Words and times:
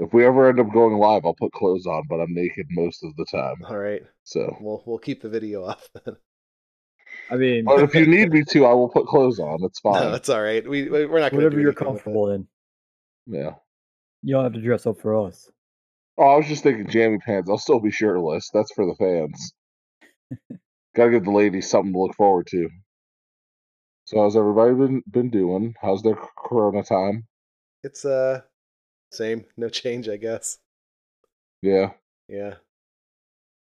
If 0.00 0.12
we 0.14 0.24
ever 0.24 0.48
end 0.48 0.60
up 0.60 0.72
going 0.72 0.96
live, 0.96 1.26
I'll 1.26 1.34
put 1.34 1.52
clothes 1.52 1.86
on, 1.86 2.04
but 2.08 2.20
I'm 2.20 2.32
naked 2.32 2.66
most 2.70 3.02
of 3.04 3.14
the 3.16 3.24
time. 3.26 3.56
All 3.68 3.76
right. 3.78 4.02
So, 4.24 4.56
We'll 4.60 4.82
we'll 4.86 4.98
keep 4.98 5.20
the 5.22 5.28
video 5.28 5.64
off. 5.66 5.88
then. 6.04 6.16
I 7.30 7.36
mean, 7.36 7.64
but 7.64 7.82
if 7.82 7.94
you 7.94 8.06
need 8.06 8.30
me 8.30 8.44
to, 8.44 8.64
I 8.64 8.72
will 8.74 8.88
put 8.88 9.06
clothes 9.06 9.40
on. 9.40 9.58
It's 9.64 9.80
fine. 9.80 10.00
no, 10.02 10.12
that's 10.12 10.28
all 10.28 10.40
right. 10.40 10.66
We 10.68 10.88
we- 10.88 11.06
we're 11.06 11.20
not 11.20 11.32
going 11.32 11.42
to 11.42 11.46
whatever 11.46 11.56
do 11.56 11.60
you're 11.60 11.70
anything 11.70 11.92
with 11.92 11.96
it. 11.96 12.04
comfortable 12.04 12.30
in. 12.30 12.46
yeah. 13.26 13.54
You 14.22 14.34
don't 14.34 14.44
have 14.44 14.52
to 14.54 14.60
dress 14.60 14.86
up 14.86 14.98
for 15.00 15.26
us. 15.26 15.50
Oh, 16.16 16.24
I 16.26 16.36
was 16.36 16.46
just 16.46 16.62
thinking 16.62 16.88
jammy 16.88 17.18
pants. 17.18 17.48
I'll 17.50 17.58
still 17.58 17.80
be 17.80 17.90
shirtless. 17.90 18.50
That's 18.52 18.72
for 18.74 18.86
the 18.86 18.94
fans. 18.96 19.52
Gotta 20.96 21.10
give 21.10 21.24
the 21.24 21.30
ladies 21.30 21.68
something 21.70 21.92
to 21.92 21.98
look 21.98 22.14
forward 22.16 22.46
to. 22.48 22.68
So, 24.06 24.20
how's 24.22 24.36
everybody 24.36 24.74
been 24.74 25.02
been 25.10 25.30
doing? 25.30 25.74
How's 25.80 26.02
their 26.02 26.16
Corona 26.16 26.82
time? 26.82 27.26
It's 27.84 28.04
uh 28.04 28.42
same, 29.10 29.44
no 29.56 29.68
change, 29.68 30.08
I 30.08 30.16
guess. 30.16 30.58
Yeah, 31.62 31.92
Yeah, 32.28 32.56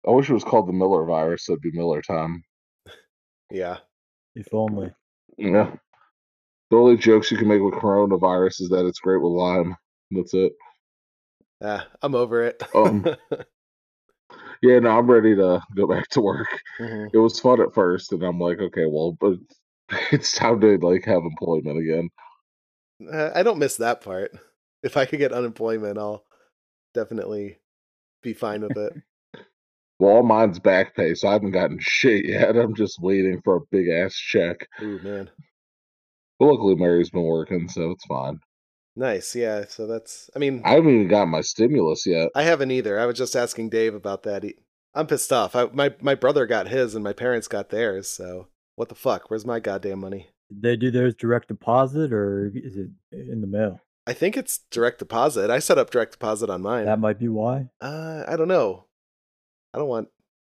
I 0.06 0.12
wish 0.12 0.30
it 0.30 0.34
was 0.34 0.44
called 0.44 0.68
the 0.68 0.72
Miller 0.72 1.04
virus. 1.04 1.44
So 1.46 1.54
it'd 1.54 1.62
be 1.62 1.72
Miller 1.72 2.02
time. 2.02 2.44
yeah. 3.50 3.78
If 4.34 4.52
only. 4.54 4.94
Yeah. 5.36 5.76
The 6.70 6.76
only 6.76 6.96
jokes 6.96 7.30
you 7.30 7.38
can 7.38 7.48
make 7.48 7.62
with 7.62 7.74
coronavirus 7.74 8.62
is 8.62 8.68
that 8.70 8.86
it's 8.86 8.98
great 9.00 9.22
with 9.22 9.32
lime. 9.32 9.76
That's 10.10 10.34
it. 10.34 10.54
Ah, 11.60 11.88
I'm 12.02 12.14
over 12.14 12.42
it. 12.42 12.62
Um, 12.74 13.06
Yeah, 14.62 14.78
no, 14.78 14.90
I'm 14.98 15.10
ready 15.10 15.34
to 15.34 15.60
go 15.74 15.86
back 15.86 16.08
to 16.10 16.20
work. 16.20 16.48
Mhm. 16.78 17.12
It 17.12 17.18
was 17.18 17.40
fun 17.40 17.60
at 17.60 17.74
first, 17.74 18.12
and 18.12 18.22
I'm 18.22 18.38
like, 18.38 18.58
okay, 18.58 18.86
well, 18.86 19.16
but 19.20 19.38
it's 20.12 20.32
time 20.32 20.60
to 20.60 20.78
like 20.78 21.04
have 21.04 21.22
employment 21.22 21.78
again. 21.78 22.10
Uh, 23.12 23.30
I 23.34 23.42
don't 23.42 23.58
miss 23.58 23.76
that 23.78 24.00
part. 24.00 24.32
If 24.82 24.96
I 24.96 25.06
could 25.06 25.18
get 25.18 25.32
unemployment, 25.32 25.98
I'll 25.98 26.24
definitely 26.94 27.58
be 28.22 28.34
fine 28.34 28.62
with 28.62 28.76
it. 28.76 28.92
Well, 29.98 30.16
all 30.16 30.22
mine's 30.24 30.58
back 30.58 30.96
pay, 30.96 31.14
so 31.14 31.28
I 31.28 31.34
haven't 31.34 31.52
gotten 31.52 31.78
shit 31.80 32.26
yet. 32.26 32.56
I'm 32.56 32.74
just 32.74 32.98
waiting 33.00 33.40
for 33.44 33.56
a 33.58 33.60
big 33.70 33.88
ass 33.88 34.16
check. 34.16 34.66
Ooh, 34.82 34.98
man. 34.98 35.30
But 36.40 36.46
luckily, 36.46 36.74
Mary's 36.74 37.10
been 37.10 37.22
working, 37.22 37.68
so 37.68 37.92
it's 37.92 38.04
fine. 38.06 38.40
Nice. 38.96 39.36
Yeah. 39.36 39.64
So 39.68 39.86
that's, 39.86 40.28
I 40.34 40.40
mean, 40.40 40.60
I 40.64 40.72
haven't 40.72 40.90
even 40.90 41.06
got 41.08 41.28
my 41.28 41.40
stimulus 41.40 42.04
yet. 42.04 42.30
I 42.34 42.42
haven't 42.42 42.72
either. 42.72 42.98
I 42.98 43.06
was 43.06 43.16
just 43.16 43.36
asking 43.36 43.68
Dave 43.68 43.94
about 43.94 44.24
that. 44.24 44.42
He, 44.42 44.56
I'm 44.92 45.06
pissed 45.06 45.32
off. 45.32 45.54
I, 45.54 45.66
my 45.66 45.94
my 46.00 46.16
brother 46.16 46.46
got 46.46 46.66
his 46.66 46.96
and 46.96 47.04
my 47.04 47.12
parents 47.12 47.46
got 47.46 47.70
theirs. 47.70 48.08
So 48.08 48.48
what 48.74 48.88
the 48.88 48.96
fuck? 48.96 49.30
Where's 49.30 49.46
my 49.46 49.60
goddamn 49.60 50.00
money? 50.00 50.30
Did 50.48 50.62
they 50.62 50.76
do 50.76 50.90
theirs 50.90 51.14
direct 51.14 51.46
deposit 51.46 52.12
or 52.12 52.50
is 52.52 52.76
it 52.76 52.90
in 53.12 53.40
the 53.40 53.46
mail? 53.46 53.78
I 54.06 54.12
think 54.12 54.36
it's 54.36 54.60
direct 54.70 54.98
deposit. 54.98 55.50
I 55.50 55.60
set 55.60 55.78
up 55.78 55.90
direct 55.90 56.12
deposit 56.12 56.50
on 56.50 56.62
mine. 56.62 56.86
That 56.86 56.98
might 56.98 57.18
be 57.18 57.28
why. 57.28 57.68
Uh, 57.80 58.24
I 58.26 58.36
don't 58.36 58.48
know. 58.48 58.86
I 59.72 59.78
don't 59.78 59.88
want. 59.88 60.08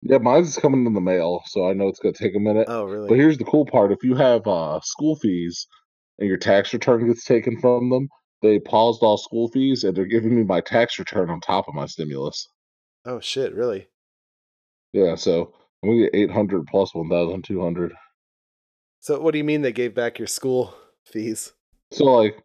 Yeah, 0.02 0.18
mine's 0.18 0.56
coming 0.56 0.86
in 0.86 0.94
the 0.94 1.00
mail, 1.00 1.42
so 1.46 1.68
I 1.68 1.72
know 1.74 1.88
it's 1.88 2.00
gonna 2.00 2.12
take 2.12 2.34
a 2.34 2.40
minute. 2.40 2.66
Oh, 2.68 2.84
really? 2.84 3.08
But 3.08 3.18
here's 3.18 3.38
the 3.38 3.44
cool 3.44 3.66
part: 3.66 3.92
if 3.92 4.02
you 4.02 4.14
have 4.14 4.46
uh, 4.46 4.80
school 4.82 5.16
fees 5.16 5.66
and 6.18 6.28
your 6.28 6.38
tax 6.38 6.72
return 6.72 7.06
gets 7.06 7.24
taken 7.24 7.60
from 7.60 7.90
them, 7.90 8.08
they 8.42 8.58
paused 8.58 9.02
all 9.02 9.16
school 9.16 9.48
fees 9.48 9.84
and 9.84 9.96
they're 9.96 10.06
giving 10.06 10.34
me 10.34 10.42
my 10.42 10.60
tax 10.60 10.98
return 10.98 11.30
on 11.30 11.40
top 11.40 11.68
of 11.68 11.74
my 11.74 11.86
stimulus. 11.86 12.48
oh 13.04 13.20
shit! 13.20 13.54
Really? 13.54 13.88
Yeah, 14.92 15.14
so 15.14 15.52
I'm 15.82 15.90
gonna 15.90 16.02
get 16.02 16.14
800 16.14 16.66
plus 16.66 16.94
1,200. 16.94 17.92
So 19.00 19.20
what 19.20 19.32
do 19.32 19.38
you 19.38 19.44
mean 19.44 19.62
they 19.62 19.72
gave 19.72 19.94
back 19.94 20.18
your 20.18 20.28
school 20.28 20.74
fees? 21.04 21.52
So 21.92 22.04
like, 22.04 22.42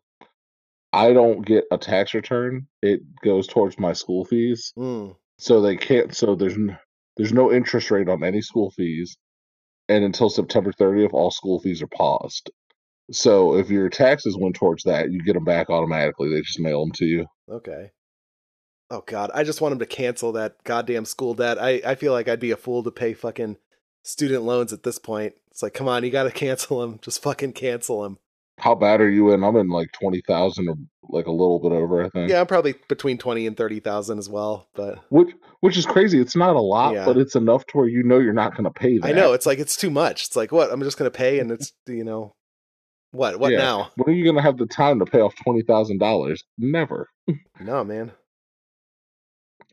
I 0.97 1.13
don't 1.13 1.45
get 1.45 1.65
a 1.71 1.77
tax 1.77 2.13
return; 2.13 2.67
it 2.81 3.01
goes 3.23 3.47
towards 3.47 3.77
my 3.77 3.93
school 3.93 4.25
fees. 4.25 4.73
Hmm. 4.75 5.09
So 5.37 5.61
they 5.61 5.77
can't. 5.77 6.15
So 6.15 6.35
there's 6.35 6.55
n- 6.55 6.77
there's 7.17 7.33
no 7.33 7.51
interest 7.51 7.91
rate 7.91 8.09
on 8.09 8.23
any 8.23 8.41
school 8.41 8.71
fees, 8.71 9.17
and 9.87 10.03
until 10.03 10.29
September 10.29 10.71
30th, 10.71 11.13
all 11.13 11.31
school 11.31 11.59
fees 11.59 11.81
are 11.81 11.87
paused. 11.87 12.49
So 13.11 13.55
if 13.55 13.69
your 13.69 13.89
taxes 13.89 14.37
went 14.37 14.55
towards 14.55 14.83
that, 14.83 15.11
you 15.11 15.21
get 15.21 15.33
them 15.33 15.45
back 15.45 15.69
automatically. 15.69 16.29
They 16.29 16.41
just 16.41 16.59
mail 16.59 16.81
them 16.81 16.91
to 16.95 17.05
you. 17.05 17.25
Okay. 17.49 17.91
Oh 18.89 19.03
god, 19.05 19.31
I 19.33 19.43
just 19.43 19.61
want 19.61 19.73
them 19.73 19.79
to 19.79 19.85
cancel 19.85 20.31
that 20.33 20.63
goddamn 20.63 21.05
school 21.05 21.33
debt. 21.33 21.61
I 21.61 21.81
I 21.85 21.95
feel 21.95 22.13
like 22.13 22.27
I'd 22.27 22.39
be 22.39 22.51
a 22.51 22.57
fool 22.57 22.83
to 22.83 22.91
pay 22.91 23.13
fucking 23.13 23.57
student 24.03 24.43
loans 24.43 24.73
at 24.73 24.83
this 24.83 24.97
point. 24.97 25.35
It's 25.51 25.61
like, 25.61 25.73
come 25.73 25.87
on, 25.87 26.03
you 26.03 26.09
got 26.09 26.23
to 26.23 26.31
cancel 26.31 26.81
them. 26.81 26.99
Just 27.01 27.21
fucking 27.21 27.53
cancel 27.53 28.03
them. 28.03 28.17
How 28.59 28.73
bad 28.73 29.01
are 29.01 29.09
you 29.09 29.31
in? 29.33 29.43
I'm 29.43 29.55
in 29.55 29.69
like 29.69 29.91
twenty 29.91 30.21
thousand 30.27 30.67
or 30.67 30.75
like 31.09 31.27
a 31.27 31.31
little 31.31 31.59
bit 31.59 31.71
over, 31.71 32.03
I 32.03 32.09
think. 32.09 32.29
Yeah, 32.31 32.39
I'm 32.41 32.47
probably 32.47 32.73
between 32.89 33.17
twenty 33.19 33.45
and 33.45 33.55
thirty 33.55 33.79
thousand 33.79 34.17
as 34.17 34.29
well. 34.29 34.67
But 34.73 34.99
Which 35.09 35.29
which 35.59 35.77
is 35.77 35.85
crazy. 35.85 36.19
It's 36.19 36.35
not 36.35 36.55
a 36.55 36.59
lot, 36.61 36.93
Yeah. 36.95 37.05
but 37.05 37.17
it's 37.17 37.35
enough 37.35 37.65
to 37.67 37.77
where 37.77 37.87
you 37.87 38.01
know 38.03 38.17
you're 38.19 38.33
not 38.33 38.53
going 38.53 38.63
to 38.63 38.71
pay 38.71 38.97
that. 38.97 39.07
I 39.07 39.11
know 39.11 39.33
it's 39.33 39.45
like 39.45 39.59
it's 39.59 39.77
too 39.77 39.91
much. 39.91 40.25
It's 40.25 40.35
like 40.35 40.51
what 40.51 40.71
I'm 40.71 40.81
just 40.81 40.97
gonna 40.97 41.11
pay, 41.11 41.39
and 41.39 41.51
it's 41.51 41.71
you 41.87 42.03
know, 42.03 42.33
what 43.11 43.39
what 43.39 43.51
Yeah. 43.51 43.59
now? 43.59 43.91
When 43.95 44.09
are 44.13 44.17
you 44.17 44.23
going 44.23 44.35
to 44.37 44.41
have 44.41 44.57
the 44.57 44.65
time 44.65 44.97
to 44.99 45.05
pay 45.05 45.19
off 45.19 45.35
twenty 45.43 45.61
thousand 45.61 45.99
dollars? 45.99 46.43
Never. 46.57 47.07
No, 47.59 47.83
man. 47.83 48.11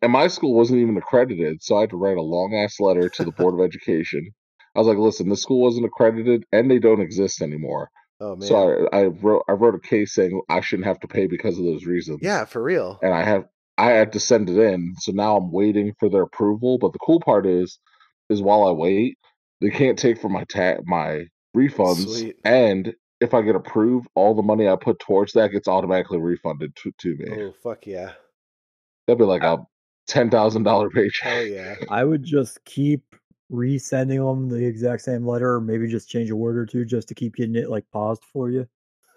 And 0.02 0.12
my 0.12 0.26
school 0.26 0.54
wasn't 0.54 0.80
even 0.80 0.96
accredited, 0.96 1.62
so 1.62 1.76
I 1.76 1.82
had 1.82 1.90
to 1.90 1.96
write 1.96 2.16
a 2.18 2.22
long 2.22 2.54
ass 2.54 2.78
letter 2.80 3.08
to 3.08 3.24
the 3.24 3.32
Board 3.32 3.54
of 3.54 3.60
Education. 3.64 4.28
I 4.74 4.78
was 4.80 4.88
like, 4.88 4.98
"Listen, 4.98 5.28
this 5.28 5.40
school 5.42 5.62
wasn't 5.62 5.86
accredited, 5.86 6.44
and 6.52 6.70
they 6.70 6.78
don't 6.78 7.00
exist 7.00 7.40
anymore." 7.40 7.88
Oh 8.24 8.36
man. 8.36 8.48
So 8.48 8.88
I, 8.92 9.00
I 9.00 9.04
wrote 9.04 9.44
I 9.48 9.52
wrote 9.52 9.74
a 9.74 9.78
case 9.78 10.14
saying 10.14 10.40
I 10.48 10.60
shouldn't 10.60 10.86
have 10.86 11.00
to 11.00 11.08
pay 11.08 11.26
because 11.26 11.58
of 11.58 11.64
those 11.64 11.84
reasons. 11.84 12.20
Yeah, 12.22 12.46
for 12.46 12.62
real. 12.62 12.98
and 13.02 13.12
I 13.12 13.22
have 13.22 13.44
I 13.76 13.90
had 13.90 14.12
to 14.12 14.20
send 14.20 14.48
it 14.48 14.58
in. 14.58 14.94
So 14.98 15.12
now 15.12 15.36
I'm 15.36 15.52
waiting 15.52 15.92
for 16.00 16.08
their 16.08 16.22
approval. 16.22 16.78
But 16.78 16.92
the 16.92 16.98
cool 17.00 17.20
part 17.20 17.46
is, 17.46 17.78
is 18.30 18.40
while 18.40 18.64
I 18.66 18.70
wait, 18.70 19.18
they 19.60 19.70
can't 19.70 19.98
take 19.98 20.18
from 20.20 20.32
my 20.32 20.44
ta- 20.44 20.80
my 20.84 21.26
refunds, 21.54 22.08
Sweet. 22.18 22.36
and 22.44 22.94
if 23.20 23.34
I 23.34 23.42
get 23.42 23.56
approved, 23.56 24.08
all 24.14 24.34
the 24.34 24.42
money 24.42 24.68
I 24.68 24.76
put 24.76 24.98
towards 25.00 25.32
that 25.34 25.52
gets 25.52 25.68
automatically 25.68 26.18
refunded 26.18 26.74
to, 26.76 26.92
to 26.98 27.16
me. 27.16 27.26
Oh 27.30 27.54
fuck 27.62 27.86
yeah. 27.86 28.12
That'd 29.06 29.18
be 29.18 29.24
like 29.24 29.42
a 29.42 29.58
ten 30.06 30.30
thousand 30.30 30.62
dollar 30.62 30.88
paycheck. 30.88 31.32
Hell 31.32 31.46
yeah. 31.46 31.74
I 31.90 32.04
would 32.04 32.24
just 32.24 32.64
keep 32.64 33.02
resending 33.52 34.24
them 34.24 34.48
the 34.48 34.64
exact 34.64 35.02
same 35.02 35.26
letter, 35.26 35.54
or 35.54 35.60
maybe 35.60 35.86
just 35.88 36.08
change 36.08 36.30
a 36.30 36.36
word 36.36 36.56
or 36.56 36.66
two 36.66 36.84
just 36.84 37.08
to 37.08 37.14
keep 37.14 37.34
getting 37.36 37.56
it 37.56 37.70
like 37.70 37.84
paused 37.92 38.22
for 38.32 38.50
you. 38.50 38.66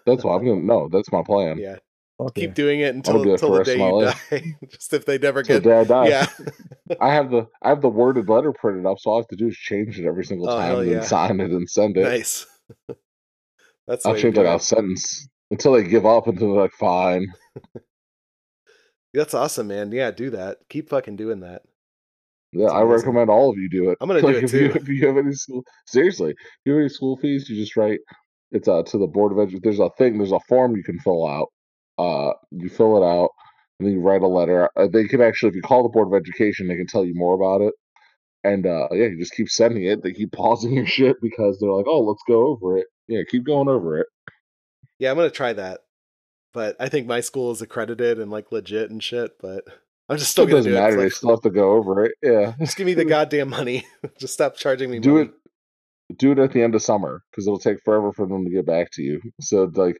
That's 0.06 0.24
why 0.24 0.36
I'm 0.36 0.44
gonna 0.44 0.60
no. 0.62 0.88
That's 0.88 1.12
my 1.12 1.22
plan. 1.22 1.58
Yeah. 1.58 1.76
Fuck 2.18 2.34
Keep 2.34 2.54
doing 2.54 2.80
it 2.80 2.94
until 2.96 3.22
do 3.22 3.30
that 3.30 3.34
until 3.34 3.52
the 3.52 3.58
the 3.58 3.64
day 3.64 3.72
of 3.74 3.78
you 3.78 4.00
my 4.02 4.14
die. 4.40 4.56
Just 4.70 4.92
if 4.92 5.04
they 5.06 5.18
never 5.18 5.42
Till 5.42 5.60
get 5.60 5.86
dad 5.86 5.88
dies. 5.88 6.10
Yeah. 6.10 6.26
I 7.00 7.14
have 7.14 7.30
the 7.30 7.46
I 7.62 7.68
have 7.68 7.80
the 7.80 7.88
worded 7.88 8.28
letter 8.28 8.52
printed 8.52 8.86
up, 8.86 8.98
so 8.98 9.10
all 9.10 9.16
I 9.18 9.20
have 9.20 9.28
to 9.28 9.36
do 9.36 9.46
is 9.48 9.56
change 9.56 10.00
it 10.00 10.06
every 10.06 10.24
single 10.24 10.48
Oh, 10.48 10.56
time 10.56 10.66
hell 10.66 10.78
and 10.80 10.88
then 10.88 10.96
yeah. 10.98 11.02
sign 11.04 11.40
it 11.40 11.50
and 11.52 11.68
send 11.70 11.96
it. 11.96 12.02
nice. 12.02 12.46
That's 13.86 14.04
I'll 14.04 14.16
change 14.16 14.36
like 14.36 14.46
it. 14.46 14.54
a 14.56 14.60
sentence 14.60 15.28
until 15.50 15.72
they 15.72 15.84
give 15.84 16.04
up 16.06 16.26
until 16.26 16.52
they're 16.52 16.62
like 16.62 16.72
fine. 16.72 17.26
That's 19.14 19.34
awesome, 19.34 19.68
man. 19.68 19.92
Yeah, 19.92 20.10
do 20.10 20.30
that. 20.30 20.58
Keep 20.68 20.90
fucking 20.90 21.16
doing 21.16 21.40
that. 21.40 21.62
Yeah, 22.52 22.68
I 22.68 22.82
recommend 22.82 23.28
all 23.30 23.50
of 23.50 23.58
you 23.58 23.68
do 23.68 23.90
it. 23.90 23.98
I'm 24.00 24.08
gonna 24.08 24.20
do 24.22 24.28
it 24.28 24.44
if 24.44 24.52
You, 24.52 24.72
too. 24.72 24.78
if 24.78 24.88
you 24.88 25.06
have 25.06 25.16
any 25.18 25.32
school, 25.32 25.62
seriously, 25.86 26.30
if 26.30 26.36
you 26.64 26.72
have 26.72 26.80
any 26.80 26.88
school 26.88 27.16
fees, 27.16 27.48
you 27.48 27.56
just 27.56 27.76
write. 27.76 28.00
It's 28.50 28.66
uh 28.68 28.82
to 28.84 28.98
the 28.98 29.06
board 29.06 29.32
of 29.32 29.38
education. 29.38 29.60
There's 29.62 29.78
a 29.78 29.90
thing. 29.98 30.16
There's 30.18 30.32
a 30.32 30.40
form 30.48 30.74
you 30.76 30.82
can 30.82 30.98
fill 31.00 31.26
out. 31.26 31.48
Uh, 31.98 32.32
you 32.50 32.68
fill 32.70 32.96
it 32.96 33.06
out, 33.06 33.30
and 33.78 33.86
then 33.86 33.94
you 33.94 34.00
write 34.00 34.22
a 34.22 34.28
letter. 34.28 34.70
Uh, 34.76 34.86
they 34.90 35.04
can 35.04 35.20
actually, 35.20 35.50
if 35.50 35.54
you 35.56 35.62
call 35.62 35.82
the 35.82 35.88
board 35.88 36.08
of 36.08 36.14
education, 36.14 36.68
they 36.68 36.76
can 36.76 36.86
tell 36.86 37.04
you 37.04 37.12
more 37.14 37.34
about 37.34 37.60
it. 37.60 37.74
And 38.44 38.64
uh, 38.66 38.88
yeah, 38.92 39.06
you 39.06 39.18
just 39.18 39.34
keep 39.34 39.50
sending 39.50 39.84
it. 39.84 40.02
They 40.02 40.12
keep 40.12 40.32
pausing 40.36 40.72
your 40.72 40.86
shit 40.86 41.16
because 41.20 41.58
they're 41.60 41.70
like, 41.72 41.86
"Oh, 41.88 42.00
let's 42.00 42.22
go 42.26 42.46
over 42.46 42.78
it." 42.78 42.86
Yeah, 43.08 43.22
keep 43.28 43.44
going 43.44 43.68
over 43.68 43.98
it. 43.98 44.06
Yeah, 44.98 45.10
I'm 45.10 45.16
gonna 45.16 45.28
try 45.30 45.52
that. 45.52 45.80
But 46.54 46.76
I 46.80 46.88
think 46.88 47.06
my 47.06 47.20
school 47.20 47.50
is 47.50 47.60
accredited 47.60 48.18
and 48.18 48.30
like 48.30 48.50
legit 48.50 48.90
and 48.90 49.02
shit, 49.02 49.32
but 49.40 49.64
I'm 50.08 50.16
just 50.16 50.30
still 50.30 50.44
it 50.44 50.48
gonna 50.50 50.58
doesn't 50.60 50.72
do 50.72 50.78
it. 50.78 50.80
It's 50.80 50.90
matter. 50.90 51.02
They 51.02 51.10
still 51.10 51.30
have 51.30 51.42
to 51.42 51.50
go 51.50 51.72
over 51.72 52.04
it. 52.04 52.12
Yeah, 52.22 52.54
just 52.60 52.76
give 52.76 52.86
me 52.86 52.94
the 52.94 53.04
goddamn 53.16 53.50
money. 53.50 53.86
just 54.18 54.34
stop 54.34 54.56
charging 54.56 54.90
me 54.90 54.98
do 55.00 55.14
money. 55.14 55.24
it. 55.26 56.18
Do 56.18 56.32
it 56.32 56.38
at 56.38 56.52
the 56.52 56.62
end 56.62 56.74
of 56.74 56.82
summer 56.82 57.22
because 57.30 57.46
it'll 57.46 57.58
take 57.58 57.82
forever 57.84 58.12
for 58.12 58.26
them 58.26 58.44
to 58.44 58.50
get 58.50 58.64
back 58.66 58.90
to 58.92 59.02
you. 59.02 59.20
So 59.40 59.70
like, 59.74 59.98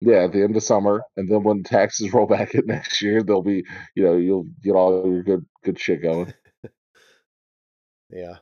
yeah, 0.00 0.24
at 0.24 0.32
the 0.32 0.42
end 0.42 0.56
of 0.56 0.62
summer, 0.64 1.02
and 1.16 1.30
then 1.30 1.44
when 1.44 1.62
taxes 1.62 2.12
roll 2.12 2.26
back 2.26 2.54
in 2.54 2.66
next 2.66 3.00
year, 3.00 3.22
they'll 3.22 3.42
be, 3.42 3.64
you 3.94 4.02
know, 4.02 4.16
you'll 4.16 4.48
get 4.64 4.72
all 4.72 5.08
your 5.08 5.22
good 5.22 5.46
good 5.64 5.78
shit 5.78 6.02
going. 6.02 6.34
Yeah. 8.10 8.36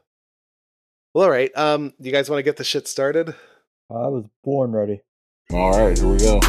Well, 1.12 1.24
all 1.24 1.30
right. 1.30 1.50
Um, 1.56 1.92
you 1.98 2.12
guys 2.12 2.30
want 2.30 2.38
to 2.38 2.44
get 2.44 2.56
the 2.56 2.64
shit 2.64 2.88
started? 2.88 3.30
I 3.90 4.08
was 4.08 4.24
born 4.44 4.72
ready. 4.72 5.02
All 5.52 5.72
right, 5.72 5.96
here 5.98 6.08
we 6.08 6.18
go. 6.18 6.40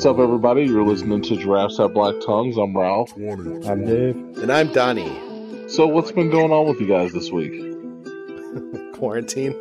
What's 0.00 0.06
up, 0.06 0.18
everybody? 0.18 0.62
You're 0.62 0.82
listening 0.82 1.20
to 1.20 1.36
Giraffes 1.36 1.76
Have 1.76 1.92
Black 1.92 2.14
Tongues. 2.24 2.56
I'm 2.56 2.74
Ralph. 2.74 3.12
I'm 3.18 3.84
Dave. 3.84 4.16
And 4.38 4.50
I'm 4.50 4.72
Donnie. 4.72 5.68
So, 5.68 5.86
what's 5.86 6.10
been 6.10 6.30
going 6.30 6.52
on 6.52 6.66
with 6.70 6.80
you 6.80 6.86
guys 6.86 7.12
this 7.12 7.30
week? 7.30 7.52
Quarantine. 8.94 9.60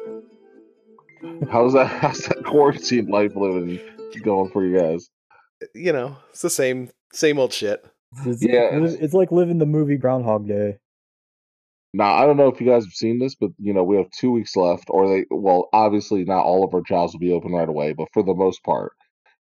How's 1.52 1.74
that? 1.74 1.88
How's 1.88 2.20
that 2.28 2.46
quarantine 2.46 3.08
life 3.08 3.36
living 3.36 3.82
going 4.24 4.50
for 4.52 4.66
you 4.66 4.80
guys? 4.80 5.10
You 5.76 5.92
know, 5.92 6.16
it's 6.30 6.42
the 6.42 6.50
same 6.50 6.90
same 7.12 7.38
old 7.38 7.52
shit. 7.52 7.86
It's, 8.26 8.42
Yeah. 8.42 8.70
it's 8.72 9.14
like 9.14 9.34
living 9.34 9.58
the 9.58 9.66
movie 9.66 9.98
Groundhog 9.98 10.48
Day. 10.48 10.78
Now, 11.94 12.14
I 12.14 12.26
don't 12.26 12.38
know 12.38 12.48
if 12.48 12.62
you 12.62 12.66
guys 12.66 12.86
have 12.86 12.94
seen 12.94 13.20
this, 13.20 13.36
but 13.36 13.50
you 13.58 13.74
know, 13.74 13.84
we 13.84 13.98
have 13.98 14.10
two 14.12 14.32
weeks 14.32 14.56
left, 14.56 14.86
or 14.88 15.10
they, 15.10 15.26
well, 15.30 15.68
obviously 15.74 16.24
not 16.24 16.46
all 16.46 16.64
of 16.64 16.74
our 16.74 16.82
jobs 16.88 17.12
will 17.12 17.20
be 17.20 17.34
open 17.34 17.52
right 17.52 17.68
away, 17.68 17.92
but 17.92 18.08
for 18.14 18.24
the 18.24 18.34
most 18.34 18.64
part, 18.64 18.94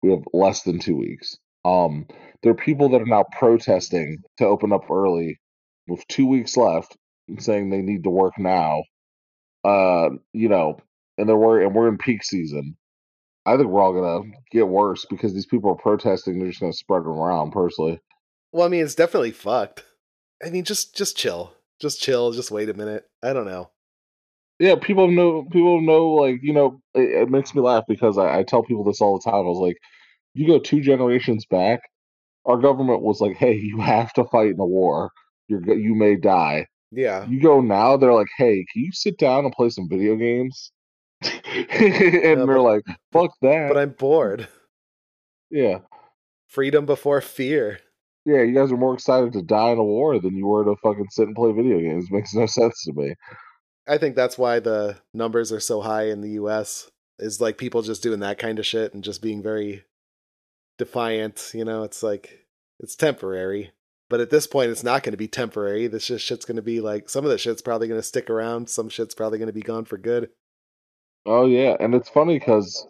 we 0.03 0.11
have 0.11 0.23
less 0.33 0.63
than 0.63 0.79
two 0.79 0.97
weeks. 0.97 1.37
Um, 1.65 2.05
there 2.43 2.51
are 2.51 2.55
people 2.55 2.89
that 2.89 3.01
are 3.01 3.05
now 3.05 3.23
protesting 3.31 4.17
to 4.37 4.45
open 4.45 4.73
up 4.73 4.91
early 4.91 5.39
with 5.87 6.05
two 6.07 6.27
weeks 6.27 6.57
left, 6.57 6.95
and 7.27 7.41
saying 7.41 7.69
they 7.69 7.81
need 7.81 8.03
to 8.03 8.09
work 8.09 8.33
now. 8.37 8.83
Uh, 9.63 10.09
you 10.33 10.49
know, 10.49 10.77
and 11.17 11.27
they're 11.27 11.37
worried, 11.37 11.65
and 11.65 11.73
we're 11.73 11.87
in 11.87 11.97
peak 11.97 12.23
season. 12.23 12.75
I 13.45 13.55
think 13.57 13.69
we're 13.69 13.81
all 13.81 13.93
gonna 13.93 14.29
get 14.51 14.67
worse 14.67 15.05
because 15.09 15.33
these 15.33 15.45
people 15.45 15.71
are 15.71 15.75
protesting. 15.75 16.39
They're 16.39 16.49
just 16.49 16.59
gonna 16.59 16.73
spread 16.73 17.03
them 17.03 17.11
around. 17.11 17.51
Personally, 17.51 17.99
Well, 18.51 18.65
I 18.65 18.69
mean, 18.69 18.83
it's 18.83 18.95
definitely 18.95 19.31
fucked. 19.31 19.85
I 20.45 20.49
mean, 20.49 20.65
just 20.65 20.95
just 20.95 21.17
chill. 21.17 21.53
Just 21.79 22.01
chill. 22.01 22.31
Just 22.31 22.51
wait 22.51 22.69
a 22.69 22.73
minute. 22.73 23.05
I 23.21 23.31
don't 23.33 23.45
know. 23.45 23.69
Yeah, 24.63 24.75
people 24.81 25.09
know. 25.11 25.43
People 25.51 25.81
know. 25.81 26.07
Like 26.11 26.39
you 26.41 26.53
know, 26.53 26.79
it, 26.93 27.23
it 27.23 27.29
makes 27.29 27.53
me 27.53 27.61
laugh 27.61 27.83
because 27.87 28.17
I, 28.17 28.39
I 28.39 28.43
tell 28.43 28.63
people 28.63 28.85
this 28.85 29.01
all 29.01 29.19
the 29.19 29.29
time. 29.29 29.39
I 29.41 29.49
was 29.49 29.59
like, 29.59 29.75
you 30.33 30.47
go 30.47 30.57
two 30.57 30.79
generations 30.79 31.45
back, 31.49 31.81
our 32.45 32.57
government 32.57 33.01
was 33.01 33.19
like, 33.19 33.35
"Hey, 33.35 33.55
you 33.55 33.79
have 33.81 34.13
to 34.13 34.23
fight 34.25 34.51
in 34.51 34.59
a 34.59 34.65
war. 34.65 35.11
You're 35.49 35.61
you 35.77 35.95
may 35.95 36.15
die." 36.15 36.67
Yeah. 36.91 37.25
You 37.27 37.41
go 37.41 37.59
now, 37.59 37.97
they're 37.97 38.13
like, 38.13 38.29
"Hey, 38.37 38.63
can 38.71 38.83
you 38.83 38.91
sit 38.93 39.17
down 39.17 39.43
and 39.43 39.53
play 39.53 39.69
some 39.69 39.89
video 39.89 40.15
games?" 40.15 40.71
and 41.23 42.39
but- 42.39 42.45
they're 42.45 42.59
like, 42.61 42.83
"Fuck 43.11 43.31
that." 43.41 43.67
But 43.67 43.77
I'm 43.77 43.89
bored. 43.91 44.47
yeah, 45.51 45.79
Freedom 46.47 46.85
before 46.85 47.19
fear. 47.19 47.79
yeah. 48.25 48.43
You 48.43 48.53
guys 48.53 48.71
are 48.71 48.77
more 48.77 48.93
excited 48.93 49.33
to 49.33 49.41
die 49.41 49.71
in 49.71 49.77
a 49.79 49.83
war 49.83 50.19
than 50.19 50.37
you 50.37 50.45
were 50.47 50.63
to 50.63 50.75
fucking 50.83 51.07
sit 51.09 51.27
and 51.27 51.35
play 51.35 51.51
video 51.51 51.79
games. 51.79 52.11
Makes 52.11 52.33
no 52.33 52.45
sense 52.45 52.81
to 52.85 52.93
me. 52.93 53.13
I 53.87 53.97
think 53.97 54.15
that's 54.15 54.37
why 54.37 54.59
the 54.59 54.97
numbers 55.13 55.51
are 55.51 55.59
so 55.59 55.81
high 55.81 56.07
in 56.07 56.21
the 56.21 56.31
US 56.31 56.89
is 57.19 57.41
like 57.41 57.57
people 57.57 57.81
just 57.81 58.03
doing 58.03 58.21
that 58.21 58.37
kind 58.37 58.59
of 58.59 58.65
shit 58.65 58.93
and 58.93 59.03
just 59.03 59.21
being 59.21 59.41
very 59.41 59.83
defiant, 60.77 61.51
you 61.53 61.65
know, 61.65 61.83
it's 61.83 62.01
like 62.01 62.47
it's 62.79 62.95
temporary. 62.95 63.71
But 64.09 64.19
at 64.19 64.29
this 64.29 64.47
point 64.47 64.71
it's 64.71 64.83
not 64.83 65.03
going 65.03 65.11
to 65.13 65.17
be 65.17 65.27
temporary. 65.27 65.87
This 65.87 66.07
just 66.07 66.25
shit's 66.25 66.45
going 66.45 66.57
to 66.57 66.61
be 66.61 66.81
like 66.81 67.09
some 67.09 67.25
of 67.25 67.31
the 67.31 67.37
shit's 67.37 67.61
probably 67.61 67.87
going 67.87 67.99
to 67.99 68.07
stick 68.07 68.29
around, 68.29 68.69
some 68.69 68.89
shit's 68.89 69.15
probably 69.15 69.37
going 69.37 69.47
to 69.47 69.53
be 69.53 69.61
gone 69.61 69.85
for 69.85 69.97
good. 69.97 70.29
Oh 71.25 71.45
yeah, 71.45 71.75
and 71.79 71.95
it's 71.95 72.09
funny 72.09 72.37
because 72.37 72.85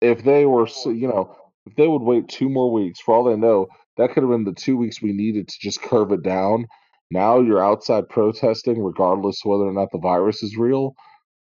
if 0.00 0.24
they 0.24 0.44
were, 0.44 0.68
you 0.86 1.08
know, 1.08 1.34
if 1.66 1.74
they 1.76 1.88
would 1.88 2.02
wait 2.02 2.28
two 2.28 2.48
more 2.48 2.70
weeks, 2.70 3.00
for 3.00 3.14
all 3.14 3.24
they 3.24 3.36
know, 3.36 3.68
that 3.96 4.12
could 4.12 4.22
have 4.22 4.30
been 4.30 4.44
the 4.44 4.52
two 4.52 4.76
weeks 4.76 5.00
we 5.00 5.12
needed 5.12 5.48
to 5.48 5.58
just 5.60 5.80
curve 5.82 6.12
it 6.12 6.22
down. 6.22 6.66
Now 7.12 7.40
you're 7.40 7.62
outside 7.62 8.08
protesting, 8.08 8.82
regardless 8.82 9.40
whether 9.44 9.64
or 9.64 9.72
not 9.72 9.88
the 9.92 9.98
virus 9.98 10.42
is 10.42 10.56
real. 10.56 10.94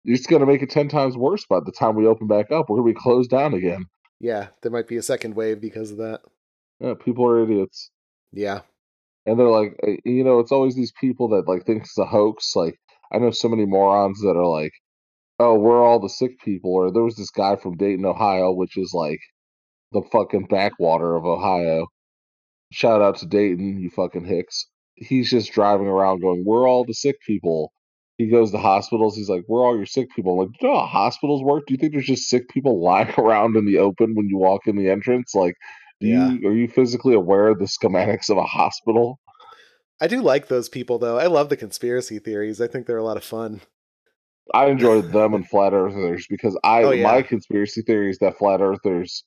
It's 0.04 0.26
going 0.26 0.40
to 0.40 0.46
make 0.46 0.62
it 0.62 0.70
ten 0.70 0.88
times 0.88 1.16
worse 1.16 1.44
by 1.48 1.60
the 1.60 1.72
time 1.72 1.94
we 1.94 2.06
open 2.06 2.26
back 2.26 2.50
up. 2.50 2.68
We're 2.70 2.78
going 2.78 2.94
to 2.94 2.98
be 2.98 3.02
closed 3.02 3.30
down 3.30 3.52
again. 3.52 3.84
Yeah, 4.20 4.48
there 4.62 4.72
might 4.72 4.88
be 4.88 4.96
a 4.96 5.02
second 5.02 5.34
wave 5.34 5.60
because 5.60 5.90
of 5.90 5.98
that. 5.98 6.20
Yeah, 6.80 6.94
people 6.94 7.26
are 7.28 7.42
idiots, 7.42 7.90
Yeah. 8.32 8.60
and 9.26 9.38
they're 9.38 9.48
like, 9.50 9.76
uh, 9.86 9.92
you 10.04 10.24
know, 10.24 10.38
it's 10.38 10.52
always 10.52 10.74
these 10.74 10.92
people 11.00 11.28
that 11.28 11.46
like 11.46 11.66
think 11.66 11.82
it's 11.82 11.98
a 11.98 12.06
hoax. 12.06 12.56
Like 12.56 12.76
I 13.12 13.18
know 13.18 13.30
so 13.30 13.48
many 13.48 13.66
morons 13.66 14.20
that 14.22 14.36
are 14.36 14.46
like, 14.46 14.72
oh, 15.38 15.54
we're 15.58 15.82
all 15.84 16.00
the 16.00 16.08
sick 16.08 16.40
people. 16.44 16.72
Or 16.72 16.90
there 16.90 17.02
was 17.02 17.16
this 17.16 17.30
guy 17.30 17.56
from 17.56 17.76
Dayton, 17.76 18.06
Ohio, 18.06 18.52
which 18.52 18.76
is 18.78 18.92
like 18.94 19.20
the 19.92 20.02
fucking 20.12 20.46
backwater 20.48 21.14
of 21.16 21.26
Ohio. 21.26 21.86
Shout 22.72 23.02
out 23.02 23.16
to 23.18 23.26
Dayton, 23.26 23.80
you 23.80 23.90
fucking 23.90 24.24
hicks. 24.24 24.66
He's 25.00 25.30
just 25.30 25.52
driving 25.52 25.86
around 25.86 26.20
going, 26.20 26.44
We're 26.44 26.68
all 26.68 26.84
the 26.84 26.94
sick 26.94 27.16
people. 27.26 27.72
He 28.16 28.26
goes 28.28 28.50
to 28.50 28.58
hospitals. 28.58 29.16
He's 29.16 29.28
like, 29.28 29.44
We're 29.48 29.64
all 29.64 29.76
your 29.76 29.86
sick 29.86 30.08
people. 30.14 30.32
I'm 30.32 30.38
like, 30.48 30.58
do 30.58 30.66
you 30.66 30.72
know 30.72 30.80
how 30.80 30.86
hospitals 30.86 31.42
work? 31.42 31.64
Do 31.66 31.74
you 31.74 31.78
think 31.78 31.92
there's 31.92 32.06
just 32.06 32.28
sick 32.28 32.48
people 32.48 32.82
lying 32.84 33.12
around 33.18 33.56
in 33.56 33.64
the 33.66 33.78
open 33.78 34.14
when 34.14 34.28
you 34.28 34.38
walk 34.38 34.66
in 34.66 34.76
the 34.76 34.88
entrance? 34.90 35.34
Like, 35.34 35.54
do 36.00 36.08
Yeah. 36.08 36.32
you 36.32 36.48
are 36.48 36.54
you 36.54 36.68
physically 36.68 37.14
aware 37.14 37.48
of 37.48 37.58
the 37.58 37.66
schematics 37.66 38.28
of 38.30 38.36
a 38.38 38.44
hospital? 38.44 39.18
I 40.00 40.06
do 40.06 40.20
like 40.22 40.46
those 40.48 40.68
people 40.68 40.98
though. 40.98 41.18
I 41.18 41.26
love 41.26 41.48
the 41.48 41.56
conspiracy 41.56 42.18
theories. 42.18 42.60
I 42.60 42.68
think 42.68 42.86
they're 42.86 42.98
a 42.98 43.04
lot 43.04 43.16
of 43.16 43.24
fun. 43.24 43.60
I 44.54 44.66
enjoy 44.66 45.02
them 45.02 45.34
and 45.34 45.46
flat 45.50 45.72
earthers 45.74 46.26
because 46.30 46.58
I 46.64 46.82
Oh, 46.84 46.90
yeah. 46.92 47.04
my 47.04 47.22
conspiracy 47.22 47.82
theory 47.82 48.10
is 48.10 48.18
that 48.18 48.38
flat 48.38 48.60
earthers 48.60 49.24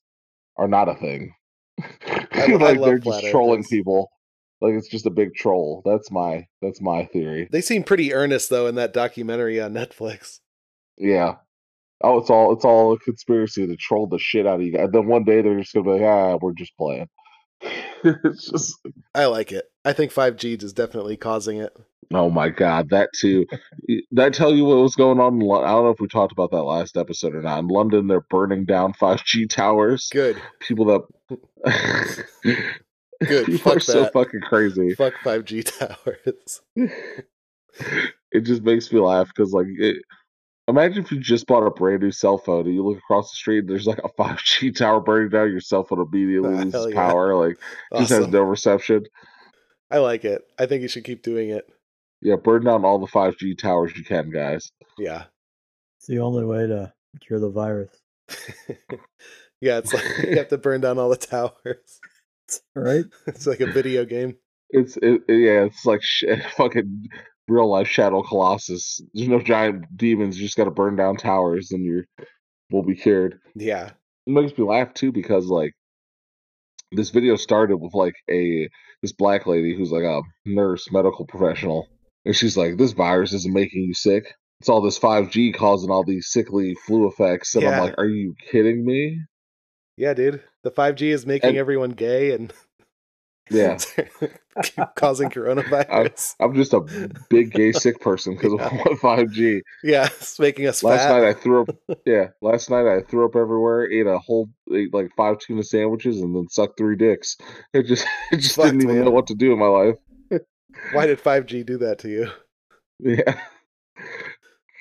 are 0.57 0.67
not 0.67 0.89
a 0.89 0.95
thing. 0.95 1.33
I 1.81 2.45
like 2.53 2.59
love 2.59 2.77
they're 2.85 2.99
just 2.99 3.25
trolling 3.27 3.63
people. 3.63 4.09
Like 4.61 4.73
it's 4.73 4.87
just 4.87 5.05
a 5.05 5.09
big 5.11 5.33
troll. 5.35 5.81
That's 5.85 6.11
my 6.11 6.45
that's 6.61 6.81
my 6.81 7.05
theory. 7.05 7.49
They 7.51 7.61
seem 7.61 7.83
pretty 7.83 8.13
earnest 8.13 8.49
though 8.49 8.67
in 8.67 8.75
that 8.75 8.93
documentary 8.93 9.59
on 9.59 9.73
Netflix. 9.75 10.39
Yeah. 10.97 11.35
Oh, 12.03 12.17
it's 12.19 12.29
all 12.29 12.53
it's 12.53 12.65
all 12.65 12.93
a 12.93 12.99
conspiracy 12.99 13.65
to 13.67 13.75
troll 13.75 14.07
the 14.07 14.19
shit 14.19 14.47
out 14.47 14.59
of 14.59 14.65
you. 14.65 14.73
guys. 14.73 14.85
And 14.85 14.93
then 14.93 15.07
one 15.07 15.23
day 15.23 15.41
they're 15.41 15.59
just 15.59 15.73
gonna 15.73 15.85
be 15.85 15.91
like, 15.99 16.01
ah, 16.01 16.37
we're 16.41 16.53
just 16.53 16.75
playing. 16.77 17.07
it's 18.03 18.49
just 18.49 18.75
I 19.13 19.25
like 19.25 19.51
it. 19.51 19.65
I 19.85 19.93
think 19.93 20.11
5G 20.11 20.61
is 20.63 20.73
definitely 20.73 21.15
causing 21.17 21.57
it. 21.57 21.71
oh 22.13 22.29
my 22.31 22.49
god, 22.49 22.89
that 22.89 23.09
too. 23.15 23.45
Did 23.87 24.19
I 24.19 24.29
tell 24.31 24.53
you 24.53 24.65
what 24.65 24.77
was 24.79 24.95
going 24.95 25.19
on? 25.19 25.35
In 25.35 25.39
Lon- 25.41 25.63
I 25.63 25.69
don't 25.69 25.83
know 25.85 25.91
if 25.91 25.99
we 25.99 26.07
talked 26.07 26.31
about 26.31 26.49
that 26.51 26.63
last 26.63 26.97
episode 26.97 27.35
or 27.35 27.41
not. 27.43 27.59
In 27.59 27.67
London, 27.67 28.07
they're 28.07 28.21
burning 28.29 28.65
down 28.65 28.93
5G 28.93 29.47
towers. 29.49 30.09
Good. 30.11 30.41
people 30.59 30.85
that 30.85 31.01
Good, 33.27 33.45
people 33.47 33.57
fuck 33.59 33.77
are 33.77 33.79
so 33.79 34.05
fucking 34.09 34.41
crazy 34.41 34.93
Fuck 34.95 35.13
5G 35.23 35.63
towers. 35.79 36.61
it 38.31 38.41
just 38.41 38.63
makes 38.63 38.91
me 38.91 38.99
laugh 38.99 39.27
because 39.27 39.53
like 39.53 39.67
it, 39.77 39.97
imagine 40.67 41.03
if 41.03 41.11
you 41.11 41.19
just 41.19 41.47
bought 41.47 41.65
a 41.65 41.71
brand 41.71 42.01
new 42.01 42.11
cell 42.11 42.37
phone 42.37 42.65
and 42.65 42.73
you 42.75 42.83
look 42.83 42.97
across 42.97 43.31
the 43.31 43.35
street 43.35 43.59
and 43.59 43.69
there's 43.69 43.87
like 43.87 43.99
a 43.99 44.09
5g 44.09 44.75
tower 44.75 44.99
burning 44.99 45.29
down 45.29 45.51
your 45.51 45.61
cell 45.61 45.83
phone 45.83 45.99
immediately 46.01 46.53
Ah, 46.53 46.61
loses 46.63 46.87
yeah. 46.89 46.95
power 46.95 47.35
like 47.47 47.57
just 47.97 48.11
has 48.11 48.27
no 48.27 48.41
reception 48.41 49.03
I 49.89 49.97
like 49.97 50.23
it. 50.23 50.41
I 50.57 50.65
think 50.67 50.81
you 50.83 50.87
should 50.87 51.03
keep 51.03 51.21
doing 51.21 51.49
it. 51.49 51.65
yeah 52.21 52.35
burn 52.37 52.63
down 52.63 52.85
all 52.85 52.99
the 52.99 53.07
5g 53.07 53.57
towers 53.57 53.95
you 53.95 54.03
can 54.03 54.29
guys 54.29 54.71
Yeah. 54.97 55.25
It's 55.97 56.07
the 56.07 56.19
only 56.19 56.45
way 56.45 56.65
to 56.65 56.91
cure 57.19 57.39
the 57.39 57.49
virus, 57.49 57.89
yeah, 59.59 59.77
it's 59.77 59.93
like 59.93 60.03
you 60.23 60.37
have 60.37 60.47
to 60.47 60.57
burn 60.57 60.81
down 60.81 60.97
all 60.97 61.09
the 61.09 61.15
towers. 61.17 61.99
right? 62.75 63.05
It's 63.27 63.47
like 63.47 63.59
a 63.61 63.71
video 63.71 64.05
game. 64.05 64.35
it's 64.69 64.97
it, 64.97 65.21
it- 65.27 65.39
yeah 65.47 65.63
it's 65.65 65.85
like 65.85 66.01
sh- 66.03 66.23
fucking 66.57 67.07
real 67.47 67.69
life 67.69 67.87
shadow 67.87 68.21
colossus 68.23 69.01
there's 69.13 69.27
no 69.27 69.41
giant 69.41 69.83
demons 69.97 70.37
you 70.37 70.45
just 70.45 70.55
got 70.55 70.65
to 70.65 70.71
burn 70.71 70.95
down 70.95 71.17
towers 71.17 71.71
and 71.71 71.83
you're 71.83 72.05
will 72.71 72.83
be 72.83 72.95
cured 72.95 73.39
Yeah. 73.55 73.87
it 74.27 74.31
makes 74.31 74.57
me 74.57 74.63
laugh 74.63 74.93
too 74.93 75.11
because 75.11 75.47
like 75.47 75.73
this 76.93 77.09
video 77.09 77.35
started 77.35 77.77
with 77.77 77.93
like 77.93 78.15
a 78.29 78.69
this 79.01 79.11
black 79.13 79.47
lady 79.47 79.75
who's 79.75 79.91
like 79.91 80.03
a 80.03 80.21
nurse 80.45 80.89
medical 80.91 81.25
professional 81.25 81.87
and 82.25 82.35
she's 82.35 82.55
like 82.55 82.77
this 82.77 82.91
virus 82.93 83.33
isn't 83.33 83.53
making 83.53 83.83
you 83.83 83.93
sick 83.93 84.33
it's 84.61 84.69
all 84.69 84.81
this 84.81 84.99
5g 84.99 85.53
causing 85.55 85.89
all 85.89 86.03
these 86.05 86.27
sickly 86.31 86.75
flu 86.85 87.07
effects 87.07 87.55
and 87.55 87.63
Yeah. 87.63 87.71
i'm 87.71 87.83
like 87.83 87.95
are 87.97 88.05
you 88.07 88.35
kidding 88.51 88.85
me 88.85 89.19
Yeah, 89.97 90.13
dude. 90.13 90.41
The 90.63 90.71
5G 90.71 91.11
is 91.11 91.25
making 91.25 91.49
And- 91.49 91.57
everyone 91.57 91.91
gay 91.91 92.31
and 92.33 92.53
yeah 93.49 93.77
causing 94.95 95.29
coronavirus. 95.29 96.35
i'm 96.39 96.53
just 96.55 96.73
a 96.73 96.79
big 97.29 97.51
gay 97.51 97.71
sick 97.73 97.99
person 97.99 98.33
because 98.35 98.53
Yeah. 98.57 98.65
of 98.67 98.99
5g 98.99 99.61
yeah, 99.83 100.05
it's 100.05 100.39
making 100.39 100.67
us 100.67 100.83
last 100.83 101.01
fat. 101.03 101.09
night 101.19 101.23
i 101.27 101.33
threw 101.33 101.63
up 101.63 101.75
yeah 102.05 102.27
last 102.41 102.69
night 102.69 102.85
i 102.87 103.01
threw 103.01 103.25
up 103.25 103.35
everywhere 103.35 103.91
ate 103.91 104.07
a 104.07 104.19
whole 104.19 104.47
ate 104.73 104.93
like 104.93 105.09
five 105.17 105.39
tuna 105.39 105.63
sandwiches 105.63 106.21
and 106.21 106.33
then 106.33 106.47
sucked 106.49 106.77
three 106.77 106.95
dicks 106.95 107.35
it 107.73 107.87
just 107.87 108.05
it 108.31 108.37
just 108.37 108.55
Fuck, 108.55 108.65
didn't 108.67 108.83
even 108.83 108.95
man. 108.97 109.05
know 109.05 109.11
what 109.11 109.27
to 109.27 109.35
do 109.35 109.51
in 109.51 109.59
my 109.59 109.67
life 109.67 109.95
Why 110.93 111.07
did 111.07 111.19
5G 111.21 111.65
do 111.65 111.77
that 111.79 111.99
to 111.99 112.09
you? 112.09 112.29
Yeah. 112.99 113.41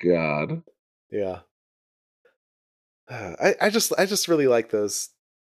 God. 0.05 0.63
Yeah. 1.11 1.39
I, 3.41 3.55
I 3.61 3.69
just 3.69 3.91
I 3.97 4.05
just 4.05 4.27
really 4.27 4.47
like 4.47 4.69
those 4.69 5.09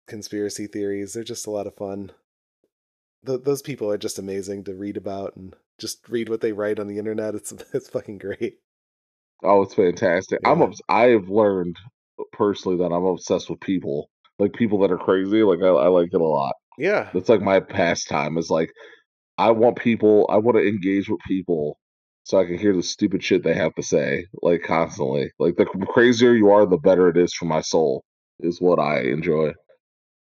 conspiracy 0.09 0.67
theories. 0.67 1.13
They're 1.13 1.25
just 1.25 1.47
a 1.47 1.51
lot 1.51 1.67
of 1.67 1.75
fun. 1.75 2.13
Th- 3.27 3.43
those 3.43 3.63
people 3.63 3.91
are 3.91 3.99
just 3.99 4.19
amazing 4.19 4.65
to 4.65 4.75
read 4.75 4.97
about 4.97 5.37
and 5.37 5.55
just 5.79 6.09
read 6.09 6.29
what 6.29 6.41
they 6.41 6.53
write 6.53 6.79
on 6.79 6.89
the 6.89 6.99
internet. 6.99 7.35
It's 7.35 7.53
it's 7.73 7.89
fucking 7.89 8.19
great. 8.19 8.59
Oh, 9.43 9.63
it's 9.63 9.75
fantastic. 9.75 10.41
I'm 10.45 10.63
obs- 10.63 10.83
I've 10.89 11.29
learned 11.29 11.77
uh, 12.19 12.25
personally 12.33 12.79
that 12.79 12.95
I'm 12.95 13.05
obsessed 13.05 13.51
with 13.51 13.61
people. 13.61 14.09
Like 14.39 14.53
people 14.53 14.81
that 14.81 14.91
are 14.91 14.99
crazy. 14.99 15.43
Like 15.43 15.61
I, 15.63 15.69
I 15.69 15.89
like 15.89 16.09
it 16.13 16.21
a 16.21 16.25
lot. 16.25 16.55
Yeah. 16.77 17.09
That's 17.15 17.29
like 17.29 17.41
my 17.41 17.61
pastime 17.61 18.37
is 18.37 18.51
like 18.51 18.71
I 19.39 19.53
want 19.53 19.77
people. 19.77 20.27
I 20.31 20.39
want 20.39 20.57
to 20.57 20.67
engage 20.67 21.09
with 21.09 21.21
people 21.27 21.79
so 22.25 22.39
I 22.39 22.45
can 22.47 22.59
hear 22.59 22.75
the 22.75 22.83
stupid 22.83 23.23
shit 23.23 23.43
they 23.45 23.55
have 23.55 23.75
to 23.77 23.83
say, 23.83 24.27
like 24.43 24.63
constantly. 24.63 25.31
Like 25.39 25.57
the 25.57 25.67
crazier 25.67 26.35
you 26.35 26.51
are, 26.51 26.67
the 26.67 26.77
better 26.79 27.09
it 27.09 27.17
is 27.17 27.33
for 27.35 27.45
my 27.45 27.61
soul. 27.61 28.03
Is 28.41 28.61
what 28.61 28.81
I 28.81 29.03
enjoy. 29.03 29.53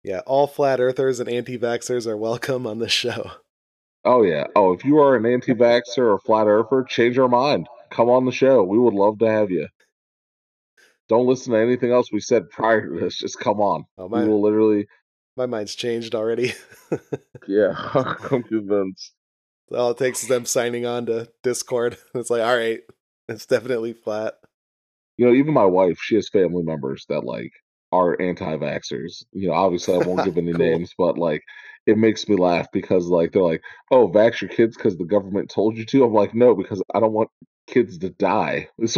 Yeah, 0.04 0.20
all 0.28 0.46
flat 0.48 0.80
earthers 0.80 1.20
and 1.20 1.28
anti 1.28 1.58
vaxxers 1.58 2.06
are 2.06 2.16
welcome 2.18 2.68
on 2.68 2.78
this 2.80 2.92
show. 2.92 3.32
Oh 4.06 4.22
yeah. 4.24 4.48
Oh, 4.56 4.74
if 4.74 4.84
you 4.84 5.00
are 5.00 5.16
an 5.16 5.26
anti-vaxxer 5.26 5.98
or 6.00 6.20
flat 6.20 6.46
earther, 6.48 6.84
change 6.84 7.18
our 7.18 7.30
mind. 7.30 7.68
Come 7.90 8.10
on 8.10 8.26
the 8.26 8.32
show. 8.34 8.62
We 8.64 8.78
would 8.78 8.94
love 8.94 9.18
to 9.20 9.32
have 9.32 9.50
you. 9.50 9.68
Don't 11.08 11.26
listen 11.26 11.54
to 11.54 11.60
anything 11.60 11.92
else 11.92 12.12
we 12.12 12.20
said 12.20 12.50
prior 12.50 12.86
to 12.88 13.00
this. 13.00 13.18
Just 13.18 13.40
come 13.40 13.62
on. 13.62 13.86
Oh, 13.98 14.08
We 14.08 14.28
will 14.28 14.42
literally. 14.42 14.88
my 15.38 15.46
mind's 15.46 15.74
changed 15.76 16.16
already. 16.16 16.54
Yeah, 17.48 17.74
I'm 18.32 18.44
convinced. 18.44 19.14
All 19.74 19.92
it 19.92 19.98
takes 19.98 20.24
is 20.24 20.30
them 20.30 20.46
signing 20.46 20.86
on 20.86 21.06
to 21.08 21.30
Discord. 21.44 21.98
It's 22.16 22.30
like, 22.30 22.42
all 22.42 22.56
right, 22.58 22.82
it's 23.30 23.46
definitely 23.46 23.94
flat. 23.94 24.36
You 25.18 25.28
know, 25.28 25.34
even 25.34 25.54
my 25.54 25.66
wife, 25.66 26.00
she 26.02 26.16
has 26.16 26.30
family 26.30 26.64
members 26.64 27.06
that 27.10 27.24
like 27.24 27.52
are 27.92 28.20
anti-vaxxers. 28.20 29.24
You 29.32 29.50
know, 29.50 29.54
obviously 29.54 29.96
I 29.96 30.00
won't 30.00 30.26
give 30.26 30.38
any 30.38 30.52
Cool. 30.54 30.66
names, 30.66 30.94
but 30.98 31.18
like 31.18 31.44
it 31.86 31.98
makes 31.98 32.28
me 32.28 32.36
laugh 32.36 32.68
because 32.74 33.06
like 33.08 33.32
they're 33.34 33.42
like, 33.44 33.62
"Oh, 33.92 34.08
vax 34.10 34.42
your 34.42 34.50
kids 34.50 34.76
because 34.76 34.98
the 34.98 35.06
government 35.06 35.50
told 35.50 35.78
you 35.78 35.86
to." 35.86 36.04
I'm 36.04 36.14
like, 36.14 36.34
"No, 36.34 36.56
because 36.56 36.82
I 36.96 37.00
don't 37.00 37.14
want 37.14 37.30
kids 37.68 37.98
to 38.00 38.10
die." 38.10 38.70
This 38.78 38.98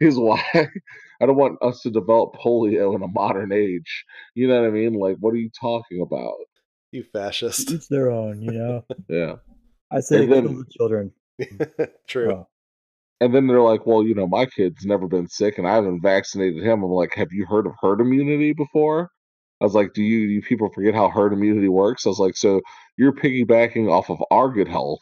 is 0.00 0.18
why 0.18 0.42
I 0.54 1.26
don't 1.26 1.36
want 1.36 1.62
us 1.62 1.80
to 1.82 1.90
develop 1.90 2.34
polio 2.34 2.94
in 2.94 3.02
a 3.02 3.08
modern 3.08 3.52
age. 3.52 4.04
You 4.34 4.48
know 4.48 4.60
what 4.60 4.68
I 4.68 4.70
mean? 4.70 4.92
Like, 4.94 5.16
what 5.20 5.32
are 5.32 5.38
you 5.38 5.50
talking 5.58 6.02
about? 6.02 6.34
You 6.92 7.04
fascist. 7.12 7.70
It's 7.72 7.88
their 7.88 8.10
own, 8.10 8.42
you 8.42 8.52
know. 8.52 8.84
Yeah. 9.08 9.36
I 9.90 10.00
say 10.00 10.26
then- 10.26 10.44
the 10.44 10.64
children. 10.70 11.12
True. 12.08 12.46
And 13.20 13.34
then 13.34 13.46
they're 13.46 13.62
like, 13.62 13.86
well, 13.86 14.02
you 14.02 14.14
know, 14.14 14.26
my 14.26 14.44
kid's 14.44 14.84
never 14.84 15.06
been 15.06 15.26
sick 15.26 15.56
and 15.56 15.66
I 15.66 15.74
haven't 15.74 16.02
vaccinated 16.02 16.62
him. 16.62 16.82
I'm 16.82 16.90
like, 16.90 17.14
have 17.14 17.32
you 17.32 17.46
heard 17.46 17.66
of 17.66 17.72
herd 17.80 18.00
immunity 18.00 18.52
before? 18.52 19.10
I 19.60 19.64
was 19.64 19.74
like, 19.74 19.94
do 19.94 20.02
you, 20.02 20.26
do 20.26 20.32
you 20.34 20.42
people 20.42 20.70
forget 20.70 20.94
how 20.94 21.08
herd 21.08 21.32
immunity 21.32 21.68
works? 21.68 22.04
I 22.04 22.10
was 22.10 22.18
like, 22.18 22.36
so 22.36 22.60
you're 22.98 23.14
piggybacking 23.14 23.90
off 23.90 24.10
of 24.10 24.22
our 24.30 24.50
good 24.50 24.68
health. 24.68 25.00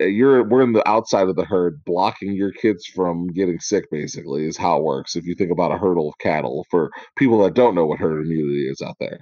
Uh, 0.00 0.04
You're 0.04 0.44
we're 0.44 0.62
in 0.62 0.72
the 0.72 0.86
outside 0.88 1.28
of 1.28 1.36
the 1.36 1.44
herd, 1.44 1.82
blocking 1.84 2.32
your 2.32 2.52
kids 2.52 2.86
from 2.86 3.28
getting 3.28 3.58
sick. 3.58 3.90
Basically, 3.90 4.46
is 4.46 4.56
how 4.56 4.78
it 4.78 4.84
works. 4.84 5.16
If 5.16 5.26
you 5.26 5.34
think 5.34 5.50
about 5.50 5.72
a 5.72 5.78
hurdle 5.78 6.08
of 6.08 6.18
cattle, 6.18 6.66
for 6.70 6.90
people 7.16 7.42
that 7.42 7.54
don't 7.54 7.74
know 7.74 7.86
what 7.86 7.98
herd 7.98 8.20
immunity 8.24 8.68
is 8.68 8.80
out 8.82 8.96
there, 9.00 9.18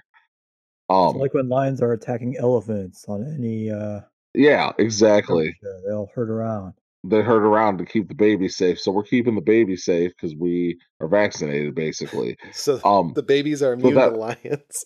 it's 1.03 1.15
um, 1.15 1.19
like 1.19 1.35
when 1.35 1.49
lions 1.49 1.81
are 1.83 1.93
attacking 1.93 2.37
elephants 2.37 3.05
on 3.09 3.25
any 3.39 3.71
uh 3.71 4.01
yeah, 4.35 4.73
exactly. 4.79 5.57
they'll 5.87 6.09
herd 6.15 6.31
around. 6.31 6.75
they 7.05 7.23
herd 7.23 7.43
around 7.43 7.79
to 7.79 7.85
keep 7.85 8.09
the 8.09 8.15
baby 8.15 8.49
safe. 8.49 8.79
So 8.81 8.93
we're 8.93 9.03
keeping 9.05 9.35
the 9.35 9.41
baby 9.41 9.77
safe 9.77 10.13
because 10.17 10.35
we 10.37 10.79
are 11.01 11.09
vaccinated, 11.09 11.75
basically. 11.75 12.37
So 12.53 12.81
Um, 12.85 13.13
the 13.15 13.23
babies 13.23 13.63
are 13.63 13.73
immune 13.73 13.95
that- 13.95 14.11
to 14.11 14.17
lions. 14.17 14.85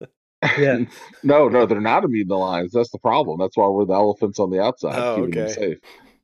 Yeah. 0.58 0.84
no, 1.22 1.48
no, 1.50 1.66
they're 1.66 1.82
not 1.82 2.02
immune 2.02 2.28
to 2.28 2.36
lions. 2.36 2.72
That's 2.72 2.90
the 2.90 2.98
problem. 2.98 3.38
That's 3.38 3.58
why 3.58 3.66
we're 3.68 3.84
the 3.84 3.92
elephants 3.92 4.38
on 4.38 4.48
the 4.50 4.58
outside, 4.62 4.94
Oh, 4.98 5.16
keeping 5.16 5.32
them 5.32 5.48
safe. 5.50 5.78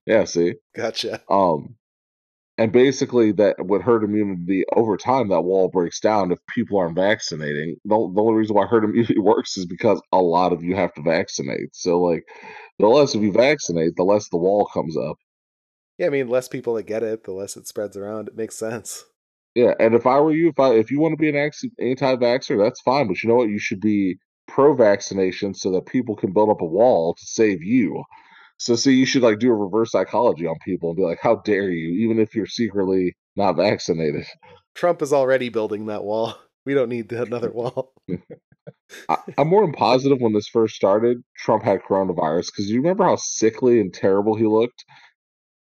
Yeah, 0.06 0.25
see. 0.25 0.54
Gotcha. 0.75 1.20
Um, 1.28 1.75
and 2.58 2.72
basically, 2.72 3.32
that 3.32 3.66
with 3.66 3.82
herd 3.82 4.02
immunity 4.02 4.64
over 4.75 4.96
time, 4.96 5.28
that 5.28 5.42
wall 5.42 5.68
breaks 5.68 6.00
down 6.00 6.32
if 6.32 6.38
people 6.54 6.78
aren't 6.78 6.96
vaccinating. 6.96 7.76
The, 7.84 8.10
the 8.14 8.22
only 8.22 8.34
reason 8.34 8.56
why 8.56 8.66
herd 8.66 8.84
immunity 8.84 9.18
works 9.18 9.56
is 9.56 9.66
because 9.66 10.00
a 10.12 10.22
lot 10.22 10.52
of 10.52 10.62
you 10.64 10.75
have 10.75 10.94
to 10.94 11.02
vaccinate. 11.02 11.75
So, 11.75 12.00
like, 12.00 12.25
the 12.78 12.86
less 12.86 13.14
of 13.14 13.22
you 13.22 13.32
vaccinate, 13.32 13.96
the 13.96 14.04
less 14.04 14.28
the 14.30 14.38
wall 14.38 14.68
comes 14.72 14.96
up. 14.96 15.16
Yeah, 15.98 16.06
I 16.06 16.10
mean, 16.10 16.28
less 16.28 16.48
people 16.48 16.75
that 16.75 16.84
get 16.84 17.02
it, 17.02 17.25
the 17.25 17.32
less 17.32 17.56
it 17.56 17.66
spreads 17.66 17.96
around. 17.96 18.28
It 18.28 18.36
makes 18.36 18.56
sense. 18.56 19.04
Yeah, 19.54 19.72
and 19.80 19.94
if 19.94 20.06
I 20.06 20.20
were 20.20 20.32
you, 20.32 20.50
if 20.50 20.60
I 20.60 20.75
if 20.75 20.90
you 20.90 21.00
want 21.00 21.12
to 21.12 21.16
be 21.16 21.30
an 21.30 21.36
anti-vaxxer, 21.80 22.62
that's 22.62 22.80
fine. 22.82 23.08
But 23.08 23.22
you 23.22 23.28
know 23.30 23.36
what? 23.36 23.48
You 23.48 23.58
should 23.58 23.80
be 23.80 24.18
pro-vaccination 24.48 25.54
so 25.54 25.70
that 25.72 25.86
people 25.86 26.14
can 26.14 26.32
build 26.32 26.50
up 26.50 26.60
a 26.60 26.66
wall 26.66 27.14
to 27.14 27.25
save 27.25 27.62
you. 27.62 28.02
So, 28.58 28.75
see, 28.75 28.94
you 28.94 29.06
should 29.06 29.22
like 29.22 29.38
do 29.38 29.50
a 29.50 29.54
reverse 29.54 29.92
psychology 29.92 30.46
on 30.46 30.56
people 30.64 30.90
and 30.90 30.96
be 30.96 31.02
like, 31.02 31.18
"How 31.20 31.36
dare 31.36 31.70
you?" 31.70 32.04
Even 32.04 32.18
if 32.18 32.34
you're 32.34 32.46
secretly 32.46 33.14
not 33.36 33.56
vaccinated. 33.56 34.25
Trump 34.75 35.02
is 35.02 35.12
already 35.12 35.48
building 35.48 35.86
that 35.86 36.04
wall. 36.04 36.36
We 36.64 36.75
don't 36.75 36.88
need 36.88 37.12
another 37.12 37.50
wall. 37.54 37.92
I, 39.08 39.16
I'm 39.38 39.48
more 39.48 39.64
than 39.64 39.72
positive 39.72 40.18
when 40.20 40.32
this 40.32 40.48
first 40.48 40.75
started, 40.75 41.22
Trump 41.36 41.62
had 41.62 41.82
coronavirus 41.82 42.46
because 42.46 42.70
you 42.70 42.80
remember 42.80 43.04
how 43.04 43.16
sickly 43.16 43.80
and 43.80 43.92
terrible 43.92 44.34
he 44.34 44.46
looked. 44.46 44.84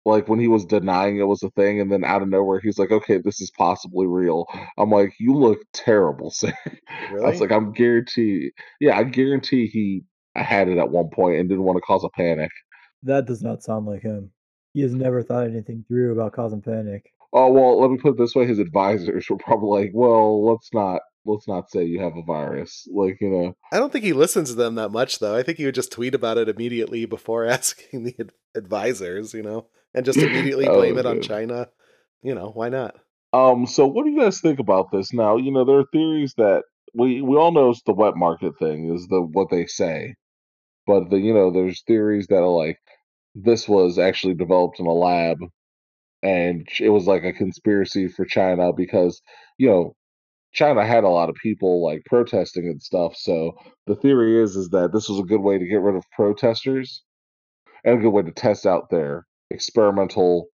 Like 0.05 0.27
when 0.27 0.39
he 0.39 0.47
was 0.47 0.65
denying 0.65 1.17
it 1.17 1.23
was 1.23 1.41
a 1.41 1.49
thing, 1.51 1.81
and 1.81 1.91
then 1.91 2.03
out 2.03 2.21
of 2.21 2.29
nowhere 2.29 2.59
he's 2.59 2.77
like, 2.77 2.91
"Okay, 2.91 3.17
this 3.17 3.41
is 3.41 3.51
possibly 3.57 4.05
real." 4.05 4.45
I'm 4.77 4.91
like, 4.91 5.13
"You 5.19 5.33
look 5.33 5.59
terrible, 5.73 6.29
sir." 6.31 6.53
I 6.89 7.13
was 7.13 7.41
like, 7.41 7.51
I'm 7.51 7.73
guarantee, 7.73 8.51
yeah, 8.79 8.97
I 8.97 9.03
guarantee 9.03 9.65
he 9.67 10.03
had 10.35 10.67
it 10.69 10.77
at 10.77 10.91
one 10.91 11.09
point 11.09 11.39
and 11.39 11.49
didn't 11.49 11.63
want 11.63 11.77
to 11.77 11.81
cause 11.81 12.03
a 12.03 12.09
panic. 12.09 12.51
That 13.03 13.25
does 13.25 13.41
not 13.41 13.63
sound 13.63 13.85
like 13.85 14.01
him. 14.01 14.31
He 14.73 14.81
has 14.81 14.93
never 14.93 15.23
thought 15.23 15.47
anything 15.47 15.85
through 15.87 16.11
about 16.13 16.33
causing 16.33 16.61
panic. 16.61 17.11
Oh 17.33 17.51
well, 17.51 17.79
let 17.81 17.91
me 17.91 17.97
put 17.97 18.13
it 18.13 18.17
this 18.17 18.35
way: 18.35 18.45
his 18.45 18.59
advisors 18.59 19.29
were 19.29 19.37
probably 19.37 19.83
like, 19.85 19.91
"Well, 19.93 20.45
let's 20.45 20.73
not, 20.73 21.01
let's 21.25 21.47
not 21.47 21.69
say 21.69 21.83
you 21.83 21.99
have 22.01 22.15
a 22.15 22.23
virus." 22.23 22.87
Like, 22.93 23.17
you 23.21 23.29
know, 23.29 23.55
I 23.71 23.77
don't 23.77 23.91
think 23.91 24.05
he 24.05 24.13
listens 24.13 24.49
to 24.49 24.55
them 24.55 24.75
that 24.75 24.89
much, 24.89 25.19
though. 25.19 25.35
I 25.35 25.43
think 25.43 25.57
he 25.57 25.65
would 25.65 25.75
just 25.75 25.91
tweet 25.91 26.15
about 26.15 26.37
it 26.37 26.49
immediately 26.49 27.05
before 27.05 27.45
asking 27.57 28.03
the 28.03 28.15
ad- 28.19 28.31
advisors, 28.55 29.33
you 29.33 29.43
know, 29.43 29.67
and 29.93 30.05
just 30.05 30.19
immediately 30.19 30.67
Oh, 30.67 30.75
blame 30.75 30.97
it 30.97 31.05
on. 31.05 31.21
China. 31.21 31.67
You 32.23 32.33
know, 32.35 32.51
why 32.53 32.69
not? 32.69 32.95
Um, 33.33 33.67
so 33.67 33.85
what 33.85 34.05
do 34.05 34.11
you 34.11 34.19
guys 34.19 34.39
think 34.39 34.59
about 34.59 34.91
this? 34.91 35.13
Now, 35.13 35.37
you 35.37 35.51
know, 35.51 35.65
there 35.65 35.79
are 35.79 35.85
theories 35.91 36.33
that 36.37 36.63
we 36.93 37.21
we 37.21 37.35
all 37.35 37.51
know 37.51 37.69
it's 37.69 37.81
the 37.83 37.93
wet 37.93 38.15
market 38.15 38.53
thing 38.57 38.93
is 38.95 39.07
the 39.07 39.21
what 39.21 39.49
they 39.51 39.65
say, 39.65 40.15
but 40.87 41.09
the 41.09 41.17
you 41.19 41.33
know, 41.33 41.51
there's 41.51 41.83
theories 41.83 42.27
that 42.27 42.37
are 42.43 42.47
like 42.47 42.79
this 43.35 43.67
was 43.67 43.99
actually 43.99 44.33
developed 44.35 44.79
in 44.79 44.85
a 44.87 44.93
lab 44.93 45.37
and 46.23 46.67
it 46.79 46.89
was 46.89 47.07
like 47.07 47.23
a 47.23 47.33
conspiracy 47.33 48.07
for 48.07 48.25
China 48.25 48.73
because 48.73 49.21
you 49.57 49.69
know 49.69 49.95
China 50.53 50.85
had 50.85 51.03
a 51.03 51.09
lot 51.09 51.29
of 51.29 51.35
people 51.35 51.83
like 51.85 52.03
protesting 52.05 52.67
and 52.67 52.81
stuff. 52.81 53.15
So 53.17 53.57
the 53.87 53.95
theory 53.95 54.41
is 54.41 54.55
is 54.55 54.69
that 54.71 54.93
this 54.93 55.09
was 55.09 55.19
a 55.19 55.23
good 55.23 55.41
way 55.41 55.57
to 55.59 55.67
get 55.67 55.81
rid 55.81 55.95
of 55.95 56.03
protesters 56.11 57.03
and 57.85 57.99
a 57.99 58.01
good 58.01 58.11
way 58.11 58.23
to 58.23 58.31
test 58.31 58.65
out 58.67 58.89
their 58.89 59.25
experimental 59.51 60.49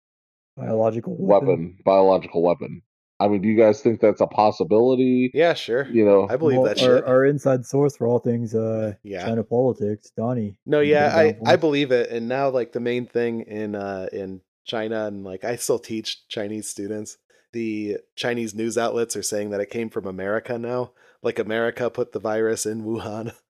Biological 0.56 1.16
weapon. 1.18 1.48
weapon, 1.48 1.78
biological 1.84 2.42
weapon. 2.42 2.82
I 3.20 3.28
mean, 3.28 3.42
do 3.42 3.48
you 3.48 3.56
guys 3.56 3.82
think 3.82 4.00
that's 4.00 4.20
a 4.20 4.26
possibility? 4.26 5.30
Yeah, 5.34 5.54
sure. 5.54 5.86
You 5.88 6.04
know, 6.04 6.26
I 6.28 6.36
believe 6.36 6.58
Well, 6.60 6.68
that 6.74 6.82
our, 6.82 6.96
shit. 6.96 7.04
our 7.04 7.24
inside 7.26 7.66
source 7.66 7.96
for 7.96 8.06
all 8.06 8.18
things 8.18 8.54
uh 8.54 8.94
Yeah. 9.02 9.24
China 9.26 9.44
politics, 9.44 10.10
Donnie. 10.16 10.56
No, 10.66 10.80
yeah, 10.80 11.12
I 11.14 11.22
it 11.24 11.32
down 11.34 11.44
for 11.44 11.48
I 11.50 11.56
believe 11.56 11.92
it. 11.92 12.10
And 12.10 12.28
now, 12.28 12.48
like 12.48 12.72
the 12.72 12.80
main 12.80 13.06
thing 13.06 13.42
in 13.42 13.74
uh 13.74 14.08
in 14.12 14.40
China, 14.64 15.06
and 15.06 15.22
like 15.24 15.44
I 15.44 15.56
still 15.56 15.78
teach 15.78 16.26
Chinese 16.28 16.68
students. 16.68 17.18
The 17.52 17.98
Chinese 18.16 18.54
news 18.54 18.78
outlets 18.78 19.16
are 19.16 19.22
saying 19.22 19.50
that 19.50 19.60
it 19.60 19.70
came 19.70 19.90
from 19.90 20.06
America 20.06 20.58
now. 20.58 20.92
Like 21.22 21.38
America 21.38 21.90
put 21.90 22.12
the 22.12 22.20
virus 22.20 22.64
in 22.66 22.84
Wuhan. 22.84 23.34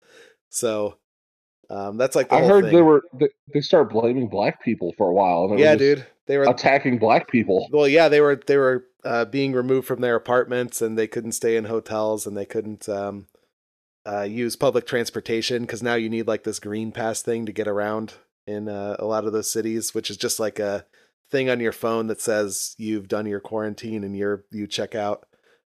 So 0.53 0.97
um 1.71 1.97
that's 1.97 2.17
like 2.17 2.29
the 2.29 2.37
I 2.37 2.47
heard 2.47 2.65
thing. 2.65 2.75
they 2.75 2.83
were 2.83 3.03
they, 3.19 3.29
they 3.55 3.61
started 3.61 3.93
blaming 3.93 4.29
black 4.29 4.63
people 4.63 4.93
for 4.99 5.09
a 5.09 5.13
while. 5.15 5.55
Yeah, 5.59 5.77
dude. 5.77 6.07
They 6.27 6.37
were 6.39 6.45
attacking 6.45 6.99
black 6.99 7.29
people. 7.29 7.69
well, 7.73 7.89
yeah, 7.89 8.09
they 8.09 8.21
were 8.21 8.41
they 8.47 8.57
were 8.57 8.85
uh, 9.05 9.25
being 9.25 9.53
removed 9.53 9.87
from 9.87 10.01
their 10.01 10.17
apartments, 10.17 10.81
and 10.83 10.99
they 10.99 11.07
couldn't 11.07 11.33
stay 11.33 11.57
in 11.57 11.65
hotels, 11.65 12.27
and 12.27 12.37
they 12.37 12.45
couldn't 12.45 12.89
um, 12.89 13.27
uh, 14.07 14.23
use 14.23 14.57
public 14.57 14.87
transportation 14.87 15.63
because 15.63 15.83
now 15.83 15.95
you 15.95 16.09
need 16.09 16.27
like 16.27 16.45
this 16.45 16.59
green 16.59 16.93
pass 16.93 17.23
thing 17.23 17.47
to 17.47 17.53
get 17.53 17.67
around 17.67 18.15
in 18.47 18.69
uh, 18.69 18.97
a 18.99 19.05
lot 19.05 19.25
of 19.25 19.33
those 19.33 19.51
cities, 19.51 19.95
which 19.95 20.11
is 20.11 20.17
just 20.17 20.39
like 20.39 20.59
a 20.59 20.85
thing 21.31 21.49
on 21.49 21.61
your 21.61 21.73
phone 21.73 22.09
that 22.09 22.21
says 22.21 22.75
you've 22.79 23.09
done 23.09 23.27
your 23.27 23.41
quarantine 23.41 24.05
and 24.05 24.17
you're 24.17 24.45
you 24.51 24.67
check 24.67 24.95
out 24.95 25.27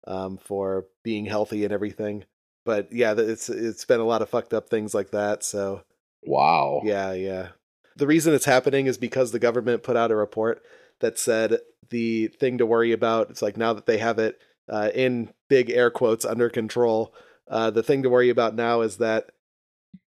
um, 0.07 0.37
for 0.37 0.85
being 1.03 1.25
healthy 1.25 1.63
and 1.63 1.73
everything. 1.73 2.23
But 2.65 2.91
yeah, 2.91 3.13
it's 3.17 3.49
it's 3.49 3.85
been 3.85 3.99
a 3.99 4.05
lot 4.05 4.21
of 4.21 4.29
fucked 4.29 4.53
up 4.53 4.69
things 4.69 4.93
like 4.93 5.11
that. 5.11 5.43
So 5.43 5.83
Wow. 6.23 6.81
yeah, 6.83 7.13
yeah. 7.13 7.49
The 7.97 8.07
reason 8.07 8.33
it's 8.33 8.45
happening 8.45 8.85
is 8.87 8.97
because 8.97 9.31
the 9.31 9.39
government 9.39 9.83
put 9.83 9.97
out 9.97 10.11
a 10.11 10.15
report 10.15 10.61
that 10.99 11.17
said 11.19 11.59
the 11.89 12.27
thing 12.27 12.57
to 12.59 12.65
worry 12.65 12.91
about. 12.91 13.29
It's 13.29 13.41
like 13.41 13.57
now 13.57 13.73
that 13.73 13.85
they 13.85 13.97
have 13.97 14.19
it 14.19 14.39
uh, 14.69 14.89
in 14.93 15.29
big 15.49 15.69
air 15.69 15.89
quotes 15.89 16.23
under 16.25 16.49
control. 16.49 17.13
Uh, 17.49 17.69
the 17.69 17.83
thing 17.83 18.03
to 18.03 18.09
worry 18.09 18.29
about 18.29 18.55
now 18.55 18.81
is 18.81 18.97
that 18.97 19.31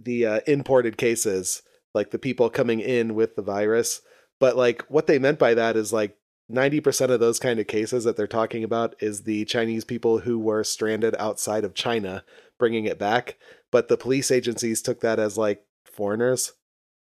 the 0.00 0.26
uh, 0.26 0.40
imported 0.46 0.96
cases, 0.96 1.62
like 1.92 2.10
the 2.10 2.18
people 2.18 2.48
coming 2.48 2.80
in 2.80 3.14
with 3.14 3.36
the 3.36 3.42
virus, 3.42 4.00
but 4.40 4.56
like 4.56 4.82
what 4.88 5.06
they 5.06 5.18
meant 5.18 5.38
by 5.38 5.54
that 5.54 5.76
is 5.76 5.92
like 5.92 6.16
90% 6.52 7.10
of 7.10 7.20
those 7.20 7.38
kind 7.38 7.58
of 7.58 7.66
cases 7.66 8.04
that 8.04 8.16
they're 8.16 8.26
talking 8.26 8.62
about 8.64 8.94
is 9.00 9.22
the 9.22 9.44
Chinese 9.46 9.84
people 9.84 10.18
who 10.20 10.38
were 10.38 10.62
stranded 10.64 11.14
outside 11.18 11.64
of 11.64 11.74
China 11.74 12.24
bringing 12.58 12.84
it 12.84 12.98
back. 12.98 13.36
But 13.70 13.88
the 13.88 13.96
police 13.96 14.30
agencies 14.30 14.82
took 14.82 15.00
that 15.00 15.18
as 15.18 15.38
like 15.38 15.64
foreigners. 15.84 16.52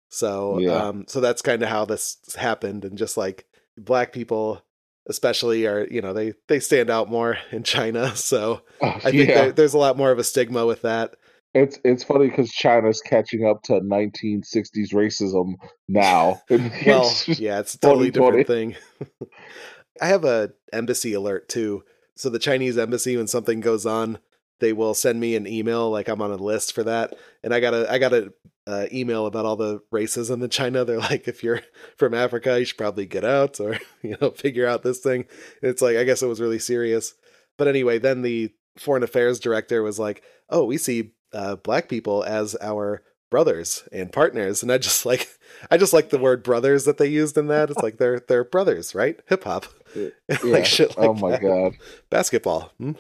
So 0.09 0.59
Yeah. 0.59 0.87
um 0.87 1.05
so 1.07 1.19
that's 1.19 1.41
kind 1.41 1.61
of 1.63 1.69
how 1.69 1.85
this 1.85 2.17
happened 2.37 2.85
and 2.85 2.97
just 2.97 3.17
like 3.17 3.45
black 3.77 4.13
people 4.13 4.63
especially 5.07 5.65
are 5.65 5.85
you 5.89 5.99
know 6.01 6.13
they 6.13 6.33
they 6.47 6.59
stand 6.59 6.89
out 6.89 7.09
more 7.09 7.37
in 7.51 7.63
China 7.63 8.15
so 8.15 8.61
Oh, 8.81 8.87
I 8.87 9.11
think 9.11 9.29
yeah. 9.29 9.35
there, 9.35 9.51
there's 9.51 9.73
a 9.73 9.77
lot 9.79 9.97
more 9.97 10.11
of 10.11 10.19
a 10.19 10.23
stigma 10.23 10.65
with 10.65 10.83
that 10.83 11.15
It's 11.53 11.79
it's 11.83 12.03
funny 12.03 12.29
because 12.29 12.51
China's 12.51 13.01
catching 13.01 13.45
up 13.45 13.61
to 13.63 13.73
1960s 13.73 14.93
racism 14.93 15.55
now. 15.87 16.41
Well 16.85 17.15
yeah 17.27 17.59
it's 17.59 17.75
a 17.75 17.79
totally 17.79 18.11
different 18.11 18.47
thing. 18.47 18.75
I 20.01 20.07
have 20.07 20.25
a 20.25 20.51
embassy 20.71 21.13
alert 21.13 21.49
too. 21.49 21.83
So 22.15 22.29
the 22.29 22.39
Chinese 22.39 22.77
embassy 22.77 23.17
when 23.17 23.27
something 23.27 23.59
goes 23.59 23.85
on 23.85 24.17
they 24.59 24.73
will 24.73 24.93
send 24.93 25.19
me 25.19 25.35
an 25.35 25.45
email 25.45 25.89
like 25.89 26.07
I'm 26.07 26.21
on 26.21 26.31
a 26.31 26.37
list 26.37 26.73
for 26.73 26.83
that. 26.83 27.13
And 27.43 27.53
I 27.53 27.59
got 27.59 27.73
a 27.73 27.91
I 27.91 27.99
got 27.99 28.13
a 28.13 28.33
uh, 28.65 28.85
email 28.93 29.25
about 29.25 29.45
all 29.45 29.57
the 29.57 29.81
racism 29.93 30.41
in 30.41 30.49
China. 30.49 30.85
They're 30.85 30.99
like 30.99 31.27
if 31.27 31.43
you're 31.43 31.61
from 31.97 32.13
Africa 32.13 32.57
you 32.57 32.65
should 32.65 32.77
probably 32.77 33.05
get 33.05 33.25
out 33.25 33.59
or 33.59 33.77
you 34.01 34.17
know 34.19 34.31
figure 34.31 34.67
out 34.67 34.81
this 34.81 34.99
thing. 34.99 35.25
It's 35.61 35.81
like 35.81 35.97
I 35.97 36.03
guess 36.03 36.23
it 36.23 36.27
was 36.27 36.41
really 36.41 36.59
serious. 36.59 37.13
But 37.57 37.67
anyway 37.67 37.99
then 37.99 38.23
the 38.23 38.51
foreign 38.77 39.03
affairs 39.03 39.39
director 39.39 39.83
was 39.83 39.99
like 39.99 40.23
oh 40.49 40.65
we 40.65 40.77
see 40.77 41.11
uh, 41.33 41.55
black 41.57 41.89
people 41.89 42.23
as 42.23 42.55
our 42.61 43.03
brothers 43.31 43.87
and 43.91 44.11
partners 44.11 44.61
and 44.61 44.71
I 44.71 44.77
just 44.77 45.05
like 45.07 45.27
I 45.71 45.77
just 45.77 45.93
like 45.93 46.09
the 46.09 46.19
word 46.19 46.43
brothers 46.43 46.85
that 46.85 46.97
they 46.99 47.07
used 47.07 47.37
in 47.37 47.47
that 47.47 47.71
it's 47.71 47.81
like 47.81 47.97
they're 47.97 48.21
they're 48.27 48.43
brothers 48.43 48.93
right 48.93 49.19
hip 49.27 49.43
hop 49.45 49.65
Yeah. 49.95 50.09
like 50.43 50.65
shit 50.65 50.95
like 50.97 51.09
oh 51.09 51.13
my 51.15 51.31
that. 51.31 51.41
god. 51.41 51.73
basketball 52.09 52.71
hmm? 52.77 52.91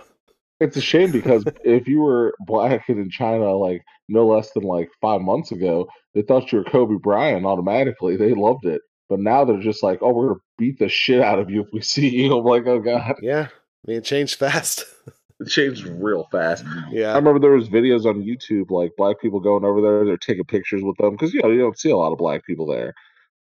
It's 0.59 0.77
a 0.77 0.81
shame 0.81 1.11
because 1.11 1.43
if 1.65 1.87
you 1.87 1.99
were 1.99 2.33
black 2.47 2.87
and 2.87 2.97
in 2.99 3.09
China 3.09 3.53
like 3.55 3.83
no 4.07 4.25
less 4.25 4.51
than 4.51 4.63
like 4.63 4.89
five 5.01 5.19
months 5.19 5.51
ago, 5.51 5.89
they 6.13 6.21
thought 6.21 6.51
you 6.53 6.59
were 6.59 6.63
Kobe 6.63 6.95
Bryant 7.01 7.45
automatically. 7.45 8.15
They 8.15 8.33
loved 8.33 8.65
it. 8.65 8.81
But 9.09 9.19
now 9.19 9.43
they're 9.43 9.59
just 9.59 9.83
like, 9.83 9.99
oh, 10.01 10.13
we're 10.13 10.27
gonna 10.29 10.39
beat 10.57 10.79
the 10.79 10.87
shit 10.87 11.19
out 11.21 11.39
of 11.39 11.49
you 11.49 11.63
if 11.63 11.67
we 11.73 11.81
see 11.81 12.07
you. 12.07 12.37
I'm 12.37 12.45
like, 12.45 12.65
oh 12.65 12.79
god. 12.79 13.15
yeah 13.21 13.47
I 13.51 13.89
mean 13.91 13.97
it 13.97 14.05
changed 14.05 14.35
fast 14.35 14.85
It 15.45 15.49
changed 15.49 15.85
real 15.85 16.27
fast. 16.31 16.65
Yeah, 16.91 17.11
I 17.13 17.15
remember 17.15 17.39
there 17.39 17.51
was 17.51 17.69
videos 17.69 18.05
on 18.05 18.23
YouTube 18.23 18.71
like 18.71 18.91
black 18.97 19.19
people 19.21 19.39
going 19.39 19.63
over 19.65 19.81
there, 19.81 20.05
they're 20.05 20.17
taking 20.17 20.43
pictures 20.45 20.81
with 20.83 20.97
them 20.97 21.11
because 21.11 21.33
you 21.33 21.41
know 21.41 21.49
you 21.49 21.59
don't 21.59 21.77
see 21.79 21.91
a 21.91 21.97
lot 21.97 22.11
of 22.11 22.17
black 22.17 22.45
people 22.45 22.67
there. 22.67 22.93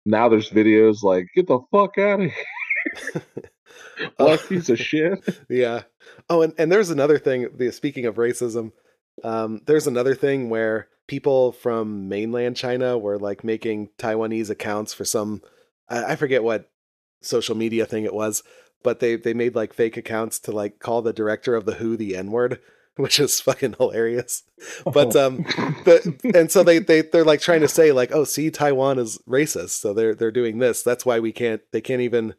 Now 0.06 0.28
there's 0.28 0.50
videos 0.50 1.02
like 1.02 1.26
get 1.34 1.46
the 1.46 1.60
fuck 1.70 1.98
out 1.98 2.20
of 2.20 2.30
here, 2.30 3.22
black 4.18 4.40
piece 4.48 4.68
of 4.68 4.78
shit. 4.78 5.18
Yeah. 5.48 5.82
Oh, 6.30 6.42
and, 6.42 6.54
and 6.58 6.70
there's 6.72 6.90
another 6.90 7.18
thing. 7.18 7.48
the- 7.56 7.72
Speaking 7.72 8.06
of 8.06 8.16
racism, 8.16 8.72
um, 9.24 9.60
there's 9.66 9.86
another 9.86 10.14
thing 10.14 10.48
where 10.50 10.88
people 11.06 11.52
from 11.52 12.08
mainland 12.08 12.56
China 12.56 12.96
were 12.98 13.18
like 13.18 13.44
making 13.44 13.88
Taiwanese 13.98 14.50
accounts 14.50 14.94
for 14.94 15.04
some, 15.04 15.42
I, 15.88 16.12
I 16.12 16.16
forget 16.16 16.42
what 16.42 16.70
social 17.22 17.56
media 17.56 17.84
thing 17.86 18.04
it 18.04 18.14
was, 18.14 18.42
but 18.82 19.00
they 19.00 19.16
they 19.16 19.34
made 19.34 19.54
like 19.54 19.72
fake 19.72 19.96
accounts 19.96 20.38
to 20.40 20.52
like 20.52 20.78
call 20.78 21.02
the 21.02 21.12
director 21.12 21.54
of 21.54 21.64
the 21.64 21.74
WHO 21.74 21.96
the 21.96 22.16
N 22.16 22.30
word, 22.30 22.60
which 22.96 23.18
is 23.18 23.40
fucking 23.40 23.74
hilarious. 23.78 24.44
But 24.84 25.14
um, 25.16 25.38
the, 25.84 26.32
and 26.34 26.50
so 26.50 26.62
they 26.62 26.78
they 26.78 27.02
they're 27.02 27.24
like 27.24 27.40
trying 27.40 27.60
to 27.60 27.68
say 27.68 27.92
like, 27.92 28.12
oh, 28.12 28.24
see, 28.24 28.50
Taiwan 28.50 28.98
is 28.98 29.18
racist, 29.28 29.80
so 29.80 29.92
they're 29.92 30.14
they're 30.14 30.30
doing 30.30 30.58
this. 30.58 30.82
That's 30.82 31.06
why 31.06 31.20
we 31.20 31.32
can't. 31.32 31.62
They 31.72 31.80
can't 31.80 32.02
even 32.02 32.34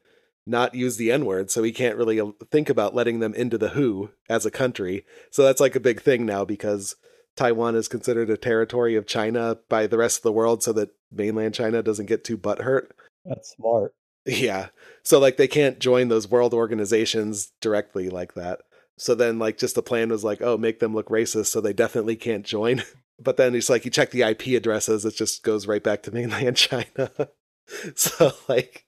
not 0.46 0.74
use 0.74 0.98
the 0.98 1.12
N 1.12 1.26
word, 1.26 1.52
so 1.52 1.62
we 1.62 1.72
can't 1.72 1.98
really 1.98 2.20
uh, 2.20 2.32
think 2.50 2.70
about 2.70 2.96
letting 2.96 3.20
them 3.20 3.34
into 3.34 3.58
the 3.58 3.70
WHO 3.70 4.12
as 4.30 4.46
a 4.46 4.52
country. 4.52 5.06
So 5.32 5.44
that's 5.44 5.62
like 5.62 5.76
a 5.76 5.80
big 5.80 6.02
thing 6.02 6.26
now 6.26 6.44
because 6.44 6.96
Taiwan 7.36 7.76
is 7.76 7.88
considered 7.88 8.30
a 8.30 8.38
territory 8.38 8.96
of 8.96 9.06
China 9.06 9.58
by 9.70 9.88
the 9.88 9.98
rest 9.98 10.18
of 10.18 10.24
the 10.24 10.32
world, 10.32 10.64
so 10.64 10.74
that 10.74 10.90
mainland 11.12 11.54
China 11.54 11.84
doesn't 11.84 12.08
get 12.08 12.24
too 12.24 12.38
butthurt. 12.38 12.88
That's 13.26 13.52
smart. 13.52 13.94
Yeah. 14.26 14.68
So 15.04 15.20
like 15.20 15.38
they 15.38 15.48
can't 15.48 15.80
join 15.80 16.08
those 16.08 16.30
world 16.30 16.54
organizations 16.54 17.52
directly 17.62 18.10
like 18.10 18.34
that. 18.36 18.62
So 18.98 19.16
then 19.16 19.40
like 19.40 19.58
just 19.58 19.76
the 19.76 19.82
plan 19.82 20.10
was 20.10 20.24
like, 20.24 20.42
oh, 20.42 20.58
make 20.58 20.80
them 20.80 20.94
look 20.94 21.08
racist 21.10 21.48
so 21.48 21.62
they 21.62 21.74
definitely 21.74 22.16
can't 22.16 22.46
join. 22.46 22.84
But 23.22 23.36
then 23.36 23.54
it's 23.54 23.70
like 23.70 23.84
you 23.84 23.92
check 23.92 24.12
the 24.12 24.22
IP 24.22 24.48
addresses, 24.56 25.04
it 25.04 25.14
just 25.14 25.44
goes 25.44 25.68
right 25.68 25.84
back 25.84 26.04
to 26.04 26.12
mainland 26.14 26.56
China. 26.56 27.12
so 27.96 28.32
like 28.48 28.86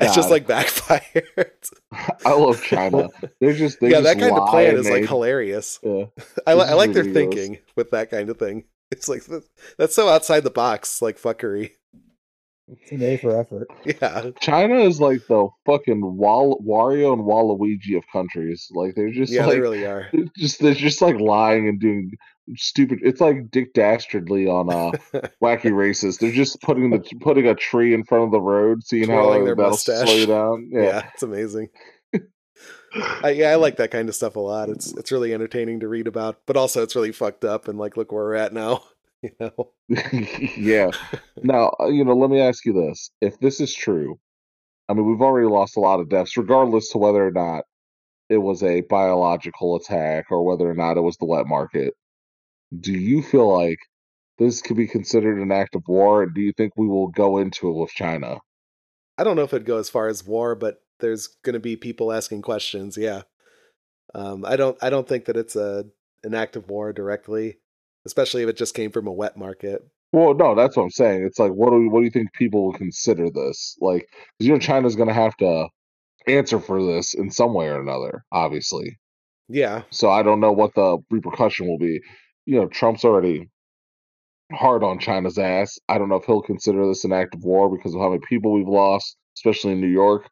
it's 0.00 0.16
just 0.16 0.28
like 0.28 0.48
backfired. 0.48 1.52
I 1.92 2.32
love 2.32 2.60
China. 2.64 3.08
They're 3.40 3.52
just 3.52 3.78
they 3.78 3.90
yeah, 3.90 4.00
just 4.00 4.18
that 4.18 4.18
kind 4.18 4.36
of 4.36 4.48
plan 4.48 4.74
is 4.74 4.90
like 4.90 5.02
they- 5.02 5.06
hilarious. 5.06 5.78
Yeah. 5.84 6.06
I, 6.48 6.54
li- 6.54 6.64
I 6.64 6.74
like 6.74 6.92
their 6.92 7.04
thinking 7.04 7.58
with 7.76 7.92
that 7.92 8.10
kind 8.10 8.28
of 8.28 8.38
thing. 8.38 8.64
It's 8.90 9.08
like 9.08 9.22
that's 9.78 9.94
so 9.94 10.08
outside 10.08 10.40
the 10.42 10.50
box, 10.50 11.00
like 11.00 11.16
fuckery. 11.16 11.74
It's 12.72 12.92
an 12.92 13.02
A 13.02 13.16
for 13.16 13.36
effort. 13.38 13.68
Yeah, 13.84 14.30
China 14.40 14.76
is 14.76 15.00
like 15.00 15.26
the 15.28 15.48
fucking 15.66 16.00
Wal- 16.16 16.60
Wario 16.64 17.12
and 17.12 17.22
Waluigi 17.22 17.96
of 17.96 18.04
countries. 18.12 18.68
Like 18.72 18.94
they're 18.94 19.10
just 19.10 19.32
yeah, 19.32 19.46
like 19.46 19.54
they 19.56 19.60
really 19.60 19.84
are. 19.86 20.08
they're 20.12 20.24
just 20.36 20.60
they're 20.60 20.74
just 20.74 21.02
like 21.02 21.18
lying 21.18 21.68
and 21.68 21.80
doing 21.80 22.12
stupid. 22.56 23.00
It's 23.02 23.20
like 23.20 23.50
Dick 23.50 23.72
Dastardly 23.74 24.46
on 24.46 24.72
uh, 24.72 24.92
Wacky 25.42 25.74
Races. 25.74 26.18
They're 26.18 26.30
just 26.32 26.60
putting 26.62 26.90
the 26.90 27.00
putting 27.20 27.46
a 27.46 27.54
tree 27.54 27.92
in 27.94 28.04
front 28.04 28.24
of 28.24 28.30
the 28.30 28.40
road, 28.40 28.84
seeing 28.84 29.06
Twirling 29.06 29.40
how 29.40 29.44
their 29.46 29.56
that'll 29.56 29.70
mustache. 29.72 30.06
slow 30.06 30.16
you 30.16 30.26
down. 30.26 30.70
Yeah. 30.72 30.82
Yeah. 30.82 31.10
it's 31.14 31.22
amazing. 31.22 31.68
I, 33.22 33.30
yeah, 33.30 33.50
I 33.50 33.54
like 33.54 33.76
that 33.76 33.92
kind 33.92 34.08
of 34.08 34.16
stuff 34.16 34.34
a 34.34 34.40
lot. 34.40 34.68
It's 34.68 34.92
it's 34.94 35.12
really 35.12 35.32
entertaining 35.32 35.78
to 35.80 35.88
read 35.88 36.08
about, 36.08 36.40
but 36.46 36.56
also 36.56 36.82
it's 36.82 36.96
really 36.96 37.12
fucked 37.12 37.44
up. 37.44 37.68
And 37.68 37.78
like, 37.78 37.96
look 37.96 38.10
where 38.10 38.24
we're 38.24 38.34
at 38.34 38.52
now. 38.52 38.82
You 39.22 39.30
know, 39.38 39.72
yeah. 40.56 40.90
Now, 41.42 41.74
uh, 41.78 41.88
you 41.88 42.04
know, 42.04 42.16
let 42.16 42.30
me 42.30 42.40
ask 42.40 42.64
you 42.64 42.72
this. 42.72 43.10
If 43.20 43.38
this 43.38 43.60
is 43.60 43.74
true, 43.74 44.18
I 44.88 44.94
mean, 44.94 45.06
we've 45.06 45.20
already 45.20 45.46
lost 45.46 45.76
a 45.76 45.80
lot 45.80 46.00
of 46.00 46.08
deaths, 46.08 46.36
regardless 46.38 46.90
to 46.90 46.98
whether 46.98 47.26
or 47.26 47.30
not 47.30 47.64
it 48.30 48.38
was 48.38 48.62
a 48.62 48.80
biological 48.82 49.76
attack 49.76 50.26
or 50.30 50.44
whether 50.44 50.70
or 50.70 50.74
not 50.74 50.96
it 50.96 51.02
was 51.02 51.16
the 51.18 51.26
wet 51.26 51.46
market. 51.46 51.94
Do 52.78 52.92
you 52.92 53.22
feel 53.22 53.52
like 53.52 53.78
this 54.38 54.62
could 54.62 54.76
be 54.76 54.86
considered 54.86 55.38
an 55.38 55.52
act 55.52 55.74
of 55.74 55.82
war? 55.86 56.22
And 56.22 56.34
do 56.34 56.40
you 56.40 56.52
think 56.52 56.72
we 56.76 56.88
will 56.88 57.08
go 57.08 57.38
into 57.38 57.68
it 57.68 57.74
with 57.74 57.90
China? 57.90 58.38
I 59.18 59.24
don't 59.24 59.36
know 59.36 59.42
if 59.42 59.52
it'd 59.52 59.66
go 59.66 59.78
as 59.78 59.90
far 59.90 60.08
as 60.08 60.26
war, 60.26 60.54
but 60.54 60.82
there's 61.00 61.26
going 61.44 61.54
to 61.54 61.60
be 61.60 61.76
people 61.76 62.12
asking 62.12 62.42
questions. 62.42 62.96
Yeah, 62.96 63.22
um, 64.14 64.44
I 64.44 64.56
don't 64.56 64.78
I 64.82 64.90
don't 64.90 65.06
think 65.06 65.26
that 65.26 65.36
it's 65.36 65.56
a 65.56 65.84
an 66.24 66.34
act 66.34 66.56
of 66.56 66.68
war 66.68 66.92
directly, 66.92 67.59
especially 68.06 68.42
if 68.42 68.48
it 68.48 68.56
just 68.56 68.74
came 68.74 68.90
from 68.90 69.06
a 69.06 69.12
wet 69.12 69.36
market. 69.36 69.82
Well, 70.12 70.34
no, 70.34 70.54
that's 70.54 70.76
what 70.76 70.84
I'm 70.84 70.90
saying. 70.90 71.24
It's 71.24 71.38
like, 71.38 71.52
what 71.52 71.70
do 71.70 71.76
we, 71.76 71.88
what 71.88 72.00
do 72.00 72.04
you 72.04 72.10
think 72.10 72.32
people 72.32 72.64
will 72.64 72.72
consider 72.72 73.30
this? 73.30 73.76
Like, 73.80 74.08
'cause, 74.10 74.46
you 74.46 74.52
know, 74.52 74.58
China's 74.58 74.96
going 74.96 75.08
to 75.08 75.14
have 75.14 75.36
to 75.36 75.68
answer 76.26 76.60
for 76.60 76.82
this 76.84 77.14
in 77.14 77.30
some 77.30 77.54
way 77.54 77.68
or 77.68 77.80
another, 77.80 78.24
obviously. 78.32 78.98
Yeah, 79.48 79.82
So 79.90 80.10
I 80.10 80.22
don't 80.22 80.38
know 80.40 80.52
what 80.52 80.74
the 80.74 80.98
repercussion 81.10 81.66
will 81.66 81.78
be. 81.78 82.00
You 82.46 82.60
know, 82.60 82.68
Trump's 82.68 83.04
already 83.04 83.48
hard 84.52 84.84
on 84.84 84.98
China's 84.98 85.38
ass. 85.38 85.78
I 85.88 85.98
don't 85.98 86.08
know 86.08 86.16
if 86.16 86.24
he'll 86.24 86.42
consider 86.42 86.86
this 86.86 87.04
an 87.04 87.12
act 87.12 87.34
of 87.34 87.42
war 87.44 87.68
because 87.74 87.94
of 87.94 88.00
how 88.00 88.10
many 88.10 88.20
people 88.28 88.52
we've 88.52 88.68
lost, 88.68 89.16
especially 89.36 89.72
in 89.72 89.80
New 89.80 89.88
York, 89.88 90.28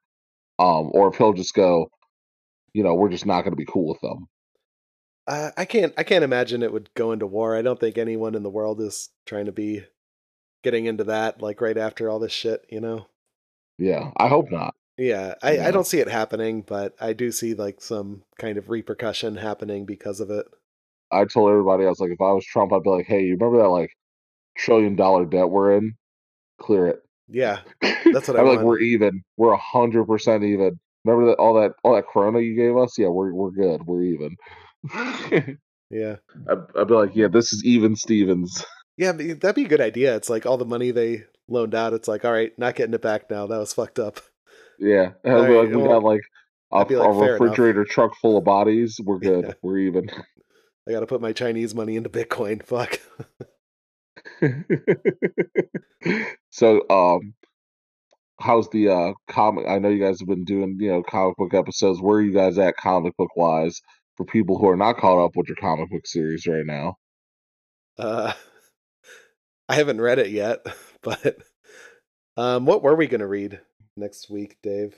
um, 0.58 0.90
or 0.92 1.08
if 1.08 1.16
he'll 1.16 1.32
just 1.32 1.54
go, 1.54 1.88
you 2.74 2.82
know, 2.82 2.94
we're 2.94 3.08
just 3.10 3.26
not 3.26 3.42
going 3.42 3.52
to 3.52 3.56
be 3.56 3.64
cool 3.66 3.88
with 3.88 4.00
them. 4.00 4.26
Uh, 5.28 5.50
I 5.56 5.66
can't 5.66 5.92
I 5.98 6.02
can't 6.02 6.24
imagine 6.24 6.62
it 6.62 6.72
would 6.72 6.88
go 6.94 7.12
into 7.12 7.26
war. 7.26 7.54
I 7.54 7.62
don't 7.62 7.78
think 7.78 7.98
anyone 7.98 8.34
in 8.34 8.42
the 8.42 8.50
world 8.50 8.80
is 8.80 9.10
trying 9.26 9.44
to 9.46 9.52
be 9.52 9.84
getting 10.64 10.86
into 10.86 11.04
that 11.04 11.42
like 11.42 11.60
right 11.60 11.76
after 11.76 12.08
all 12.08 12.18
this 12.18 12.32
shit. 12.32 12.64
You 12.70 12.80
know. 12.80 13.06
Yeah, 13.78 14.10
I 14.16 14.28
hope 14.28 14.50
not. 14.50 14.74
Yeah, 14.96 15.34
I, 15.42 15.52
Yeah. 15.52 15.68
I 15.68 15.70
don't 15.70 15.86
see 15.86 16.00
it 16.00 16.08
happening, 16.08 16.62
but 16.62 16.94
I 17.00 17.12
do 17.12 17.30
see 17.30 17.54
like 17.54 17.80
some 17.80 18.22
kind 18.38 18.58
of 18.58 18.70
repercussion 18.70 19.36
happening 19.36 19.84
because 19.86 20.18
of 20.18 20.30
it. 20.30 20.46
I 21.12 21.24
told 21.26 21.50
everybody, 21.50 21.84
I 21.84 21.88
was 21.88 22.00
like, 22.00 22.10
if 22.10 22.20
I 22.20 22.32
was 22.32 22.44
Trump, 22.44 22.72
I'd 22.72 22.82
be 22.82 22.90
like, 22.90 23.06
hey, 23.06 23.22
you 23.22 23.36
remember 23.38 23.58
that 23.58 23.68
like 23.68 23.92
trillion 24.56 24.96
dollar 24.96 25.24
debt 25.26 25.50
we're 25.50 25.76
in? 25.76 25.94
Clear 26.60 26.88
it. 26.88 27.02
Yeah, 27.28 27.60
That's 27.82 28.26
what 28.28 28.36
I 28.36 28.40
I'm 28.40 28.46
like, 28.48 28.60
we're 28.60 28.80
even. 28.80 29.22
We're 29.36 29.52
a 29.52 29.58
hundred 29.58 30.06
percent 30.06 30.42
even. 30.42 30.80
Remember 31.04 31.30
that 31.30 31.36
all 31.38 31.54
that 31.54 31.72
all 31.84 31.94
that 31.94 32.06
Corona 32.06 32.40
you 32.40 32.56
gave 32.56 32.76
us? 32.76 32.98
Yeah, 32.98 33.08
we're 33.08 33.32
we're 33.32 33.50
good. 33.50 33.86
We're 33.86 34.02
even. 34.02 34.36
Yeah, 35.90 36.16
I'd 36.76 36.86
be 36.86 36.92
like, 36.94 37.16
yeah, 37.16 37.28
this 37.28 37.50
is 37.54 37.64
even 37.64 37.96
Stevens. 37.96 38.62
yeah. 38.98 39.12
That'd 39.12 39.54
be 39.54 39.64
a 39.64 39.68
good 39.68 39.80
idea. 39.80 40.14
It's 40.16 40.28
like 40.28 40.44
all 40.44 40.58
the 40.58 40.66
money 40.66 40.90
they 40.90 41.24
loaned 41.48 41.74
out. 41.74 41.94
It's 41.94 42.08
like, 42.08 42.26
all 42.26 42.32
right, 42.32 42.52
not 42.58 42.74
getting 42.74 42.92
it 42.92 43.00
back 43.00 43.30
now. 43.30 43.46
That 43.46 43.56
was 43.56 43.72
fucked 43.72 43.98
up. 43.98 44.20
Yeah, 44.78 45.12
and 45.24 45.34
I'd 45.34 45.46
be 45.46 45.54
Alright, 45.54 45.64
like, 45.64 45.68
we 45.70 45.76
well, 45.76 46.00
got 46.00 46.02
like 46.02 46.20
a, 46.72 46.76
like, 46.76 46.90
a 46.90 47.18
fair 47.18 47.36
enough. 47.36 47.40
refrigerator 47.40 47.84
truck 47.86 48.14
full 48.20 48.36
of 48.36 48.44
bodies. 48.44 49.00
We're 49.02 49.18
good. 49.20 49.46
Yeah. 49.46 49.52
We're 49.62 49.78
even. 49.78 50.10
I 50.86 50.92
got 50.92 51.00
to 51.00 51.06
put 51.06 51.22
my 51.22 51.32
Chinese 51.32 51.74
money 51.74 51.96
into 51.96 52.10
Bitcoin. 52.10 52.62
Fuck. 52.62 53.00
so, 56.50 56.82
um, 56.90 57.34
how's 58.40 58.68
the 58.70 58.88
uh 58.88 59.12
comic? 59.28 59.66
I 59.68 59.78
know 59.78 59.88
you 59.88 60.02
guys 60.02 60.20
have 60.20 60.28
been 60.28 60.44
doing 60.44 60.76
you 60.80 60.90
know 60.90 61.02
comic 61.02 61.36
book 61.36 61.54
episodes. 61.54 62.00
Where 62.00 62.18
are 62.18 62.22
you 62.22 62.32
guys 62.32 62.58
at 62.58 62.76
comic 62.76 63.16
book 63.16 63.36
wise 63.36 63.80
for 64.16 64.24
people 64.24 64.58
who 64.58 64.68
are 64.68 64.76
not 64.76 64.98
caught 64.98 65.24
up 65.24 65.32
with 65.36 65.48
your 65.48 65.56
comic 65.56 65.90
book 65.90 66.06
series 66.06 66.46
right 66.46 66.66
now? 66.66 66.96
Uh, 67.98 68.32
I 69.68 69.74
haven't 69.74 70.00
read 70.00 70.18
it 70.18 70.30
yet, 70.30 70.66
But 71.02 71.36
um, 72.36 72.66
what 72.66 72.82
were 72.82 72.94
we 72.94 73.06
gonna 73.06 73.26
read 73.26 73.60
next 73.96 74.30
week, 74.30 74.56
Dave? 74.62 74.94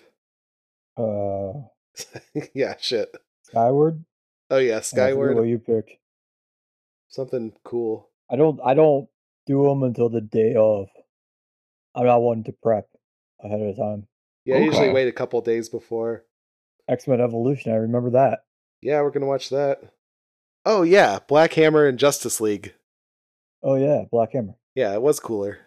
Uh, 0.96 1.52
yeah, 2.54 2.74
shit. 2.78 3.14
Skyward. 3.44 4.04
Oh 4.50 4.58
yeah, 4.58 4.80
Skyward. 4.80 5.36
What 5.36 5.42
you 5.42 5.58
pick 5.58 6.00
Something 7.08 7.52
cool. 7.64 8.08
I 8.30 8.36
don't. 8.36 8.60
I 8.64 8.74
don't 8.74 9.08
do 9.46 9.64
them 9.64 9.82
until 9.82 10.08
the 10.08 10.20
day 10.20 10.54
of. 10.54 10.88
I'm 11.94 12.06
not 12.06 12.22
one 12.22 12.44
to 12.44 12.52
prep 12.52 12.86
ahead 13.44 13.60
of 13.60 13.76
time. 13.76 14.06
Yeah, 14.44 14.56
I 14.56 14.60
usually 14.60 14.90
wait 14.90 15.08
a 15.08 15.12
couple 15.12 15.40
days 15.40 15.68
before. 15.68 16.24
X 16.88 17.06
Men 17.06 17.20
Evolution. 17.20 17.72
I 17.72 17.76
remember 17.76 18.10
that. 18.10 18.40
Yeah, 18.82 19.02
we're 19.02 19.10
gonna 19.10 19.26
watch 19.26 19.50
that. 19.50 19.80
Oh 20.64 20.82
yeah, 20.82 21.18
Black 21.28 21.52
Hammer 21.54 21.86
and 21.86 21.98
Justice 21.98 22.40
League. 22.40 22.74
Oh 23.62 23.76
yeah, 23.76 24.04
Black 24.10 24.32
Hammer. 24.32 24.54
Yeah, 24.74 24.94
it 24.94 25.02
was 25.02 25.20
cooler. 25.20 25.58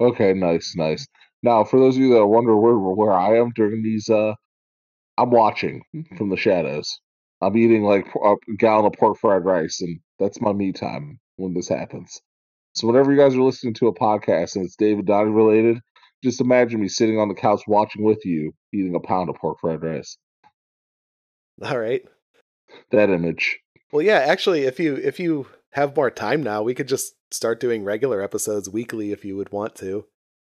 Okay, 0.00 0.32
nice, 0.34 0.74
nice. 0.76 1.06
Now, 1.42 1.64
for 1.64 1.80
those 1.80 1.96
of 1.96 2.02
you 2.02 2.14
that 2.14 2.26
wonder 2.26 2.56
where 2.56 2.78
where 2.78 3.12
I 3.12 3.38
am 3.38 3.52
during 3.54 3.82
these, 3.82 4.08
uh, 4.08 4.34
I'm 5.18 5.30
watching 5.30 5.82
from 6.16 6.30
the 6.30 6.36
shadows. 6.36 7.00
I'm 7.40 7.56
eating 7.56 7.82
like 7.82 8.06
a 8.14 8.34
gallon 8.56 8.86
of 8.86 8.92
pork 8.92 9.18
fried 9.18 9.44
rice, 9.44 9.80
and 9.80 9.98
that's 10.18 10.40
my 10.40 10.52
me 10.52 10.72
time 10.72 11.18
when 11.36 11.54
this 11.54 11.68
happens. 11.68 12.20
So 12.74 12.86
whenever 12.86 13.12
you 13.12 13.18
guys 13.18 13.34
are 13.34 13.42
listening 13.42 13.74
to 13.74 13.88
a 13.88 13.94
podcast 13.94 14.56
and 14.56 14.64
it's 14.64 14.76
David 14.76 15.06
Donnie 15.06 15.30
related, 15.30 15.80
just 16.22 16.40
imagine 16.40 16.80
me 16.80 16.88
sitting 16.88 17.18
on 17.18 17.28
the 17.28 17.34
couch 17.34 17.62
watching 17.66 18.04
with 18.04 18.24
you, 18.24 18.52
eating 18.72 18.94
a 18.94 19.00
pound 19.00 19.28
of 19.30 19.36
pork 19.36 19.58
fried 19.60 19.82
rice. 19.82 20.16
All 21.62 21.78
right. 21.78 22.02
That 22.90 23.10
image. 23.10 23.58
Well, 23.92 24.02
yeah, 24.02 24.18
actually, 24.18 24.62
if 24.62 24.80
you 24.80 24.96
if 24.96 25.20
you 25.20 25.46
have 25.72 25.96
more 25.96 26.10
time 26.10 26.42
now, 26.42 26.62
we 26.62 26.74
could 26.74 26.88
just 26.88 27.14
start 27.30 27.60
doing 27.60 27.84
regular 27.84 28.22
episodes 28.22 28.68
weekly 28.68 29.12
if 29.12 29.24
you 29.24 29.36
would 29.36 29.52
want 29.52 29.74
to. 29.76 30.06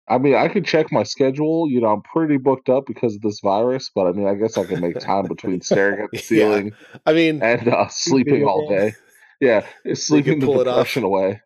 I 0.08 0.18
mean, 0.18 0.36
I 0.36 0.50
could 0.50 0.66
check 0.66 0.92
my 0.92 1.04
schedule. 1.04 1.70
You 1.70 1.82
know, 1.82 1.88
I'm 1.88 2.02
pretty 2.02 2.38
booked 2.38 2.70
up 2.70 2.86
because 2.86 3.16
of 3.16 3.22
this 3.22 3.40
virus, 3.42 3.90
but 3.96 4.06
I 4.06 4.12
mean, 4.12 4.28
I 4.28 4.36
guess 4.36 4.58
I 4.58 4.66
can 4.66 4.82
make 4.82 5.00
time 5.00 5.28
between 5.28 5.62
staring 5.62 6.02
at 6.04 6.12
the 6.12 6.18
Yeah. 6.18 6.22
ceiling 6.24 6.74
I 7.06 7.14
mean, 7.14 7.42
and 7.42 7.68
uh, 7.68 7.88
sleeping 7.88 8.44
all 8.44 8.68
day. 8.70 8.94
Yeah, 9.40 9.66
sleeping 9.94 10.40
the 10.40 10.46
pull 10.46 10.62
it 10.62 10.68
off. 10.68 10.96
away. 10.96 11.42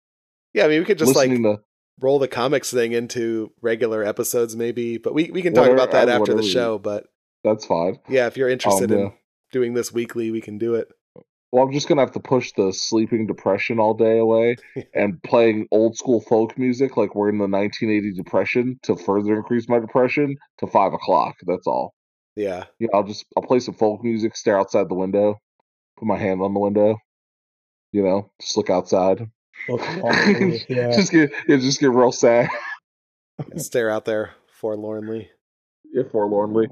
yeah, 0.53 0.65
I 0.65 0.67
mean, 0.67 0.79
we 0.79 0.85
could 0.85 0.97
just 0.97 1.15
like 1.15 1.29
listening 1.29 1.43
to 1.43 1.61
roll 1.99 2.19
the 2.19 2.27
comics 2.27 2.71
thing 2.71 2.91
into 2.91 3.51
regular 3.61 4.03
episodes, 4.03 4.55
maybe. 4.55 4.97
But 4.97 5.13
we 5.13 5.31
we 5.31 5.41
can 5.41 5.53
talk 5.53 5.69
about 5.69 5.91
that 5.91 6.09
after 6.09 6.33
the 6.33 6.43
show. 6.43 6.77
But 6.77 7.07
that's 7.43 7.65
fine. 7.65 7.99
yeah, 8.09 8.27
if 8.27 8.37
you're 8.37 8.49
interested 8.49 8.91
um, 8.91 8.97
yeah. 8.97 9.05
in 9.05 9.13
doing 9.51 9.73
this 9.73 9.91
weekly, 9.91 10.31
we 10.31 10.41
can 10.41 10.57
do 10.57 10.75
it. 10.75 10.89
Well, 11.51 11.63
I'm 11.63 11.71
just 11.71 11.87
gonna 11.87 12.01
have 12.01 12.11
to 12.11 12.19
push 12.19 12.51
the 12.57 12.73
sleeping 12.73 13.25
depression 13.25 13.79
all 13.79 13.93
day 13.93 14.19
away 14.19 14.57
and 14.93 15.21
playing 15.23 15.67
old 15.71 15.97
school 15.97 16.21
folk 16.21 16.57
music 16.57 16.97
like 16.97 17.15
we're 17.15 17.29
in 17.29 17.37
the 17.37 17.47
1980 17.47 18.13
depression 18.13 18.79
to 18.83 18.95
further 18.95 19.35
increase 19.35 19.69
my 19.69 19.79
depression 19.79 20.35
to 20.59 20.67
five 20.67 20.93
o'clock. 20.93 21.35
That's 21.45 21.67
all. 21.67 21.93
Yeah, 22.35 22.65
Yeah, 22.79 22.89
I'll 22.93 23.03
just 23.03 23.25
I'll 23.35 23.43
play 23.43 23.59
some 23.59 23.73
folk 23.73 24.03
music, 24.03 24.35
stare 24.35 24.59
outside 24.59 24.89
the 24.89 24.95
window, 24.95 25.39
put 25.97 26.07
my 26.07 26.17
hand 26.17 26.41
on 26.41 26.53
the 26.53 26.59
window. 26.59 26.97
You 27.93 28.03
know, 28.03 28.31
just 28.41 28.57
look 28.57 28.69
outside. 28.69 29.25
Look 29.69 29.81
yeah. 30.69 30.91
just 30.95 31.11
get 31.11 31.31
yeah, 31.47 31.57
just 31.57 31.79
get 31.79 31.91
real 31.91 32.11
sad. 32.11 32.49
stare 33.57 33.89
out 33.89 34.05
there 34.05 34.31
forlornly. 34.59 35.29
Yeah, 35.93 36.03
forlornly. 36.11 36.67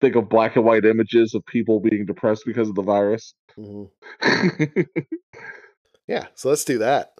Think 0.00 0.14
of 0.16 0.28
black 0.28 0.56
and 0.56 0.64
white 0.64 0.84
images 0.84 1.34
of 1.34 1.44
people 1.46 1.80
being 1.80 2.06
depressed 2.06 2.44
because 2.46 2.68
of 2.68 2.74
the 2.74 2.82
virus. 2.82 3.34
hmm 3.56 3.84
Yeah, 6.06 6.26
so 6.34 6.48
let's 6.48 6.64
do 6.64 6.78
that. 6.78 7.12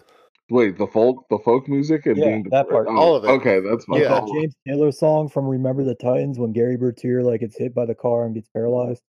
Wait, 0.50 0.78
the 0.78 0.86
folk, 0.86 1.26
the 1.28 1.38
folk 1.44 1.68
music, 1.68 2.06
and 2.06 2.16
Yeah, 2.16 2.24
being 2.24 2.42
that 2.50 2.66
depre- 2.68 2.70
part. 2.70 2.86
oh, 2.88 2.96
All 2.96 3.14
of 3.16 3.24
it. 3.24 3.28
Okay, 3.28 3.60
that's 3.60 3.86
my 3.86 3.98
Yeah. 3.98 4.08
That. 4.08 4.30
James 4.32 4.54
Taylor 4.66 4.90
song 4.92 5.28
from 5.28 5.46
Remember 5.46 5.84
the 5.84 5.94
Titans 5.94 6.38
when 6.38 6.52
Gary 6.52 6.78
Bertier 6.78 7.22
like 7.22 7.40
gets 7.40 7.58
hit 7.58 7.74
by 7.74 7.84
the 7.84 7.94
car 7.94 8.24
and 8.24 8.34
gets 8.34 8.48
paralyzed. 8.48 9.02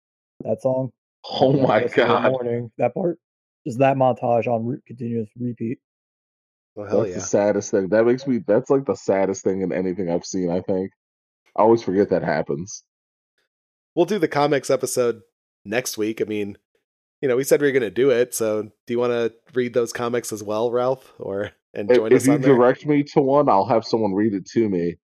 That 0.44 0.62
song. 0.62 0.92
Oh 1.30 1.54
my 1.54 1.86
god, 1.88 2.32
Morning. 2.32 2.72
That 2.78 2.94
part. 2.94 3.20
Just 3.68 3.80
that 3.80 3.98
montage 3.98 4.48
on 4.48 4.66
re- 4.66 4.78
continuous 4.88 5.30
repeat. 5.40 5.80
Well, 6.76 6.88
hell 6.88 7.00
that's 7.02 7.10
yeah. 7.10 7.16
the 7.16 7.22
saddest 7.22 7.72
thing. 7.72 7.90
That 7.90 8.06
makes 8.06 8.26
me. 8.26 8.40
That's 8.48 8.70
like 8.70 8.86
the 8.86 8.96
saddest 8.96 9.44
thing 9.44 9.62
in 9.62 9.72
anything 9.74 10.10
I've 10.10 10.26
seen. 10.26 10.50
I 10.50 10.62
think. 10.62 10.92
I 11.56 11.62
always 11.64 11.84
forget 11.84 12.10
that 12.12 12.24
happens. 12.24 12.84
We'll 13.96 14.06
do 14.06 14.20
the 14.20 14.28
comics 14.28 14.70
episode 14.70 15.22
next 15.66 15.98
week. 15.98 16.22
I 16.22 16.26
mean, 16.26 16.58
you 17.22 17.28
know, 17.28 17.36
we 17.36 17.44
said 17.44 17.60
we 17.60 17.68
were 17.68 17.74
going 17.74 17.82
to 17.82 17.90
do 17.90 18.12
it. 18.12 18.34
So, 18.34 18.64
do 18.64 18.94
you 18.94 19.00
want 19.00 19.12
to 19.12 19.34
read 19.54 19.74
those 19.74 19.92
comics 19.92 20.32
as 20.32 20.42
well, 20.44 20.72
Ralph, 20.72 21.12
or 21.20 21.52
and 21.74 21.94
join 21.94 22.12
if 22.14 22.18
us 22.18 22.22
If 22.24 22.28
you 22.28 22.34
on 22.36 22.42
there? 22.42 22.56
direct 22.56 22.86
me 22.86 23.04
to 23.04 23.22
one, 23.22 23.50
I'll 23.50 23.66
have 23.68 23.84
someone 23.84 24.14
read 24.14 24.34
it 24.34 24.46
to 24.52 24.70
me. 24.70 24.96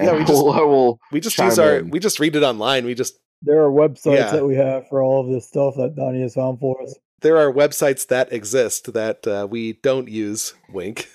Yeah, 0.00 0.12
we 0.16 0.20
just- 0.24 0.30
I 0.46 0.60
will. 0.62 0.98
we 1.12 1.20
just 1.20 1.36
chime 1.36 1.46
use 1.48 1.58
our 1.58 1.78
in. 1.78 1.90
we 1.90 1.98
just 1.98 2.20
read 2.20 2.36
it 2.36 2.42
online. 2.42 2.86
We 2.86 2.94
just 2.94 3.18
There 3.42 3.62
are 3.64 3.70
websites 3.70 4.14
Yeah. 4.16 4.30
that 4.30 4.46
we 4.46 4.54
have 4.54 4.88
for 4.88 5.02
all 5.02 5.20
of 5.26 5.30
this 5.30 5.46
stuff 5.46 5.74
that 5.76 5.94
Donnie 5.96 6.22
has 6.22 6.34
found 6.34 6.60
for 6.60 6.80
us. 6.82 6.94
There 7.20 7.36
are 7.36 7.52
websites 7.52 8.06
that 8.08 8.32
exist 8.32 8.92
that 8.94 9.26
uh, 9.26 9.46
we 9.50 9.74
don't 9.74 10.08
use. 10.08 10.54
Wink. 10.72 11.08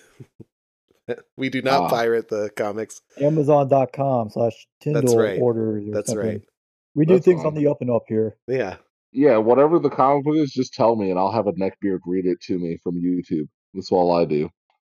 we 1.38 1.50
do 1.50 1.62
not 1.62 1.84
Ah. 1.84 1.90
pirate 1.90 2.30
the 2.30 2.50
comics. 2.56 3.02
Amazon.com 3.22 4.30
slash 4.30 4.68
Tyndall 4.82 5.18
right. 5.18 5.40
orders. 5.40 5.88
Or 5.88 5.94
That's 5.94 6.10
something. 6.10 6.28
right. 6.28 6.42
We 6.96 7.06
do 7.06 7.14
That's 7.16 7.26
things 7.26 7.44
on 7.44 7.56
the 7.56 7.68
up 7.68 7.78
and 7.82 7.90
up 7.90 8.04
here. 8.08 8.38
Yeah. 8.48 8.78
Yeah, 9.12 9.38
whatever 9.38 9.78
the 9.80 9.90
comic 9.92 10.24
book 10.26 10.36
is, 10.38 10.52
just 10.52 10.74
tell 10.74 10.96
me, 10.96 11.12
and 11.12 11.20
I'll 11.20 11.32
have 11.32 11.46
a 11.48 11.54
neckbeard 11.54 12.00
read 12.06 12.26
it 12.26 12.42
to 12.48 12.58
me 12.58 12.78
from 12.84 12.96
YouTube. 13.02 13.48
That's 13.76 13.92
all 13.92 14.12
I 14.16 14.26
do. 14.26 14.50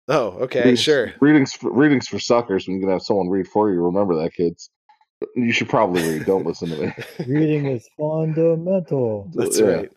Oh, 0.09 0.29
okay, 0.42 0.61
Readings- 0.61 0.81
sure. 0.81 1.12
Readings 1.20 1.53
for, 1.55 1.72
readings 1.72 2.07
for 2.09 2.18
suckers. 2.20 2.66
When 2.66 2.77
you 2.77 2.83
can 2.83 2.90
have 2.92 3.03
someone 3.03 3.29
read 3.29 3.48
for 3.48 3.70
you. 3.72 3.81
Remember 3.81 4.14
that, 4.22 4.33
kids. 4.35 4.70
You 5.37 5.53
should 5.53 5.68
probably 5.68 6.03
read. 6.03 6.27
Don't 6.27 6.44
listen 6.46 6.68
to 6.70 6.77
me. 6.87 6.92
Reading 7.27 7.66
is 7.66 7.88
fundamental. 7.98 9.31
That's 9.35 9.59
Yeah. 9.61 9.66
right. 9.66 9.92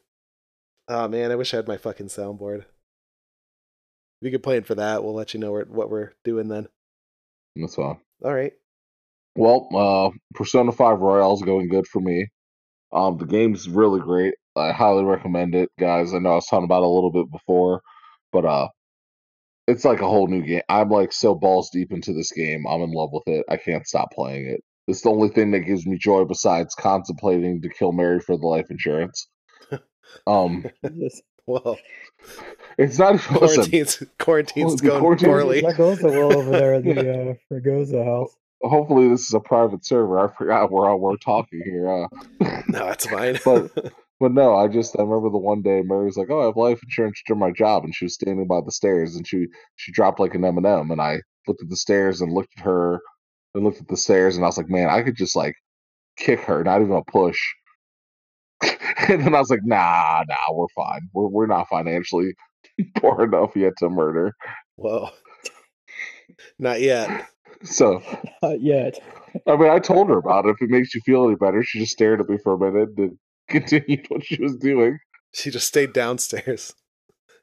Oh 0.87 1.07
man, 1.07 1.31
I 1.31 1.35
wish 1.35 1.53
I 1.53 1.57
had 1.57 1.67
my 1.67 1.77
fucking 1.77 2.07
soundboard. 2.07 2.59
If 2.59 2.65
you 4.21 4.31
could 4.31 4.43
plan 4.43 4.63
for 4.63 4.75
that, 4.75 5.03
we'll 5.03 5.13
let 5.13 5.33
you 5.33 5.39
know 5.39 5.51
what 5.51 5.89
we're 5.89 6.13
doing 6.23 6.47
then. 6.47 6.67
That's 7.55 7.75
fine. 7.75 7.97
All 8.23 8.33
right. 8.33 8.53
Well, 9.35 9.67
uh, 9.75 10.17
Persona 10.33 10.71
Five 10.71 10.99
Royal 10.99 11.33
is 11.33 11.41
going 11.41 11.67
good 11.67 11.87
for 11.87 11.99
me. 11.99 12.27
Um, 12.93 13.17
the 13.17 13.25
game's 13.25 13.67
really 13.67 13.99
great. 13.99 14.35
I 14.55 14.71
highly 14.71 15.03
recommend 15.03 15.55
it, 15.55 15.69
guys. 15.79 16.13
I 16.13 16.19
know 16.19 16.31
I 16.31 16.35
was 16.35 16.45
talking 16.45 16.63
about 16.63 16.83
it 16.83 16.85
a 16.85 16.89
little 16.89 17.11
bit 17.11 17.29
before, 17.29 17.81
but 18.31 18.45
uh, 18.45 18.69
it's 19.67 19.83
like 19.83 19.99
a 20.01 20.07
whole 20.07 20.27
new 20.27 20.43
game. 20.43 20.61
I'm 20.69 20.89
like 20.89 21.11
so 21.11 21.35
balls 21.35 21.69
deep 21.71 21.91
into 21.91 22.13
this 22.13 22.31
game. 22.31 22.65
I'm 22.67 22.81
in 22.81 22.91
love 22.91 23.09
with 23.11 23.27
it. 23.27 23.45
I 23.49 23.57
can't 23.57 23.85
stop 23.85 24.11
playing 24.11 24.45
it. 24.47 24.61
It's 24.87 25.01
the 25.01 25.09
only 25.09 25.29
thing 25.29 25.51
that 25.51 25.61
gives 25.61 25.85
me 25.85 25.97
joy 25.97 26.25
besides 26.25 26.75
contemplating 26.75 27.61
to 27.61 27.69
kill 27.69 27.91
Mary 27.91 28.19
for 28.19 28.37
the 28.37 28.45
life 28.45 28.67
insurance. 28.69 29.27
Um, 30.27 30.65
Well, 31.47 31.77
it's 32.79 32.97
not 32.97 33.13
listen. 33.39 33.61
quarantine's 33.69 34.03
quarantine's 34.17 34.81
The 34.81 34.87
going 34.87 34.99
quarantine- 34.99 35.27
poorly. 35.29 35.61
That 35.61 35.77
goes 35.77 35.99
so 36.01 36.09
well 36.09 36.35
over 36.35 36.49
there 36.49 36.73
at 36.73 36.83
the 36.85 36.99
uh, 36.99 37.33
Fregosa 37.51 38.03
house. 38.03 38.35
Hopefully, 38.63 39.09
this 39.09 39.27
is 39.27 39.33
a 39.35 39.39
private 39.39 39.85
server. 39.85 40.19
I 40.19 40.35
forgot 40.35 40.71
where 40.71 40.95
we're 40.95 41.17
talking 41.17 41.61
here. 41.63 41.87
Uh, 41.87 42.07
No, 42.67 42.85
that's 42.85 43.05
fine. 43.05 43.37
But- 43.45 43.93
But 44.19 44.31
no, 44.31 44.55
I 44.55 44.69
just 44.69 44.97
I 44.97 45.01
remember 45.03 45.29
the 45.29 45.37
one 45.37 45.61
day 45.61 45.81
Mary 45.83 46.05
was 46.05 46.15
like, 46.15 46.29
"Oh, 46.29 46.39
I 46.41 46.45
have 46.45 46.55
life 46.55 46.81
insurance 46.81 47.21
through 47.27 47.35
my 47.35 47.51
job," 47.51 47.83
and 47.83 47.93
she 47.93 48.05
was 48.05 48.13
standing 48.13 48.47
by 48.47 48.61
the 48.65 48.71
stairs, 48.71 49.17
and 49.17 49.27
she 49.27 49.45
she 49.75 49.91
dropped 49.91 50.21
like 50.21 50.33
an 50.35 50.45
M 50.45 50.55
and 50.57 50.65
m 50.65 50.89
and 50.89 51.01
I 51.01 51.19
looked 51.49 51.61
at 51.61 51.69
the 51.69 51.75
stairs 51.75 52.21
and 52.21 52.31
looked 52.31 52.57
at 52.57 52.63
her, 52.63 53.01
and 53.53 53.65
looked 53.65 53.81
at 53.81 53.89
the 53.89 53.97
stairs, 53.97 54.37
and 54.37 54.45
I 54.45 54.47
was 54.47 54.57
like, 54.57 54.69
"Man, 54.69 54.89
I 54.89 55.03
could 55.03 55.17
just 55.17 55.35
like 55.35 55.53
kick 56.15 56.39
her, 56.39 56.63
not 56.63 56.81
even 56.81 56.95
a 56.95 57.03
push." 57.03 57.37
and 59.09 59.21
then 59.21 59.35
I 59.35 59.39
was 59.39 59.49
like, 59.49 59.63
"Nah, 59.63 60.23
nah, 60.27 60.53
we're 60.53 60.67
fine. 60.75 61.09
We're 61.13 61.27
we're 61.27 61.47
not 61.47 61.67
financially 61.69 62.33
poor 62.97 63.23
enough 63.23 63.55
yet 63.55 63.73
to 63.79 63.89
murder." 63.89 64.33
Well, 64.77 65.13
Not 66.59 66.81
yet. 66.81 67.27
So 67.63 68.01
Not 68.41 68.61
yet. 68.61 68.99
I 69.47 69.55
mean, 69.55 69.69
I 69.69 69.79
told 69.79 70.09
her 70.09 70.17
about 70.17 70.45
it. 70.45 70.49
If 70.49 70.61
it 70.61 70.69
makes 70.69 70.93
you 70.93 71.01
feel 71.05 71.25
any 71.25 71.35
better, 71.35 71.63
she 71.63 71.79
just 71.79 71.91
stared 71.91 72.21
at 72.21 72.29
me 72.29 72.37
for 72.43 72.53
a 72.53 72.59
minute 72.59 72.89
and 72.97 73.17
continued 73.49 74.05
what 74.09 74.25
she 74.25 74.41
was 74.41 74.55
doing. 74.57 74.97
She 75.33 75.51
just 75.51 75.67
stayed 75.67 75.93
downstairs 75.93 76.73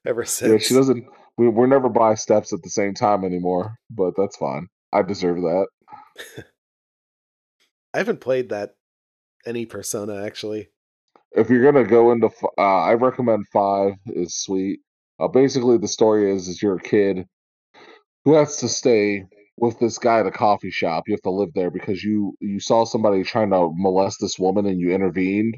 ever 0.07 0.25
since. 0.25 0.51
Yeah, 0.53 0.59
she 0.59 0.75
doesn't. 0.75 1.05
We, 1.37 1.49
we're 1.49 1.67
never 1.67 1.89
by 1.89 2.15
steps 2.15 2.53
at 2.53 2.63
the 2.63 2.71
same 2.71 2.95
time 2.95 3.25
anymore, 3.25 3.75
but 3.91 4.15
that's 4.17 4.37
fine. 4.37 4.69
I 4.93 5.03
deserve 5.03 5.37
that. 5.37 5.67
I 7.95 7.99
haven't 7.99 8.21
played 8.21 8.51
that 8.51 8.75
any 9.47 9.67
persona 9.67 10.25
actually. 10.25 10.69
If 11.35 11.51
you're 11.51 11.65
gonna 11.65 11.87
go 11.87 12.13
into, 12.13 12.31
uh, 12.59 12.61
I 12.63 12.95
recommend 12.95 13.47
five 13.53 13.95
is 14.07 14.35
sweet. 14.37 14.81
Uh, 15.19 15.29
basically, 15.29 15.79
the 15.79 15.89
story 15.89 16.31
is 16.33 16.49
is 16.49 16.63
you're 16.63 16.77
a 16.77 16.81
kid 16.83 17.27
who 18.25 18.35
has 18.35 18.57
to 18.59 18.69
stay 18.69 19.25
with 19.57 19.79
this 19.79 19.99
guy 19.99 20.21
at 20.21 20.27
a 20.27 20.31
coffee 20.31 20.71
shop. 20.71 21.05
You 21.07 21.15
have 21.15 21.23
to 21.23 21.31
live 21.31 21.51
there 21.55 21.71
because 21.71 22.03
you 22.03 22.35
you 22.41 22.61
saw 22.61 22.85
somebody 22.85 23.23
trying 23.23 23.51
to 23.51 23.71
molest 23.75 24.19
this 24.21 24.39
woman 24.39 24.67
and 24.67 24.81
you 24.81 24.93
intervened. 24.93 25.57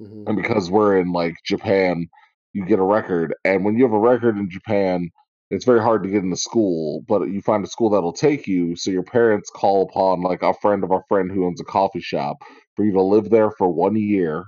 Mhm. 0.00 0.26
and 0.26 0.36
because 0.36 0.70
we're 0.70 0.98
in 0.98 1.12
like 1.12 1.34
Japan, 1.44 2.08
you 2.52 2.64
get 2.64 2.78
a 2.78 2.82
record, 2.82 3.34
and 3.44 3.64
when 3.64 3.76
you 3.76 3.84
have 3.84 3.92
a 3.92 3.98
record 3.98 4.36
in 4.38 4.48
Japan, 4.50 5.10
it's 5.50 5.64
very 5.64 5.80
hard 5.80 6.02
to 6.02 6.08
get 6.10 6.22
into 6.24 6.36
school, 6.36 7.02
but 7.08 7.24
you 7.30 7.40
find 7.42 7.64
a 7.64 7.68
school 7.68 7.90
that'll 7.90 8.12
take 8.12 8.46
you. 8.46 8.74
So 8.76 8.90
your 8.90 9.02
parents 9.02 9.50
call 9.50 9.82
upon 9.82 10.22
like 10.22 10.42
a 10.42 10.54
friend 10.54 10.82
of 10.84 10.90
a 10.90 11.02
friend 11.08 11.30
who 11.30 11.46
owns 11.46 11.60
a 11.60 11.64
coffee 11.64 12.00
shop 12.00 12.38
for 12.76 12.84
you 12.84 12.92
to 12.92 13.02
live 13.02 13.30
there 13.30 13.50
for 13.52 13.68
one 13.68 13.96
year, 13.96 14.44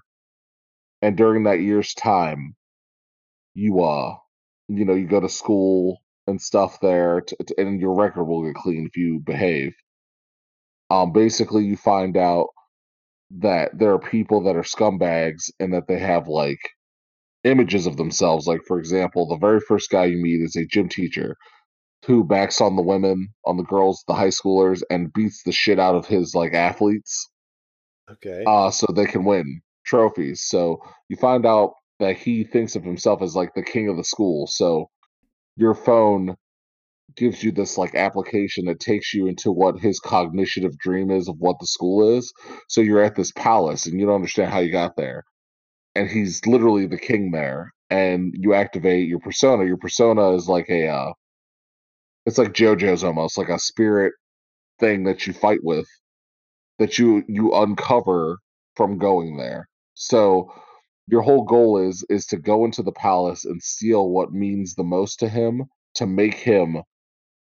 and 1.03 1.17
during 1.17 1.45
that 1.45 1.61
year's 1.61 1.95
time, 1.95 2.57
you 3.55 3.83
uh, 3.83 4.17
you 4.69 4.85
know, 4.85 4.95
you 4.95 5.07
go 5.07 5.21
to 5.21 5.29
school 5.29 5.99
and 6.27 6.41
stuff 6.41 6.81
there, 6.81 7.21
t- 7.23 7.37
t- 7.47 7.55
and 7.59 7.81
your 7.81 7.95
record 7.95 8.25
will 8.25 8.45
get 8.45 8.55
clean 8.55 8.87
if 8.87 8.97
you 8.97 9.21
behave. 9.21 9.75
Um, 10.91 11.13
basically, 11.13 11.65
you 11.65 11.77
find 11.77 12.17
out 12.17 12.49
that 13.31 13.79
there 13.79 13.93
are 13.93 13.99
people 14.01 14.43
that 14.45 14.57
are 14.57 14.63
scumbags 14.63 15.51
and 15.61 15.75
that 15.75 15.89
they 15.89 15.99
have 15.99 16.29
like 16.29 16.61
images 17.45 17.87
of 17.87 17.97
themselves. 17.97 18.47
Like, 18.47 18.63
for 18.67 18.79
example, 18.79 19.27
the 19.29 19.39
very 19.39 19.61
first 19.61 19.91
guy 19.91 20.07
you 20.07 20.19
meet 20.23 20.43
is 20.43 20.57
a 20.57 20.67
gym 20.67 20.89
teacher 20.89 21.37
who 22.07 22.25
backs 22.25 22.61
on 22.61 22.77
the 22.77 22.83
women, 22.83 23.29
on 23.47 23.57
the 23.59 23.65
girls, 23.65 24.05
the 24.09 24.15
high 24.15 24.29
schoolers, 24.29 24.83
and 24.91 25.13
beats 25.13 25.43
the 25.45 25.53
shit 25.53 25.79
out 25.81 25.97
of 25.97 26.07
his 26.07 26.35
like 26.35 26.55
athletes, 26.55 27.29
Okay. 28.11 28.47
uh, 28.47 28.71
so 28.71 28.87
they 28.95 29.07
can 29.07 29.25
win 29.25 29.61
trophies. 29.87 30.43
So 30.43 30.79
you 31.09 31.17
find 31.17 31.47
out 31.47 31.73
that 32.01 32.17
he 32.17 32.45
thinks 32.45 32.77
of 32.77 32.85
himself 32.85 33.23
as 33.23 33.35
like 33.35 33.55
the 33.55 33.63
king 33.63 33.89
of 33.89 33.97
the 33.97 34.05
school. 34.05 34.47
So 34.47 34.89
your 35.57 35.75
phone 35.75 36.37
gives 37.17 37.43
you 37.43 37.53
this 37.53 37.79
like 37.79 37.95
application 37.95 38.67
that 38.67 38.81
takes 38.81 39.15
you 39.15 39.27
into 39.27 39.51
what 39.51 39.79
his 39.79 39.99
cognitive 40.01 40.77
dream 40.79 41.11
is 41.11 41.29
of 41.29 41.37
what 41.39 41.57
the 41.61 41.67
school 41.67 42.17
is. 42.19 42.33
So 42.69 42.81
you're 42.81 43.03
at 43.03 43.17
this 43.17 43.33
palace 43.33 43.87
and 43.87 43.99
you 43.99 44.07
don't 44.07 44.17
understand 44.17 44.53
how 44.53 44.59
you 44.59 44.71
got 44.71 44.97
there. 44.97 45.25
And 45.95 46.11
he's 46.11 46.45
literally 46.47 46.87
the 46.87 46.99
king 46.99 47.31
there. 47.31 47.73
And 47.89 48.35
you 48.37 48.53
activate 48.53 49.09
your 49.09 49.21
persona. 49.21 49.65
Your 49.65 49.77
persona 49.79 50.35
is 50.35 50.49
like 50.49 50.69
a 50.69 50.89
uh 50.89 51.13
it's 52.27 52.39
like 52.39 52.53
JoJo's 52.53 53.05
almost, 53.05 53.39
like 53.39 53.49
a 53.49 53.59
spirit 53.59 54.13
thing 54.81 55.05
that 55.05 55.27
you 55.27 55.33
fight 55.33 55.61
with 55.63 55.87
that 56.79 56.99
you 56.99 57.23
you 57.29 57.55
uncover 57.55 58.39
from 58.75 58.99
going 58.99 59.37
there. 59.37 59.69
So 59.97 60.53
your 61.09 61.23
whole 61.23 61.45
goal 61.45 61.79
is 61.79 62.05
is 62.11 62.27
to 62.27 62.37
go 62.37 62.65
into 62.65 62.83
the 62.83 62.93
palace 62.93 63.45
and 63.45 63.63
steal 63.63 64.11
what 64.11 64.33
means 64.33 64.75
the 64.75 64.85
most 64.85 65.19
to 65.21 65.29
him 65.29 65.65
to 65.95 66.07
make 66.07 66.35
him 66.35 66.83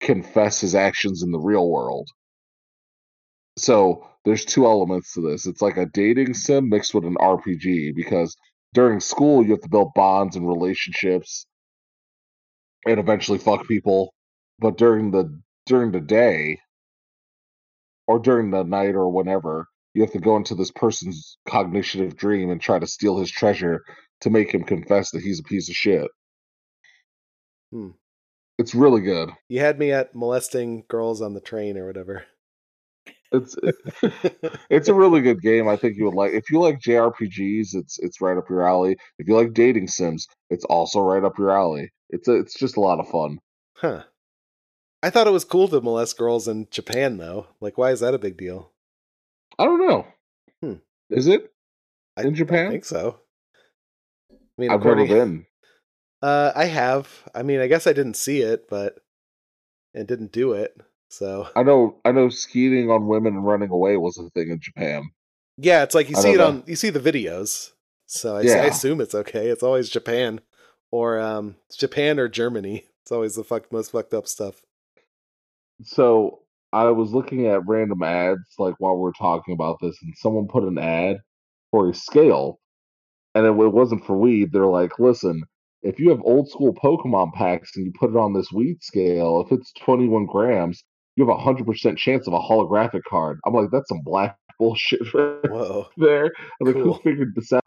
confess 0.00 0.60
his 0.60 0.74
actions 0.74 1.22
in 1.22 1.32
the 1.32 1.40
real 1.40 1.68
world. 1.68 2.08
So 3.58 4.06
there's 4.24 4.44
two 4.44 4.66
elements 4.66 5.14
to 5.14 5.20
this. 5.20 5.46
It's 5.46 5.62
like 5.62 5.76
a 5.76 5.86
dating 5.86 6.34
sim 6.34 6.68
mixed 6.68 6.94
with 6.94 7.04
an 7.04 7.16
RPG 7.16 7.94
because 7.96 8.36
during 8.72 9.00
school 9.00 9.42
you 9.44 9.50
have 9.52 9.62
to 9.62 9.68
build 9.68 9.92
bonds 9.94 10.36
and 10.36 10.46
relationships 10.48 11.44
and 12.86 13.00
eventually 13.00 13.38
fuck 13.38 13.66
people. 13.66 14.14
But 14.60 14.78
during 14.78 15.10
the 15.10 15.40
during 15.66 15.90
the 15.90 16.00
day 16.00 16.60
or 18.06 18.20
during 18.20 18.50
the 18.52 18.62
night 18.62 18.94
or 18.94 19.10
whenever, 19.10 19.66
you 19.94 20.02
have 20.02 20.12
to 20.12 20.20
go 20.20 20.36
into 20.36 20.54
this 20.54 20.70
person's 20.70 21.38
cognitive 21.48 22.16
dream 22.16 22.50
and 22.50 22.60
try 22.60 22.78
to 22.78 22.86
steal 22.86 23.18
his 23.18 23.30
treasure 23.30 23.82
to 24.20 24.30
make 24.30 24.52
him 24.52 24.64
confess 24.64 25.10
that 25.10 25.22
he's 25.22 25.40
a 25.40 25.44
piece 25.44 25.68
of 25.68 25.74
shit. 25.74 26.08
Hmm. 27.72 27.90
It's 28.58 28.74
really 28.74 29.02
good. 29.02 29.30
You 29.48 29.60
had 29.60 29.78
me 29.78 29.92
at 29.92 30.14
molesting 30.14 30.84
girls 30.88 31.22
on 31.22 31.34
the 31.34 31.40
train 31.40 31.78
or 31.78 31.86
whatever. 31.86 32.24
It's 33.30 33.56
it's 34.70 34.88
a 34.88 34.94
really 34.94 35.20
good 35.20 35.40
game. 35.42 35.68
I 35.68 35.76
think 35.76 35.96
you 35.96 36.04
would 36.06 36.14
like. 36.14 36.32
If 36.32 36.50
you 36.50 36.60
like 36.60 36.80
JRPGs, 36.80 37.74
it's 37.74 37.98
it's 37.98 38.20
right 38.20 38.36
up 38.36 38.48
your 38.48 38.66
alley. 38.66 38.96
If 39.18 39.28
you 39.28 39.36
like 39.36 39.52
dating 39.54 39.88
sims, 39.88 40.26
it's 40.50 40.64
also 40.64 41.00
right 41.00 41.22
up 41.24 41.38
your 41.38 41.50
alley. 41.50 41.90
It's 42.10 42.26
a, 42.28 42.34
it's 42.36 42.58
just 42.58 42.76
a 42.76 42.80
lot 42.80 43.00
of 43.00 43.08
fun. 43.08 43.38
huh. 43.76 44.04
I 45.02 45.10
thought 45.10 45.28
it 45.28 45.32
was 45.32 45.44
cool 45.44 45.68
to 45.68 45.80
molest 45.80 46.18
girls 46.18 46.48
in 46.48 46.66
Japan 46.70 47.18
though. 47.18 47.48
Like 47.60 47.78
why 47.78 47.90
is 47.92 48.00
that 48.00 48.14
a 48.14 48.18
big 48.18 48.36
deal? 48.36 48.72
I 49.58 49.64
don't 49.64 49.86
know. 49.86 50.06
Hmm. 50.62 50.74
Is 51.10 51.26
it? 51.26 51.52
I, 52.16 52.22
In 52.22 52.34
Japan? 52.34 52.66
I 52.68 52.70
think 52.70 52.84
so. 52.84 53.18
I 54.30 54.34
mean, 54.56 54.70
I've 54.70 54.84
never 54.84 55.06
been. 55.06 55.46
Uh, 56.20 56.50
I 56.56 56.64
have. 56.64 57.28
I 57.32 57.44
mean, 57.44 57.60
I 57.60 57.68
guess 57.68 57.86
I 57.86 57.92
didn't 57.92 58.16
see 58.16 58.40
it, 58.40 58.68
but 58.68 58.98
and 59.94 60.08
didn't 60.08 60.32
do 60.32 60.52
it. 60.52 60.76
So 61.10 61.48
I 61.54 61.62
know 61.62 62.00
I 62.04 62.10
know 62.10 62.28
skiing 62.28 62.90
on 62.90 63.06
women 63.06 63.34
and 63.36 63.46
running 63.46 63.70
away 63.70 63.96
was 63.96 64.18
a 64.18 64.28
thing 64.30 64.50
in 64.50 64.58
Japan. 64.58 65.12
yeah, 65.58 65.84
it's 65.84 65.94
like 65.94 66.10
you 66.10 66.16
I 66.16 66.20
see 66.20 66.32
it 66.32 66.38
know. 66.38 66.48
on 66.48 66.64
you 66.66 66.74
see 66.74 66.90
the 66.90 66.98
videos. 66.98 67.70
So 68.06 68.34
I, 68.36 68.40
I 68.40 68.66
assume 68.66 69.00
it's 69.00 69.14
okay. 69.14 69.46
It's 69.46 69.62
always 69.62 69.90
Japan 69.90 70.40
or 70.90 71.20
um 71.20 71.54
Japan 71.78 72.18
or 72.18 72.26
Germany. 72.28 72.86
It's 73.02 73.12
always 73.12 73.36
the 73.36 73.44
fuck 73.44 73.70
most 73.70 73.92
fucked 73.92 74.12
up 74.12 74.26
stuff. 74.26 74.60
So 75.84 76.40
I 76.72 76.90
was 76.90 77.12
looking 77.12 77.46
at 77.46 77.66
random 77.66 78.02
ads 78.02 78.54
like 78.58 78.74
while 78.78 78.96
we 78.96 79.02
were 79.02 79.12
talking 79.18 79.54
about 79.54 79.78
this, 79.80 79.96
and 80.02 80.14
someone 80.16 80.48
put 80.48 80.64
an 80.64 80.78
ad 80.78 81.18
for 81.70 81.90
a 81.90 81.94
scale, 81.94 82.60
and 83.34 83.46
it, 83.46 83.50
it 83.50 83.72
wasn't 83.72 84.06
for 84.06 84.18
weed. 84.18 84.52
They're 84.52 84.66
like, 84.66 84.98
listen, 84.98 85.42
if 85.82 85.98
you 86.00 86.10
have 86.10 86.20
old 86.24 86.48
school 86.50 86.74
Pokemon 86.74 87.32
packs 87.34 87.72
and 87.76 87.86
you 87.86 87.92
put 87.98 88.10
it 88.10 88.16
on 88.16 88.34
this 88.34 88.52
weed 88.52 88.82
scale, 88.82 89.40
if 89.46 89.52
it's 89.52 89.72
21 89.80 90.26
grams, 90.26 90.84
you 91.16 91.26
have 91.26 91.36
a 91.36 91.40
hundred 91.40 91.66
percent 91.66 91.98
chance 91.98 92.26
of 92.26 92.34
a 92.34 92.40
holographic 92.40 93.02
card. 93.08 93.40
I'm 93.46 93.54
like, 93.54 93.70
that's 93.72 93.88
some 93.88 94.02
black 94.04 94.36
bullshit 94.58 95.14
right 95.14 95.44
Whoa. 95.46 95.88
there. 95.96 96.26
I'm 96.60 96.66
like, 96.68 96.74
Cool. 96.74 96.94
who 96.94 96.94
figured 97.02 97.34
this 97.34 97.52
out? 97.52 97.62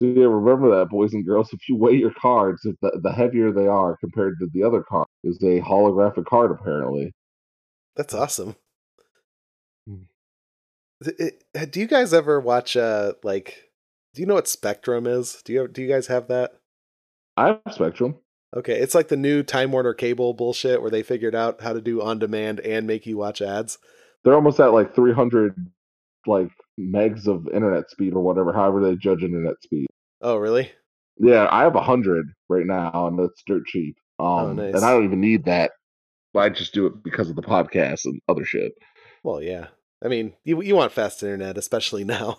So 0.00 0.08
yeah, 0.08 0.26
remember 0.26 0.70
that, 0.78 0.90
boys 0.90 1.14
and 1.14 1.26
girls. 1.26 1.52
If 1.52 1.68
you 1.68 1.76
weigh 1.76 1.94
your 1.96 2.12
cards, 2.20 2.64
if 2.64 2.76
the, 2.82 3.00
the 3.02 3.12
heavier 3.12 3.52
they 3.52 3.66
are 3.66 3.96
compared 3.98 4.38
to 4.40 4.48
the 4.52 4.62
other 4.62 4.82
card, 4.82 5.06
is 5.24 5.38
a 5.42 5.60
holographic 5.60 6.26
card 6.26 6.50
apparently. 6.52 7.12
That's 7.98 8.14
awesome. 8.14 8.56
Mm. 9.88 10.06
Th- 11.04 11.16
it- 11.54 11.70
do 11.72 11.80
you 11.80 11.86
guys 11.86 12.14
ever 12.14 12.40
watch 12.40 12.76
uh 12.76 13.12
like 13.22 13.64
do 14.14 14.22
you 14.22 14.26
know 14.26 14.34
what 14.34 14.48
Spectrum 14.48 15.06
is? 15.06 15.42
Do 15.44 15.52
you 15.52 15.68
do 15.68 15.82
you 15.82 15.88
guys 15.88 16.06
have 16.06 16.28
that? 16.28 16.52
I 17.36 17.48
have 17.48 17.60
Spectrum. 17.74 18.16
Okay, 18.56 18.78
it's 18.78 18.94
like 18.94 19.08
the 19.08 19.16
new 19.16 19.42
Time 19.42 19.72
Warner 19.72 19.92
cable 19.92 20.32
bullshit 20.32 20.80
where 20.80 20.90
they 20.90 21.02
figured 21.02 21.34
out 21.34 21.60
how 21.60 21.74
to 21.74 21.80
do 21.82 22.00
on 22.00 22.18
demand 22.18 22.60
and 22.60 22.86
make 22.86 23.04
you 23.04 23.18
watch 23.18 23.42
ads. 23.42 23.76
They're 24.24 24.34
almost 24.34 24.58
at 24.58 24.72
like 24.72 24.94
300 24.94 25.54
like 26.26 26.48
megs 26.80 27.26
of 27.26 27.46
internet 27.48 27.90
speed 27.90 28.14
or 28.14 28.20
whatever, 28.22 28.52
however 28.52 28.80
they 28.80 28.96
judge 28.96 29.22
internet 29.22 29.56
speed. 29.62 29.86
Oh, 30.22 30.36
really? 30.36 30.70
Yeah, 31.18 31.46
I 31.50 31.62
have 31.62 31.76
a 31.76 31.82
hundred 31.82 32.26
right 32.48 32.64
now, 32.66 33.06
and 33.08 33.20
it's 33.20 33.42
dirt 33.46 33.66
cheap. 33.66 33.96
Um, 34.18 34.26
Oh, 34.26 34.52
nice. 34.54 34.74
and 34.74 34.84
I 34.84 34.92
don't 34.92 35.04
even 35.04 35.20
need 35.20 35.44
that. 35.44 35.72
I 36.36 36.48
just 36.50 36.74
do 36.74 36.86
it 36.86 37.02
because 37.02 37.30
of 37.30 37.36
the 37.36 37.42
podcast 37.42 38.04
and 38.04 38.20
other 38.28 38.44
shit. 38.44 38.72
Well, 39.22 39.42
yeah. 39.42 39.68
I 40.04 40.08
mean, 40.08 40.34
you 40.44 40.62
you 40.62 40.76
want 40.76 40.92
fast 40.92 41.22
internet, 41.22 41.58
especially 41.58 42.04
now. 42.16 42.38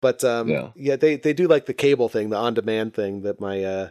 But 0.00 0.22
um, 0.24 0.48
Yeah. 0.48 0.70
yeah, 0.76 0.96
they 0.96 1.16
they 1.16 1.32
do 1.32 1.48
like 1.48 1.66
the 1.66 1.74
cable 1.74 2.08
thing, 2.08 2.30
the 2.30 2.36
on 2.36 2.54
demand 2.54 2.94
thing 2.94 3.22
that 3.22 3.40
my 3.40 3.62
uh 3.64 3.88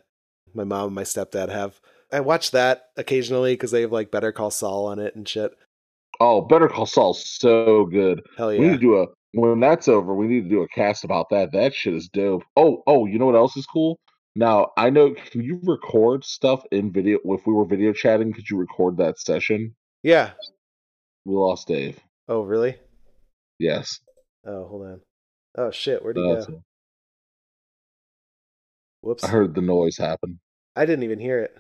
my 0.54 0.64
mom 0.64 0.88
and 0.88 0.96
my 0.96 1.04
stepdad 1.04 1.50
have. 1.50 1.80
I 2.12 2.20
watch 2.20 2.52
that 2.52 2.90
occasionally 2.96 3.54
because 3.54 3.72
they 3.72 3.82
have 3.82 3.92
like 3.92 4.12
Better 4.12 4.32
Call 4.32 4.52
Saul 4.52 4.86
on 4.86 5.00
it 5.00 5.16
and 5.16 5.28
shit. 5.28 5.52
Oh, 6.20 6.42
Better 6.42 6.68
Call 6.68 6.86
Saul's 6.86 7.28
so 7.28 7.86
good. 7.86 8.22
Hell 8.38 8.54
yeah! 8.54 8.60
We 8.60 8.66
need 8.68 8.74
to 8.74 8.78
do 8.80 8.98
a 9.02 9.08
when 9.34 9.60
that's 9.60 9.88
over. 9.88 10.14
We 10.14 10.28
need 10.28 10.44
to 10.44 10.50
do 10.50 10.62
a 10.62 10.68
cast 10.68 11.04
about 11.04 11.26
that. 11.32 11.52
That 11.54 11.74
shit 11.74 11.96
is 11.96 12.08
dope. 12.14 12.44
Oh, 12.56 12.84
oh, 12.86 13.08
you 13.08 13.18
know 13.18 13.26
what 13.26 13.36
else 13.36 13.58
is 13.58 13.66
cool? 13.66 13.98
Now 14.36 14.72
I 14.78 14.90
know. 14.90 15.14
Can 15.32 15.42
you 15.44 15.60
record 15.64 16.24
stuff 16.24 16.64
in 16.72 16.92
video? 16.92 17.20
If 17.26 17.46
we 17.46 17.54
were 17.54 17.66
video 17.66 17.94
chatting, 17.94 18.34
could 18.34 18.50
you 18.50 18.58
record 18.58 18.98
that 18.98 19.20
session? 19.20 19.76
Yeah. 20.02 20.32
We 21.26 21.36
lost 21.36 21.68
Dave. 21.68 22.00
Oh, 22.28 22.42
really? 22.42 22.78
Yes. 23.60 24.00
Oh, 24.46 24.66
hold 24.66 24.86
on. 24.88 25.02
Oh 25.58 25.72
shit, 25.72 26.04
where'd 26.04 26.18
he 26.18 26.34
That's 26.34 26.48
go? 26.48 26.64
Whoops. 29.02 29.24
I 29.24 29.28
heard 29.28 29.54
the 29.54 29.62
noise 29.62 29.98
happen. 29.98 30.40
I 30.76 30.86
didn't 30.86 31.04
even 31.04 31.20
hear 31.20 31.40
it. 31.40 31.56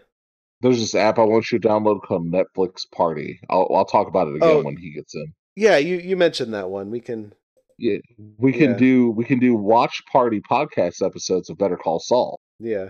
There's 0.62 0.80
this 0.80 0.96
app 0.96 1.20
I 1.20 1.24
want 1.24 1.52
you 1.52 1.60
to 1.60 1.68
download 1.68 2.02
called 2.02 2.32
Netflix 2.32 2.90
Party. 2.96 3.40
I'll 3.50 3.70
I'll 3.74 3.86
talk 3.86 4.08
about 4.08 4.30
it 4.30 4.36
again 4.38 4.50
Oh. 4.50 4.64
when 4.64 4.78
he 4.78 4.94
gets 4.94 5.14
in. 5.14 5.34
Yeah, 5.56 5.78
you 5.78 5.98
you 5.98 6.18
mentioned 6.18 6.54
that 6.54 6.70
one. 6.70 6.90
We 6.90 7.00
can. 7.02 7.34
Yeah, 7.78 7.98
we 8.38 8.52
can 8.54 8.72
Yeah. 8.72 8.78
do 8.78 9.12
we 9.12 9.26
can 9.26 9.40
do 9.40 9.56
watch 9.56 10.02
party 10.12 10.42
podcast 10.50 11.06
episodes 11.06 11.50
of 11.50 11.58
Better 11.58 11.78
Call 11.78 12.00
Saul. 12.00 12.40
Yeah. 12.64 12.90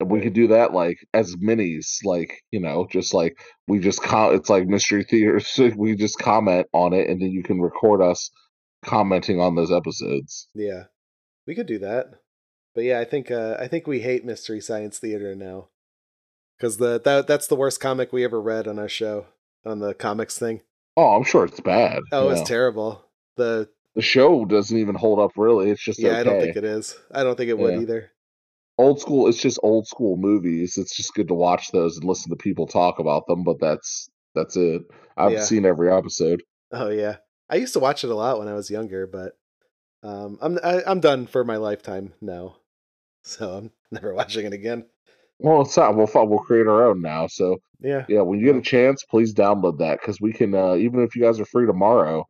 And 0.00 0.10
we 0.10 0.20
could 0.20 0.32
do 0.32 0.48
that 0.48 0.72
like 0.72 0.98
as 1.14 1.36
minis, 1.36 2.04
like 2.04 2.42
you 2.50 2.60
know, 2.60 2.86
just 2.90 3.14
like 3.14 3.38
we 3.68 3.78
just 3.78 4.02
com- 4.02 4.34
it's 4.34 4.50
like 4.50 4.66
mystery 4.66 5.04
theater. 5.04 5.38
So 5.40 5.70
we 5.76 5.94
just 5.94 6.18
comment 6.18 6.66
on 6.72 6.92
it, 6.92 7.08
and 7.08 7.22
then 7.22 7.30
you 7.30 7.42
can 7.44 7.60
record 7.60 8.02
us 8.02 8.30
commenting 8.84 9.40
on 9.40 9.54
those 9.54 9.70
episodes. 9.72 10.48
Yeah. 10.54 10.84
We 11.46 11.54
could 11.54 11.66
do 11.66 11.78
that. 11.78 12.06
But 12.74 12.84
yeah, 12.84 12.98
I 12.98 13.04
think 13.04 13.30
uh 13.30 13.56
I 13.60 13.68
think 13.68 13.86
we 13.86 14.00
hate 14.00 14.24
Mystery 14.24 14.60
Science 14.60 14.98
Theater 14.98 15.34
now. 15.36 15.68
Cuz 16.60 16.78
the 16.78 17.00
that 17.04 17.26
that's 17.28 17.46
the 17.46 17.56
worst 17.56 17.80
comic 17.80 18.12
we 18.12 18.24
ever 18.24 18.40
read 18.40 18.66
on 18.66 18.78
our 18.78 18.88
show 18.88 19.26
on 19.64 19.78
the 19.78 19.94
comics 19.94 20.38
thing. 20.38 20.62
Oh, 20.96 21.14
I'm 21.14 21.24
sure 21.24 21.44
it's 21.44 21.60
bad. 21.60 22.00
Oh, 22.10 22.30
it's 22.30 22.40
know. 22.40 22.46
terrible. 22.46 23.04
The 23.36 23.68
the 23.94 24.02
show 24.02 24.44
doesn't 24.44 24.76
even 24.76 24.96
hold 24.96 25.20
up 25.20 25.32
really. 25.36 25.70
It's 25.70 25.84
just 25.84 26.00
yeah, 26.00 26.18
I 26.18 26.24
don't 26.24 26.40
think 26.40 26.56
it 26.56 26.64
is. 26.64 26.98
I 27.12 27.22
don't 27.22 27.36
think 27.36 27.50
it 27.50 27.58
would 27.58 27.74
Yeah. 27.74 27.80
either. 27.80 28.10
Old 28.78 29.00
school. 29.00 29.28
It's 29.28 29.40
just 29.40 29.58
old 29.62 29.86
school 29.86 30.16
movies. 30.16 30.76
It's 30.78 30.96
just 30.96 31.14
good 31.14 31.28
to 31.28 31.34
watch 31.34 31.70
those 31.72 31.96
and 31.96 32.04
listen 32.04 32.30
to 32.30 32.36
people 32.36 32.66
talk 32.66 32.98
about 32.98 33.26
them. 33.26 33.44
But 33.44 33.60
that's 33.60 34.08
that's 34.34 34.56
it. 34.56 34.82
I've 35.16 35.32
Yeah. 35.32 35.44
seen 35.44 35.64
every 35.64 35.92
episode. 35.92 36.42
Oh 36.72 36.88
yeah, 36.90 37.16
I 37.48 37.56
used 37.56 37.72
to 37.74 37.80
watch 37.80 38.04
it 38.04 38.10
a 38.10 38.14
lot 38.14 38.38
when 38.38 38.48
I 38.48 38.54
was 38.54 38.70
younger, 38.70 39.06
but 39.06 39.32
um, 40.02 40.38
I'm 40.40 40.58
I, 40.62 40.82
I'm 40.86 41.00
done 41.00 41.26
for 41.26 41.44
my 41.44 41.56
lifetime 41.56 42.12
now, 42.20 42.56
so 43.22 43.52
I'm 43.56 43.70
never 43.90 44.12
watching 44.14 44.46
it 44.46 44.52
again. 44.52 44.86
Well, 45.38 45.62
it's 45.62 45.76
not. 45.76 45.96
We'll 45.96 46.08
we'll 46.26 46.38
create 46.40 46.66
our 46.66 46.86
own 46.88 47.00
now. 47.00 47.26
So 47.26 47.58
Yeah, 47.80 48.04
yeah, 48.08 48.20
when 48.22 48.38
you 48.40 48.46
get 48.46 48.56
a 48.56 48.62
chance, 48.62 49.02
please 49.04 49.34
download 49.34 49.78
that 49.78 50.00
because 50.00 50.20
we 50.20 50.32
can. 50.32 50.54
Uh, 50.54 50.74
even 50.76 51.00
if 51.00 51.14
you 51.16 51.22
guys 51.22 51.40
are 51.40 51.44
free 51.44 51.66
tomorrow, 51.66 52.26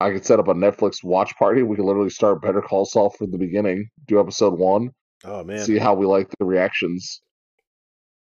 I 0.00 0.10
could 0.10 0.24
set 0.24 0.38
up 0.38 0.48
a 0.48 0.54
Netflix 0.54 1.02
watch 1.04 1.34
party. 1.36 1.62
We 1.62 1.76
can 1.76 1.86
literally 1.86 2.10
start 2.10 2.42
Better 2.42 2.60
Call 2.62 2.84
Saul 2.84 3.10
from 3.10 3.30
the 3.30 3.38
beginning. 3.38 3.88
Do 4.06 4.20
episode 4.20 4.58
one. 4.58 4.90
Oh 5.24 5.44
man, 5.44 5.64
See 5.64 5.78
how 5.78 5.94
we 5.94 6.06
like 6.06 6.28
the 6.38 6.44
reactions. 6.44 7.20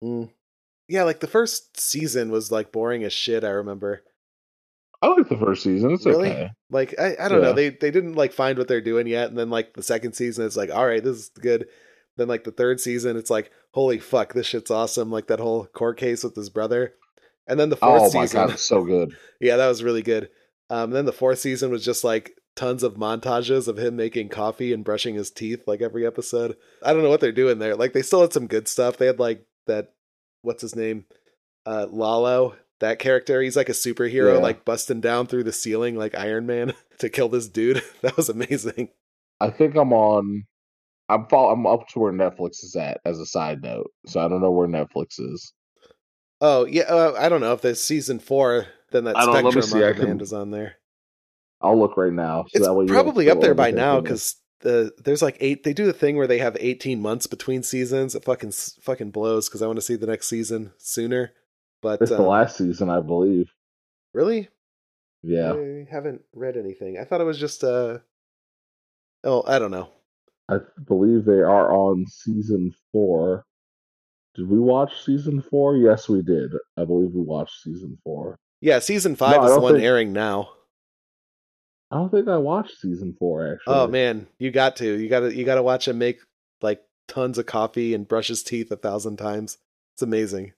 Mm. 0.02 0.30
yeah. 0.88 1.04
Like 1.04 1.20
the 1.20 1.26
first 1.26 1.80
season 1.80 2.30
was 2.30 2.52
like 2.52 2.72
boring 2.72 3.04
as 3.04 3.12
shit. 3.12 3.44
I 3.44 3.50
remember. 3.50 4.02
I 5.02 5.08
like 5.08 5.28
the 5.28 5.36
first 5.36 5.62
season. 5.62 5.92
It's 5.92 6.06
really, 6.06 6.30
okay. 6.30 6.50
like 6.70 6.94
I, 6.98 7.16
I 7.20 7.28
don't 7.28 7.42
know. 7.42 7.52
They 7.52 7.68
they 7.68 7.90
didn't 7.90 8.14
like 8.14 8.32
find 8.32 8.56
what 8.58 8.66
they're 8.66 8.80
doing 8.80 9.06
yet, 9.06 9.28
and 9.28 9.38
then 9.38 9.50
like 9.50 9.74
the 9.74 9.82
second 9.82 10.14
season, 10.14 10.46
it's 10.46 10.56
like 10.56 10.70
all 10.70 10.86
right, 10.86 11.04
this 11.04 11.16
is 11.16 11.28
good. 11.28 11.66
Then 12.16 12.28
like 12.28 12.44
the 12.44 12.50
third 12.50 12.80
season, 12.80 13.16
it's 13.16 13.30
like 13.30 13.50
holy 13.72 13.98
fuck, 13.98 14.32
this 14.32 14.46
shit's 14.46 14.70
awesome. 14.70 15.10
Like 15.10 15.26
that 15.26 15.40
whole 15.40 15.66
court 15.66 15.98
case 15.98 16.24
with 16.24 16.34
his 16.34 16.48
brother, 16.48 16.94
and 17.46 17.60
then 17.60 17.68
the 17.68 17.76
fourth 17.76 18.14
Oh 18.14 18.18
my 18.18 18.24
season, 18.24 18.48
god, 18.48 18.58
so 18.58 18.84
good. 18.84 19.14
Yeah, 19.40 19.56
that 19.58 19.68
was 19.68 19.82
really 19.82 20.02
good. 20.02 20.30
Um, 20.70 20.90
then 20.92 21.04
the 21.04 21.12
fourth 21.12 21.38
season 21.38 21.70
was 21.70 21.84
just 21.84 22.02
like 22.02 22.32
tons 22.56 22.82
of 22.82 22.94
montages 22.94 23.68
of 23.68 23.78
him 23.78 23.94
making 23.96 24.30
coffee 24.30 24.72
and 24.72 24.84
brushing 24.84 25.14
his 25.14 25.30
teeth 25.30 25.62
like 25.66 25.80
every 25.82 26.06
episode. 26.06 26.56
I 26.82 26.92
don't 26.92 27.02
know 27.02 27.10
what 27.10 27.20
they're 27.20 27.30
doing 27.32 27.58
there. 27.58 27.76
Like 27.76 27.92
they 27.92 28.02
still 28.02 28.22
had 28.22 28.32
some 28.32 28.46
good 28.48 28.66
stuff. 28.66 28.96
They 28.96 29.06
had 29.06 29.18
like 29.20 29.46
that 29.66 29.92
what's 30.42 30.62
his 30.62 30.74
name? 30.74 31.04
Uh 31.64 31.86
Lalo, 31.90 32.56
that 32.80 32.98
character. 32.98 33.40
He's 33.42 33.56
like 33.56 33.68
a 33.68 33.72
superhero 33.72 34.34
Yeah. 34.34 34.40
like 34.40 34.64
busting 34.64 35.00
down 35.00 35.26
through 35.26 35.44
the 35.44 35.52
ceiling 35.52 35.96
like 35.96 36.16
Iron 36.16 36.46
Man 36.46 36.72
to 36.98 37.08
kill 37.08 37.28
this 37.28 37.48
dude. 37.48 37.82
That 38.02 38.16
was 38.16 38.28
amazing. 38.28 38.88
I 39.40 39.50
think 39.50 39.76
I'm 39.76 39.92
on. 39.92 40.44
I'm 41.08 41.26
fall, 41.26 41.52
I'm 41.52 41.66
up 41.66 41.86
to 41.90 41.98
where 42.00 42.12
Netflix 42.12 42.64
is 42.64 42.74
at. 42.74 43.00
As 43.04 43.20
a 43.20 43.26
side 43.26 43.62
note, 43.62 43.92
so 44.06 44.18
I 44.18 44.28
don't 44.28 44.40
know 44.40 44.50
where 44.50 44.66
Netflix 44.66 45.20
is. 45.20 45.52
Oh, 46.40 46.64
yeah, 46.66 46.82
uh, 46.82 47.14
I 47.18 47.28
don't 47.28 47.40
know 47.40 47.52
if 47.52 47.60
there's 47.62 47.80
season 47.80 48.18
4 48.18 48.66
then 48.92 49.04
that 49.04 49.16
I 49.16 49.24
don't 49.24 49.34
know, 49.34 49.40
let 49.42 49.54
me 49.54 49.62
Spectrum 49.62 49.82
on 49.84 49.92
demand 49.94 50.18
can- 50.18 50.20
is 50.20 50.32
on 50.32 50.50
there. 50.50 50.76
I'll 51.66 51.78
look 51.78 51.96
right 51.96 52.12
now. 52.12 52.44
So 52.44 52.50
it's 52.54 52.66
that 52.66 52.74
way 52.74 52.86
probably 52.86 53.30
up 53.30 53.40
there 53.40 53.54
by 53.54 53.70
now 53.70 54.00
because 54.00 54.36
the 54.60 54.92
there's 55.04 55.22
like 55.22 55.36
eight. 55.40 55.64
They 55.64 55.72
do 55.72 55.86
the 55.86 55.92
thing 55.92 56.16
where 56.16 56.26
they 56.26 56.38
have 56.38 56.56
18 56.58 57.00
months 57.00 57.26
between 57.26 57.62
seasons. 57.62 58.14
It 58.14 58.24
fucking 58.24 58.52
fucking 58.52 59.10
blows 59.10 59.48
because 59.48 59.62
I 59.62 59.66
want 59.66 59.76
to 59.78 59.82
see 59.82 59.96
the 59.96 60.06
next 60.06 60.28
season 60.28 60.72
sooner. 60.78 61.32
But 61.82 62.00
it's 62.00 62.10
the 62.10 62.18
um, 62.18 62.26
last 62.26 62.56
season, 62.56 62.88
I 62.88 63.00
believe. 63.00 63.50
really, 64.14 64.48
Yeah, 65.22 65.52
I 65.52 65.86
haven't 65.90 66.22
read 66.34 66.56
anything. 66.56 66.98
I 66.98 67.04
thought 67.04 67.20
it 67.20 67.24
was 67.24 67.38
just 67.38 67.62
uh 67.62 67.98
oh 69.24 69.44
I 69.46 69.58
don't 69.58 69.70
know. 69.70 69.90
I 70.48 70.58
believe 70.86 71.24
they 71.24 71.40
are 71.40 71.72
on 71.74 72.06
season 72.06 72.72
four. 72.92 73.44
Did 74.36 74.48
we 74.48 74.58
watch 74.60 75.04
season 75.04 75.42
four? 75.42 75.76
Yes, 75.76 76.08
we 76.08 76.22
did. 76.22 76.52
I 76.76 76.84
believe 76.84 77.12
we 77.12 77.22
watched 77.22 77.62
season 77.62 77.98
four. 78.04 78.38
Yeah, 78.60 78.78
season 78.78 79.16
five 79.16 79.40
I 79.40 79.46
is 79.46 79.54
the 79.54 79.60
one 79.60 79.74
think- 79.74 79.84
airing 79.84 80.12
now. 80.12 80.50
I 81.90 81.96
don't 81.96 82.10
think 82.10 82.28
I 82.28 82.36
watched 82.36 82.80
season 82.80 83.14
four 83.18 83.54
actually. 83.54 83.74
Oh 83.74 83.86
man, 83.86 84.26
you 84.38 84.50
got 84.50 84.76
to 84.76 84.98
you 84.98 85.08
got 85.08 85.20
to 85.20 85.34
you 85.34 85.44
got 85.44 85.54
to 85.54 85.62
watch 85.62 85.86
him 85.88 85.98
make 85.98 86.18
like 86.60 86.82
tons 87.08 87.38
of 87.38 87.46
coffee 87.46 87.94
and 87.94 88.08
brush 88.08 88.28
his 88.28 88.42
teeth 88.42 88.70
a 88.70 88.76
thousand 88.76 89.16
times. 89.18 89.58
It's 89.94 90.02
amazing. 90.02 90.52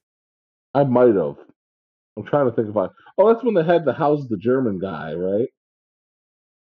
I 0.75 0.85
might 0.85 1.15
have. 1.15 1.37
I'm 2.17 2.25
trying 2.25 2.49
to 2.49 2.57
think 2.57 2.75
I. 2.77 2.89
Oh, 3.17 3.33
that's 3.33 3.45
when 3.45 3.55
they 3.55 3.65
had 3.65 3.85
the 3.85 3.93
house 3.93 4.27
the 4.29 4.37
German 4.37 4.79
guy, 4.79 5.13
right? 5.15 5.49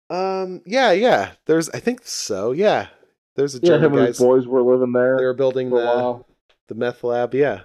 Um, 0.09 0.61
yeah, 0.65 0.91
yeah. 0.91 1.31
There's, 1.45 1.69
I 1.69 1.79
think 1.79 2.05
so. 2.05 2.51
Yeah, 2.51 2.87
there's 3.35 3.55
a 3.55 3.59
Yeah, 3.59 3.77
German 3.77 3.99
and 3.99 4.07
his 4.07 4.19
boys 4.19 4.45
were 4.45 4.61
living 4.61 4.91
there 4.91 5.17
They 5.17 5.23
were 5.23 5.33
building 5.33 5.69
the 5.69 6.23
the 6.67 6.75
meth 6.75 7.03
lab. 7.03 7.33
Yeah, 7.33 7.61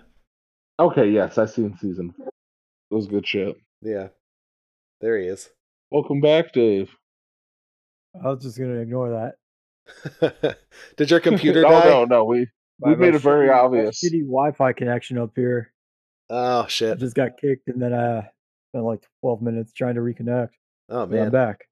Okay, 0.79 1.11
yes, 1.11 1.39
I 1.39 1.47
seen 1.47 1.77
season. 1.79 2.13
four. 2.17 2.29
It 2.91 2.95
was 2.95 3.07
good 3.09 3.27
shit. 3.27 3.57
yeah. 3.83 4.09
There 5.01 5.19
he 5.19 5.27
is. 5.27 5.51
Welcome 5.97 6.21
back, 6.21 6.53
Dave. 6.53 6.95
I 8.23 8.29
was 8.29 8.43
just 8.43 8.59
gonna 8.59 8.81
ignore 8.81 9.33
that. 10.21 10.59
Did 10.99 11.11
your 11.11 11.21
computer 11.29 11.65
oh 11.67 11.71
die? 11.71 11.85
no, 11.87 12.05
no, 12.05 12.25
we 12.27 12.43
I 12.85 12.89
we 12.91 12.93
a 12.93 12.97
made 12.99 13.15
it 13.15 13.21
very 13.23 13.49
shitty- 13.49 13.51
a 13.51 13.63
obvious. 13.63 14.05
Shitty 14.05 14.21
Wi-Fi 14.27 14.75
connection 14.75 15.17
up 15.17 15.31
here. 15.35 15.73
Oh 16.29 16.65
I 16.65 16.67
shit! 16.67 16.99
just 16.99 17.15
got 17.17 17.39
kicked, 17.41 17.69
and 17.69 17.81
then 17.81 17.95
uh, 17.95 18.25
spent 18.73 18.85
like 18.85 19.07
12 19.23 19.41
minutes 19.41 19.73
trying 19.73 19.95
to 19.95 20.03
reconnect. 20.03 20.51
Oh 20.91 21.07
But 21.07 21.17
I'm 21.17 21.23
man. 21.23 21.31
back. 21.31 21.65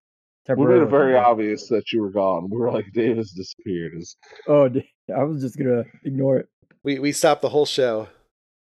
We 0.48 0.54
made 0.54 0.62
it 0.62 0.78
Temporarily. 0.86 0.90
very 0.90 1.16
obvious 1.16 1.68
that 1.68 1.92
you 1.92 2.00
were 2.00 2.10
gone. 2.10 2.48
We 2.50 2.56
were 2.56 2.72
like, 2.72 2.86
Dave 2.94 3.18
has 3.18 3.30
disappeared. 3.32 3.92
Is 3.94 4.16
Oh, 4.48 4.70
I 5.14 5.22
was 5.24 5.42
just 5.42 5.58
gonna 5.58 5.84
ignore 6.02 6.38
it. 6.38 6.48
We 6.82 6.98
we 6.98 7.12
stopped 7.12 7.42
the 7.42 7.50
whole 7.50 7.66
show. 7.66 8.08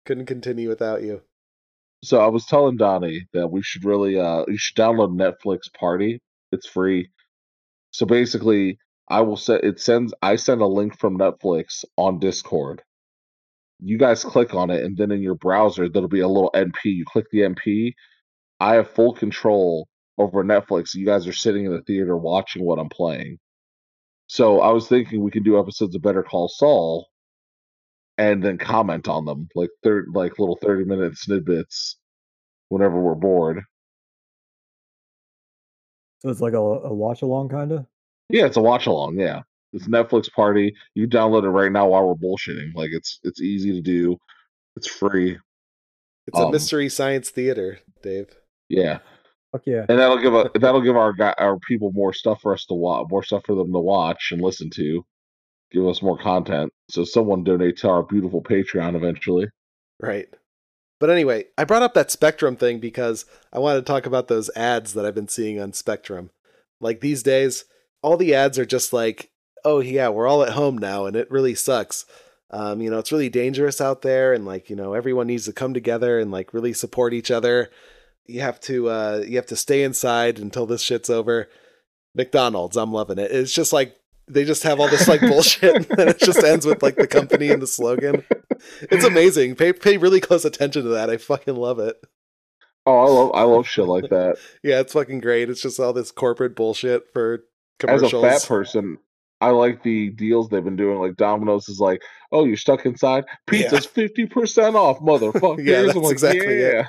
Couldn't 0.06 0.26
continue 0.26 0.68
without 0.68 1.02
you. 1.04 1.22
So 2.04 2.20
I 2.20 2.28
was 2.28 2.46
telling 2.46 2.76
Donnie 2.76 3.26
that 3.32 3.48
we 3.48 3.62
should 3.62 3.84
really 3.84 4.18
uh 4.18 4.44
you 4.48 4.58
should 4.58 4.76
download 4.76 5.16
Netflix 5.16 5.72
Party. 5.78 6.20
It's 6.52 6.66
free. 6.66 7.10
So 7.90 8.06
basically, 8.06 8.78
I 9.08 9.20
will 9.22 9.36
set 9.36 9.64
it 9.64 9.80
sends 9.80 10.14
I 10.22 10.36
send 10.36 10.60
a 10.60 10.66
link 10.66 10.98
from 10.98 11.18
Netflix 11.18 11.84
on 11.96 12.18
Discord. 12.18 12.82
You 13.80 13.98
guys 13.98 14.24
click 14.24 14.54
on 14.54 14.70
it, 14.70 14.84
and 14.84 14.96
then 14.96 15.10
in 15.10 15.20
your 15.22 15.34
browser 15.34 15.88
there'll 15.88 16.08
be 16.08 16.20
a 16.20 16.28
little 16.28 16.50
NP. 16.54 16.84
You 16.84 17.04
click 17.06 17.26
the 17.30 17.40
NP. 17.40 17.94
I 18.60 18.74
have 18.74 18.90
full 18.90 19.14
control 19.14 19.88
over 20.18 20.44
Netflix. 20.44 20.94
You 20.94 21.06
guys 21.06 21.26
are 21.26 21.32
sitting 21.32 21.66
in 21.66 21.72
the 21.72 21.82
theater 21.82 22.16
watching 22.16 22.64
what 22.64 22.78
I'm 22.78 22.88
playing. 22.88 23.38
So 24.28 24.60
I 24.60 24.70
was 24.70 24.88
thinking 24.88 25.22
we 25.22 25.30
can 25.30 25.42
do 25.42 25.58
episodes 25.58 25.94
of 25.94 26.02
Better 26.02 26.22
Call 26.22 26.48
Saul 26.48 27.06
and 28.18 28.42
then 28.42 28.58
comment 28.58 29.08
on 29.08 29.24
them 29.24 29.48
like 29.54 29.70
third 29.82 30.06
like 30.14 30.38
little 30.38 30.58
30 30.62 30.84
minute 30.84 31.16
snippets 31.16 31.98
whenever 32.68 33.00
we're 33.00 33.14
bored. 33.14 33.62
So 36.20 36.30
it's 36.30 36.40
like 36.40 36.54
a, 36.54 36.58
a 36.58 36.92
watch 36.92 37.22
along 37.22 37.50
kind 37.50 37.72
of. 37.72 37.86
Yeah, 38.30 38.46
it's 38.46 38.56
a 38.56 38.62
watch 38.62 38.86
along, 38.86 39.18
yeah. 39.18 39.42
It's 39.72 39.86
Netflix 39.88 40.32
party. 40.32 40.74
You 40.94 41.06
download 41.06 41.44
it 41.44 41.50
right 41.50 41.70
now 41.70 41.88
while 41.88 42.06
we're 42.06 42.14
bullshitting. 42.14 42.74
Like 42.74 42.90
it's 42.92 43.20
it's 43.22 43.40
easy 43.40 43.72
to 43.72 43.82
do. 43.82 44.16
It's 44.76 44.86
free. 44.88 45.38
It's 46.26 46.38
a 46.38 46.44
Um, 46.46 46.52
mystery 46.52 46.88
science 46.88 47.30
theater, 47.30 47.78
Dave. 48.02 48.28
Yeah. 48.68 48.98
Fuck 49.52 49.62
yeah. 49.66 49.86
And 49.88 49.98
that'll 49.98 50.18
give 50.18 50.34
a 50.34 50.50
that'll 50.58 50.80
give 50.80 50.96
our 50.96 51.12
guy, 51.12 51.34
our 51.38 51.58
people 51.58 51.92
more 51.92 52.12
stuff 52.12 52.40
for 52.40 52.52
us 52.54 52.64
to 52.66 52.74
watch, 52.74 53.06
more 53.10 53.22
stuff 53.22 53.42
for 53.44 53.54
them 53.54 53.72
to 53.72 53.78
watch 53.78 54.30
and 54.32 54.40
listen 54.40 54.70
to. 54.70 55.04
Give 55.72 55.86
us 55.86 56.02
more 56.02 56.18
content. 56.18 56.72
So 56.88 57.04
someone 57.04 57.44
donate 57.44 57.78
to 57.78 57.88
our 57.88 58.02
beautiful 58.02 58.42
Patreon 58.42 58.94
eventually. 58.94 59.48
Right. 60.00 60.28
But 60.98 61.10
anyway, 61.10 61.44
I 61.58 61.64
brought 61.64 61.82
up 61.82 61.94
that 61.94 62.10
Spectrum 62.10 62.56
thing 62.56 62.78
because 62.78 63.26
I 63.52 63.58
wanted 63.58 63.80
to 63.80 63.84
talk 63.86 64.06
about 64.06 64.28
those 64.28 64.50
ads 64.56 64.94
that 64.94 65.04
I've 65.04 65.14
been 65.14 65.28
seeing 65.28 65.60
on 65.60 65.72
Spectrum. 65.72 66.30
Like 66.80 67.00
these 67.00 67.22
days, 67.22 67.64
all 68.02 68.16
the 68.16 68.34
ads 68.34 68.58
are 68.58 68.64
just 68.66 68.92
like, 68.92 69.30
oh, 69.64 69.80
yeah, 69.80 70.08
we're 70.08 70.28
all 70.28 70.42
at 70.42 70.52
home 70.52 70.78
now, 70.78 71.06
and 71.06 71.16
it 71.16 71.30
really 71.30 71.54
sucks. 71.54 72.06
Um, 72.50 72.80
you 72.80 72.88
know, 72.88 72.98
it's 72.98 73.10
really 73.10 73.28
dangerous 73.28 73.80
out 73.80 74.02
there, 74.02 74.32
and 74.32 74.46
like, 74.46 74.70
you 74.70 74.76
know, 74.76 74.94
everyone 74.94 75.26
needs 75.26 75.46
to 75.46 75.52
come 75.52 75.74
together 75.74 76.20
and 76.20 76.30
like 76.30 76.54
really 76.54 76.72
support 76.72 77.12
each 77.12 77.30
other. 77.30 77.68
You 78.26 78.40
have 78.40 78.60
to, 78.60 78.88
uh, 78.88 79.24
you 79.26 79.36
have 79.36 79.46
to 79.46 79.56
stay 79.56 79.82
inside 79.82 80.38
until 80.38 80.66
this 80.66 80.82
shit's 80.82 81.10
over. 81.10 81.48
McDonald's, 82.14 82.76
I'm 82.76 82.92
loving 82.92 83.18
it. 83.18 83.30
It's 83.30 83.52
just 83.52 83.72
like 83.72 83.96
they 84.28 84.44
just 84.44 84.62
have 84.64 84.80
all 84.80 84.88
this 84.88 85.08
like 85.08 85.20
bullshit, 85.20 85.90
and 85.90 86.10
it 86.10 86.18
just 86.18 86.42
ends 86.42 86.66
with 86.66 86.82
like 86.82 86.96
the 86.96 87.06
company 87.06 87.50
and 87.50 87.62
the 87.62 87.66
slogan. 87.66 88.24
It's 88.82 89.04
amazing. 89.04 89.54
Pay 89.56 89.72
pay 89.72 89.96
really 89.96 90.20
close 90.20 90.44
attention 90.44 90.82
to 90.82 90.88
that. 90.90 91.10
I 91.10 91.16
fucking 91.16 91.56
love 91.56 91.78
it. 91.78 91.96
Oh, 92.86 92.98
I 92.98 93.08
love 93.08 93.30
I 93.34 93.42
love 93.42 93.66
shit 93.66 93.86
like 93.86 94.10
that. 94.10 94.36
Yeah, 94.62 94.80
it's 94.80 94.92
fucking 94.92 95.20
great. 95.20 95.50
It's 95.50 95.62
just 95.62 95.78
all 95.80 95.92
this 95.92 96.10
corporate 96.10 96.56
bullshit 96.56 97.04
for 97.12 97.44
commercials. 97.78 98.14
As 98.14 98.22
a 98.22 98.40
fat 98.40 98.48
person, 98.48 98.98
I 99.40 99.50
like 99.50 99.82
the 99.82 100.10
deals 100.10 100.48
they've 100.48 100.64
been 100.64 100.76
doing. 100.76 100.98
Like 100.98 101.16
Domino's 101.16 101.68
is 101.68 101.78
like, 101.78 102.02
oh, 102.32 102.44
you're 102.44 102.56
stuck 102.56 102.86
inside. 102.86 103.24
Pizza's 103.46 103.86
fifty 103.86 104.26
percent 104.26 104.76
off, 104.76 104.98
motherfucker." 105.00 105.58
Yeah, 105.64 105.82
that's 105.82 105.96
like, 105.96 106.12
exactly 106.12 106.46
it. 106.46 106.74
yeah. 106.74 106.86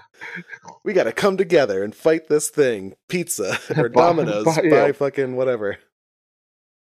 we 0.83 0.93
got 0.93 1.03
to 1.03 1.11
come 1.11 1.35
together 1.37 1.83
and 1.83 1.93
fight 1.93 2.27
this 2.29 2.49
thing. 2.49 2.95
Pizza 3.09 3.57
or 3.77 3.89
Buy- 3.89 4.01
Domino's, 4.07 4.45
buy- 4.45 4.61
buy, 4.61 4.85
yeah. 4.87 4.91
fucking 4.93 5.35
whatever. 5.35 5.77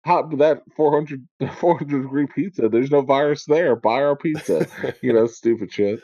Hot 0.06 0.38
that 0.38 0.62
400, 0.76 1.26
400 1.58 2.02
degree 2.02 2.26
pizza. 2.32 2.68
There's 2.68 2.92
no 2.92 3.02
virus 3.02 3.44
there. 3.44 3.74
Buy 3.74 4.02
our 4.02 4.16
pizza. 4.16 4.66
you 5.02 5.12
know, 5.12 5.26
stupid 5.26 5.72
shit. 5.72 6.00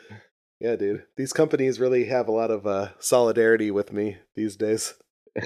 yeah, 0.59 0.75
dude. 0.75 1.03
These 1.15 1.31
companies 1.33 1.79
really 1.79 2.05
have 2.05 2.27
a 2.27 2.31
lot 2.33 2.51
of 2.51 2.67
uh, 2.67 2.89
solidarity 2.99 3.71
with 3.71 3.93
me 3.93 4.17
these 4.35 4.57
days. 4.57 4.93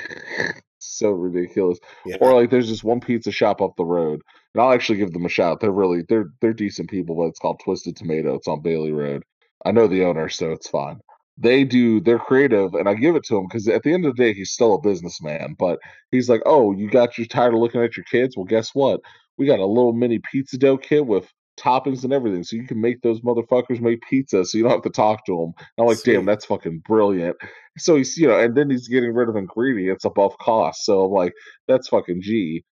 so 0.80 1.12
ridiculous. 1.12 1.80
Yeah. 2.06 2.18
Or 2.20 2.34
like 2.34 2.50
there's 2.50 2.70
this 2.70 2.84
one 2.84 3.00
pizza 3.00 3.32
shop 3.32 3.62
up 3.62 3.76
the 3.78 3.86
road, 3.86 4.22
and 4.54 4.62
I'll 4.62 4.74
actually 4.74 4.98
give 4.98 5.14
them 5.14 5.26
a 5.26 5.30
shout. 5.30 5.60
They're 5.60 5.72
really 5.72 6.04
they're 6.10 6.32
they're 6.42 6.54
decent 6.54 6.90
people, 6.90 7.16
but 7.16 7.28
it's 7.28 7.40
called 7.40 7.62
Twisted 7.64 7.96
Tomato. 7.96 8.36
It's 8.36 8.48
on 8.48 8.62
Bailey 8.62 8.92
Road. 8.92 9.24
I 9.66 9.72
know 9.72 9.88
the 9.88 10.04
owner, 10.04 10.30
so 10.30 10.52
it's 10.52 10.70
fine. 10.70 11.00
They 11.38 11.64
do 11.64 12.00
they're 12.02 12.20
creative, 12.20 12.74
and 12.74 12.90
I 12.90 12.94
give 12.96 13.16
it 13.16 13.24
to 13.26 13.38
him 13.38 13.46
because 13.48 13.68
at 13.68 13.84
the 13.84 13.94
end 13.94 14.06
of 14.06 14.16
the 14.16 14.24
day, 14.24 14.34
he's 14.34 14.52
still 14.52 14.74
a 14.76 14.82
businessman. 14.82 15.56
But 15.60 15.80
he's 16.12 16.30
like, 16.30 16.42
"Oh, 16.46 16.72
you 16.74 16.90
got 16.90 17.18
you 17.18 17.26
tired 17.28 17.54
of 17.54 17.60
looking 17.60 17.82
at 17.82 17.96
your 17.98 18.06
kids? 18.06 18.36
Well, 18.36 18.46
guess 18.46 18.72
what? 18.74 19.02
We 19.38 19.46
got 19.46 19.60
a 19.60 19.66
little 19.66 19.94
mini 19.94 20.20
pizza 20.32 20.58
dough 20.58 20.78
kit 20.78 21.06
with 21.06 21.32
toppings 21.60 22.04
and 22.04 22.14
everything, 22.14 22.44
so 22.44 22.56
you 22.56 22.66
can 22.68 22.82
make 22.82 23.02
those 23.02 23.22
motherfuckers 23.22 23.80
make 23.82 24.02
pizza, 24.10 24.46
so 24.46 24.58
you 24.58 24.64
don't 24.64 24.72
have 24.74 24.82
to 24.84 24.90
talk 24.90 25.26
to 25.26 25.34
them." 25.34 25.54
And 25.78 25.84
I'm 25.84 25.88
like, 25.88 26.04
"Damn, 26.04 26.26
that's 26.26 26.46
fucking 26.46 26.80
brilliant." 26.88 27.38
So 27.78 27.96
he's 27.98 28.18
you 28.18 28.28
know, 28.28 28.40
and 28.40 28.56
then 28.56 28.70
he's 28.72 28.88
getting 28.88 29.14
rid 29.14 29.30
of 29.30 29.36
ingredients 29.36 30.06
above 30.06 30.38
cost. 30.40 30.86
So 30.86 31.02
I'm 31.06 31.12
like, 31.12 31.34
"That's 31.68 31.88
fucking 31.90 32.22
G." 32.24 32.64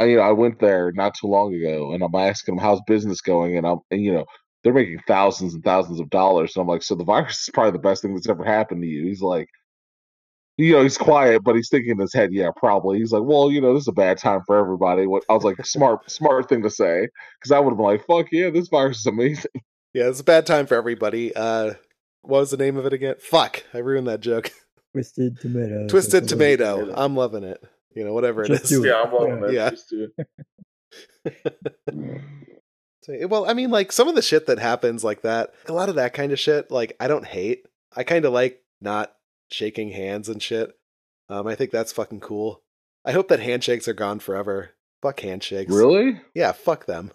I, 0.00 0.04
you 0.06 0.16
know, 0.16 0.22
I 0.22 0.32
went 0.32 0.58
there 0.60 0.92
not 0.92 1.14
too 1.14 1.28
long 1.28 1.54
ago, 1.54 1.92
and 1.92 2.02
I'm 2.02 2.14
asking 2.14 2.54
him 2.54 2.60
how's 2.60 2.80
business 2.86 3.20
going, 3.20 3.56
and 3.56 3.66
I'm, 3.66 3.78
and 3.90 4.02
you 4.02 4.12
know, 4.12 4.24
they're 4.64 4.72
making 4.72 4.98
thousands 5.06 5.54
and 5.54 5.62
thousands 5.62 6.00
of 6.00 6.10
dollars, 6.10 6.56
and 6.56 6.62
I'm 6.62 6.68
like, 6.68 6.82
so 6.82 6.94
the 6.94 7.04
virus 7.04 7.42
is 7.42 7.50
probably 7.52 7.72
the 7.72 7.78
best 7.78 8.02
thing 8.02 8.14
that's 8.14 8.28
ever 8.28 8.44
happened 8.44 8.82
to 8.82 8.88
you. 8.88 9.06
He's 9.06 9.20
like, 9.22 9.48
you 10.56 10.72
know, 10.72 10.82
he's 10.82 10.98
quiet, 10.98 11.42
but 11.44 11.56
he's 11.56 11.68
thinking 11.68 11.92
in 11.92 11.98
his 11.98 12.14
head, 12.14 12.32
yeah, 12.32 12.50
probably. 12.56 12.98
He's 12.98 13.12
like, 13.12 13.24
well, 13.24 13.50
you 13.50 13.60
know, 13.60 13.74
this 13.74 13.82
is 13.82 13.88
a 13.88 13.92
bad 13.92 14.18
time 14.18 14.42
for 14.46 14.58
everybody. 14.58 15.06
What 15.06 15.24
I 15.28 15.34
was 15.34 15.44
like, 15.44 15.64
smart, 15.66 16.10
smart 16.10 16.48
thing 16.48 16.62
to 16.62 16.70
say, 16.70 17.08
because 17.38 17.52
I 17.52 17.58
would 17.58 17.70
have 17.70 17.76
been 17.76 17.86
like, 17.86 18.06
fuck 18.06 18.26
yeah, 18.32 18.50
this 18.50 18.68
virus 18.68 18.98
is 18.98 19.06
amazing. 19.06 19.50
Yeah, 19.92 20.08
it's 20.08 20.20
a 20.20 20.24
bad 20.24 20.46
time 20.46 20.66
for 20.66 20.74
everybody. 20.74 21.34
Uh, 21.34 21.74
what 22.22 22.40
was 22.40 22.50
the 22.50 22.56
name 22.56 22.76
of 22.76 22.86
it 22.86 22.92
again? 22.92 23.16
Fuck, 23.20 23.64
I 23.74 23.78
ruined 23.78 24.08
that 24.08 24.20
joke. 24.20 24.50
Twisted 24.92 25.38
tomato. 25.40 25.86
Twisted 25.88 26.28
tomato. 26.28 26.78
Tomato. 26.80 27.00
I'm 27.00 27.14
loving 27.16 27.44
it. 27.44 27.62
You 27.94 28.04
know, 28.04 28.12
whatever 28.12 28.42
it 28.42 28.48
Just 28.48 28.64
is. 28.64 28.70
do 28.70 28.84
it. 28.84 28.92
I'm 28.92 29.12
loving 29.12 29.44
it. 29.44 29.52
Yeah. 29.52 29.70
Just 29.70 29.90
do 29.90 30.08
it. 30.16 30.26
So, 31.88 32.20
Well, 33.08 33.48
I 33.48 33.52
mean, 33.54 33.70
like 33.70 33.92
some 33.92 34.08
of 34.08 34.14
the 34.14 34.22
shit 34.22 34.46
that 34.46 34.58
happens 34.58 35.04
like 35.04 35.22
that, 35.22 35.52
a 35.66 35.72
lot 35.72 35.88
of 35.88 35.94
that 35.96 36.14
kind 36.14 36.32
of 36.32 36.38
shit, 36.40 36.70
like 36.70 36.96
I 36.98 37.08
don't 37.08 37.26
hate. 37.26 37.66
I 37.96 38.02
kind 38.02 38.24
of 38.24 38.32
like 38.32 38.62
not 38.80 39.14
shaking 39.50 39.90
hands 39.90 40.28
and 40.28 40.42
shit. 40.42 40.72
Um, 41.28 41.46
I 41.46 41.54
think 41.54 41.70
that's 41.70 41.92
fucking 41.92 42.20
cool. 42.20 42.62
I 43.04 43.12
hope 43.12 43.28
that 43.28 43.40
handshakes 43.40 43.88
are 43.88 43.94
gone 43.94 44.18
forever. 44.18 44.70
Fuck 45.02 45.20
handshakes. 45.20 45.72
really? 45.72 46.20
Yeah, 46.34 46.52
fuck 46.52 46.86
them. 46.86 47.12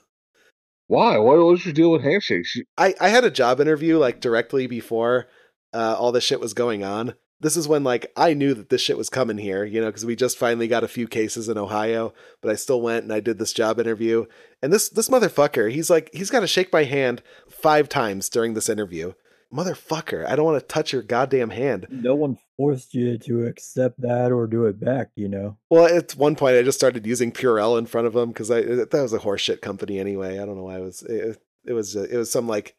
Why? 0.87 1.17
What 1.17 1.37
was 1.37 1.65
your 1.65 1.73
deal 1.73 1.91
with 1.91 2.03
handshakes? 2.03 2.55
I, 2.77 2.95
I 2.99 3.09
had 3.09 3.23
a 3.23 3.31
job 3.31 3.59
interview 3.59 3.97
like 3.97 4.21
directly 4.21 4.67
before 4.67 5.27
uh, 5.73 5.95
all 5.97 6.11
this 6.11 6.23
shit 6.23 6.39
was 6.39 6.53
going 6.53 6.83
on. 6.83 7.13
This 7.41 7.55
is 7.55 7.67
when 7.67 7.83
like 7.83 8.11
I 8.15 8.33
knew 8.33 8.53
that 8.53 8.69
this 8.69 8.81
shit 8.81 8.97
was 8.97 9.09
coming 9.09 9.37
here, 9.37 9.63
you 9.63 9.79
know, 9.79 9.87
because 9.87 10.05
we 10.05 10.15
just 10.15 10.37
finally 10.37 10.67
got 10.67 10.83
a 10.83 10.89
few 10.89 11.07
cases 11.07 11.47
in 11.47 11.57
Ohio. 11.57 12.13
But 12.41 12.51
I 12.51 12.55
still 12.55 12.81
went 12.81 13.03
and 13.03 13.13
I 13.13 13.19
did 13.19 13.39
this 13.39 13.53
job 13.53 13.79
interview. 13.79 14.25
And 14.61 14.73
this 14.73 14.89
this 14.89 15.09
motherfucker, 15.09 15.71
he's 15.71 15.89
like 15.89 16.09
he's 16.13 16.29
got 16.29 16.41
to 16.41 16.47
shake 16.47 16.73
my 16.73 16.83
hand 16.83 17.21
five 17.49 17.87
times 17.87 18.29
during 18.29 18.53
this 18.53 18.69
interview. 18.69 19.13
Motherfucker, 19.53 20.27
I 20.27 20.35
don't 20.35 20.45
want 20.45 20.59
to 20.59 20.67
touch 20.67 20.93
your 20.93 21.01
goddamn 21.01 21.49
hand. 21.49 21.87
No 21.89 22.13
one 22.13 22.37
forced 22.55 22.93
you 22.93 23.17
to 23.17 23.47
accept 23.47 23.99
that 24.01 24.31
or 24.31 24.45
do 24.45 24.65
it 24.65 24.79
back, 24.79 25.09
you 25.15 25.27
know. 25.27 25.57
Well, 25.71 25.87
at 25.87 26.11
one 26.11 26.35
point 26.35 26.55
I 26.55 26.61
just 26.61 26.77
started 26.77 27.07
using 27.07 27.31
Purell 27.31 27.79
in 27.79 27.87
front 27.87 28.05
of 28.05 28.15
him 28.15 28.29
because 28.29 28.51
I 28.51 28.61
that 28.61 28.93
was 28.93 29.13
a 29.13 29.19
horseshit 29.19 29.61
company 29.61 29.97
anyway. 29.97 30.39
I 30.39 30.45
don't 30.45 30.55
know 30.55 30.63
why 30.63 30.77
it 30.77 30.83
was. 30.83 31.01
It, 31.03 31.41
it 31.65 31.73
was 31.73 31.95
it 31.95 32.15
was 32.15 32.31
some 32.31 32.47
like 32.47 32.75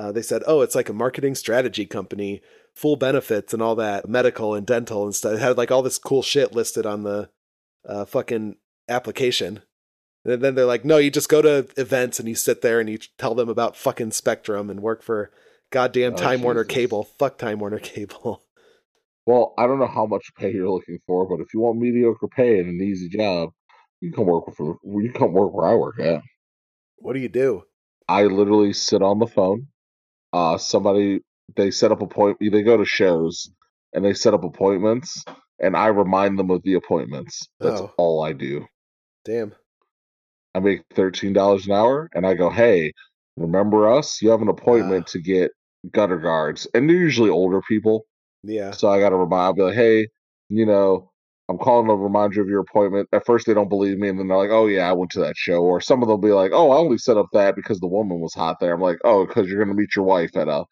uh, 0.00 0.10
they 0.10 0.22
said, 0.22 0.42
oh, 0.46 0.62
it's 0.62 0.74
like 0.74 0.88
a 0.88 0.94
marketing 0.94 1.34
strategy 1.34 1.84
company, 1.84 2.40
full 2.80 2.96
benefits 2.96 3.52
and 3.52 3.60
all 3.60 3.74
that, 3.74 4.08
medical 4.08 4.54
and 4.54 4.66
dental 4.66 5.04
and 5.04 5.14
stuff. 5.14 5.34
It 5.34 5.40
had 5.40 5.58
like 5.58 5.70
all 5.70 5.82
this 5.82 5.98
cool 5.98 6.22
shit 6.22 6.54
listed 6.54 6.86
on 6.86 7.02
the 7.02 7.28
uh, 7.86 8.06
fucking 8.06 8.56
application. 8.88 9.60
And 10.24 10.40
then 10.40 10.54
they're 10.54 10.64
like, 10.64 10.84
no, 10.84 10.96
you 10.96 11.10
just 11.10 11.28
go 11.28 11.42
to 11.42 11.68
events 11.76 12.18
and 12.18 12.26
you 12.26 12.34
sit 12.34 12.62
there 12.62 12.80
and 12.80 12.88
you 12.88 12.98
tell 13.18 13.34
them 13.34 13.50
about 13.50 13.76
fucking 13.76 14.12
Spectrum 14.12 14.70
and 14.70 14.80
work 14.80 15.02
for 15.02 15.30
goddamn 15.70 16.14
Oh, 16.14 16.16
Time 16.16 16.42
Warner 16.42 16.64
Cable. 16.64 17.04
Fuck 17.18 17.36
Time 17.36 17.58
Warner 17.58 17.78
Cable. 17.78 18.42
Well, 19.26 19.52
I 19.58 19.66
don't 19.66 19.78
know 19.78 19.86
how 19.86 20.06
much 20.06 20.32
pay 20.38 20.50
you're 20.50 20.70
looking 20.70 20.98
for, 21.06 21.28
but 21.28 21.40
if 21.44 21.52
you 21.54 21.60
want 21.60 21.78
mediocre 21.78 22.26
pay 22.26 22.58
and 22.58 22.68
an 22.68 22.80
easy 22.84 23.08
job, 23.08 23.50
you 24.00 24.10
can 24.10 24.16
come 24.16 24.26
work 24.26 24.52
for 24.56 24.78
you 24.82 25.10
can 25.12 25.20
come 25.20 25.32
work 25.34 25.52
where 25.52 25.66
I 25.68 25.74
work 25.74 26.00
at. 26.00 26.22
what 26.96 27.12
do 27.12 27.20
you 27.20 27.28
do? 27.28 27.62
I 28.08 28.24
literally 28.24 28.72
sit 28.72 29.02
on 29.02 29.18
the 29.20 29.26
phone. 29.26 29.68
Uh, 30.32 30.56
somebody 30.58 31.20
they 31.56 31.70
set 31.70 31.92
up 31.92 32.02
appoint 32.02 32.38
they 32.40 32.62
go 32.62 32.76
to 32.76 32.84
shows 32.84 33.50
and 33.92 34.04
they 34.04 34.14
set 34.14 34.34
up 34.34 34.44
appointments, 34.44 35.24
and 35.60 35.76
I 35.76 35.88
remind 35.88 36.38
them 36.38 36.50
of 36.50 36.62
the 36.62 36.74
appointments. 36.74 37.48
That's 37.58 37.80
Oh. 37.80 37.92
all 37.98 38.22
I 38.22 38.32
do. 38.32 38.66
Damn. 39.24 39.54
I 40.54 40.60
make 40.60 40.82
thirteen 40.94 41.32
dollars 41.32 41.66
an 41.66 41.72
hour, 41.72 42.08
and 42.14 42.26
I 42.26 42.34
go, 42.34 42.50
"Hey, 42.50 42.92
remember 43.36 43.88
us? 43.88 44.20
You 44.22 44.30
have 44.30 44.42
an 44.42 44.48
appointment 44.48 45.06
Ah. 45.08 45.12
to 45.12 45.20
get 45.20 45.50
gutter 45.92 46.18
guards, 46.18 46.66
and 46.74 46.88
they're 46.88 46.96
usually 46.96 47.30
older 47.30 47.60
people." 47.68 48.04
Yeah. 48.42 48.70
So 48.72 48.88
I 48.88 49.00
got 49.00 49.10
to 49.10 49.16
remind, 49.16 49.42
I'll 49.42 49.52
be 49.52 49.62
like, 49.62 49.74
hey, 49.74 50.08
you 50.48 50.64
know, 50.66 51.10
I'm 51.48 51.58
calling 51.58 51.88
to 51.88 51.94
remind 51.94 52.34
you 52.34 52.42
of 52.42 52.48
your 52.48 52.60
appointment. 52.60 53.08
At 53.12 53.26
first, 53.26 53.46
they 53.46 53.54
don't 53.54 53.68
believe 53.68 53.98
me, 53.98 54.08
and 54.08 54.18
then 54.18 54.28
they're 54.28 54.36
like, 54.38 54.50
oh 54.50 54.66
yeah, 54.66 54.88
I 54.88 54.92
went 54.92 55.10
to 55.12 55.20
that 55.20 55.36
show. 55.36 55.62
Or 55.62 55.80
some 55.80 56.00
of 56.02 56.08
them 56.08 56.20
will 56.20 56.28
be 56.28 56.32
like, 56.32 56.52
oh, 56.54 56.70
I 56.70 56.76
only 56.76 56.96
set 56.98 57.16
up 57.18 57.26
that 57.32 57.54
because 57.56 57.80
the 57.80 57.86
woman 57.88 58.20
was 58.20 58.32
hot 58.34 58.56
there. 58.60 58.72
I'm 58.72 58.80
like, 58.80 58.98
oh, 59.04 59.26
because 59.26 59.48
you're 59.48 59.62
gonna 59.62 59.74
meet 59.76 59.94
your 59.96 60.04
wife 60.04 60.36
at 60.36 60.48
a 60.48 60.64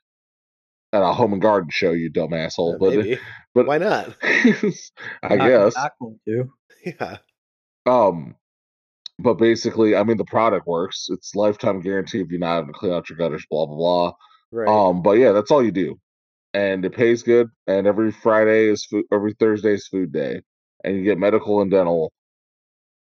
at 0.92 1.02
a 1.02 1.12
home 1.12 1.32
and 1.32 1.42
garden 1.42 1.70
show, 1.70 1.92
you 1.92 2.08
dumb 2.10 2.32
asshole. 2.32 2.74
Uh, 2.74 2.78
but 2.78 2.94
maybe. 2.94 3.18
but 3.54 3.66
Why 3.66 3.78
not? 3.78 4.14
I 4.22 5.36
Not- 5.36 5.48
guess. 5.48 5.76
not 5.76 5.92
going 6.00 6.18
to. 6.26 6.44
Yeah. 6.84 7.18
Um, 7.86 8.36
but 9.18 9.34
basically, 9.34 9.96
I 9.96 10.04
mean, 10.04 10.16
the 10.16 10.24
product 10.24 10.66
works. 10.66 11.06
It's 11.10 11.34
lifetime 11.34 11.80
guarantee 11.80 12.20
if 12.20 12.28
you're 12.30 12.38
not 12.38 12.56
having 12.56 12.72
to 12.72 12.78
clean 12.78 12.92
out 12.92 13.08
your 13.10 13.18
gutters, 13.18 13.44
blah 13.50 13.66
blah 13.66 13.76
blah. 13.76 14.12
Right. 14.52 14.68
Um, 14.68 15.02
but 15.02 15.12
yeah, 15.12 15.32
that's 15.32 15.50
all 15.50 15.62
you 15.62 15.72
do, 15.72 15.98
and 16.54 16.84
it 16.84 16.94
pays 16.94 17.22
good. 17.22 17.48
And 17.66 17.86
every 17.86 18.12
Friday 18.12 18.68
is 18.68 18.84
food. 18.86 19.04
Every 19.12 19.34
Thursday 19.34 19.74
is 19.74 19.88
food 19.88 20.12
day, 20.12 20.42
and 20.84 20.96
you 20.96 21.02
get 21.02 21.18
medical 21.18 21.60
and 21.60 21.70
dental. 21.70 22.12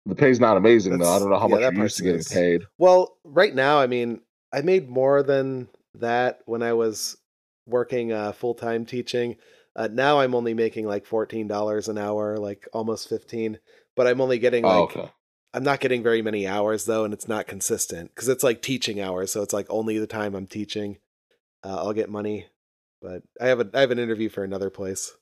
The 0.05 0.15
pay's 0.15 0.39
not 0.39 0.57
amazing 0.57 0.97
though. 0.99 1.11
I 1.11 1.19
don't 1.19 1.29
know 1.29 1.39
how 1.39 1.47
yeah, 1.47 1.55
much 1.55 1.61
that 1.61 1.73
you're 1.73 1.83
used 1.83 1.97
to 1.97 2.03
getting 2.03 2.17
nice. 2.17 2.33
paid. 2.33 2.61
Well, 2.77 3.17
right 3.23 3.55
now, 3.55 3.79
I 3.79 3.87
mean, 3.87 4.19
I 4.53 4.61
made 4.61 4.89
more 4.89 5.23
than 5.23 5.67
that 5.95 6.41
when 6.45 6.61
I 6.61 6.73
was 6.73 7.17
working 7.65 8.11
uh, 8.11 8.31
full 8.31 8.53
time 8.53 8.85
teaching. 8.85 9.37
Uh, 9.75 9.87
now 9.91 10.19
I'm 10.19 10.35
only 10.35 10.53
making 10.53 10.85
like 10.85 11.05
fourteen 11.05 11.47
dollars 11.47 11.87
an 11.87 11.97
hour, 11.97 12.37
like 12.37 12.67
almost 12.73 13.09
fifteen. 13.09 13.59
But 13.95 14.07
I'm 14.07 14.21
only 14.21 14.39
getting 14.39 14.63
like 14.63 14.73
oh, 14.73 14.83
okay. 14.83 15.11
I'm 15.53 15.63
not 15.63 15.79
getting 15.79 16.01
very 16.01 16.21
many 16.21 16.47
hours 16.47 16.85
though, 16.85 17.05
and 17.05 17.13
it's 17.13 17.27
not 17.27 17.47
consistent 17.47 18.09
because 18.13 18.27
it's 18.27 18.43
like 18.43 18.61
teaching 18.61 18.99
hours, 18.99 19.31
so 19.31 19.41
it's 19.43 19.53
like 19.53 19.67
only 19.69 19.99
the 19.99 20.07
time 20.07 20.33
I'm 20.33 20.47
teaching, 20.47 20.97
uh, 21.63 21.77
I'll 21.77 21.93
get 21.93 22.09
money. 22.09 22.47
But 23.01 23.21
I 23.39 23.47
have 23.47 23.59
a 23.59 23.69
I 23.73 23.81
have 23.81 23.91
an 23.91 23.99
interview 23.99 24.29
for 24.29 24.43
another 24.43 24.69
place. 24.69 25.15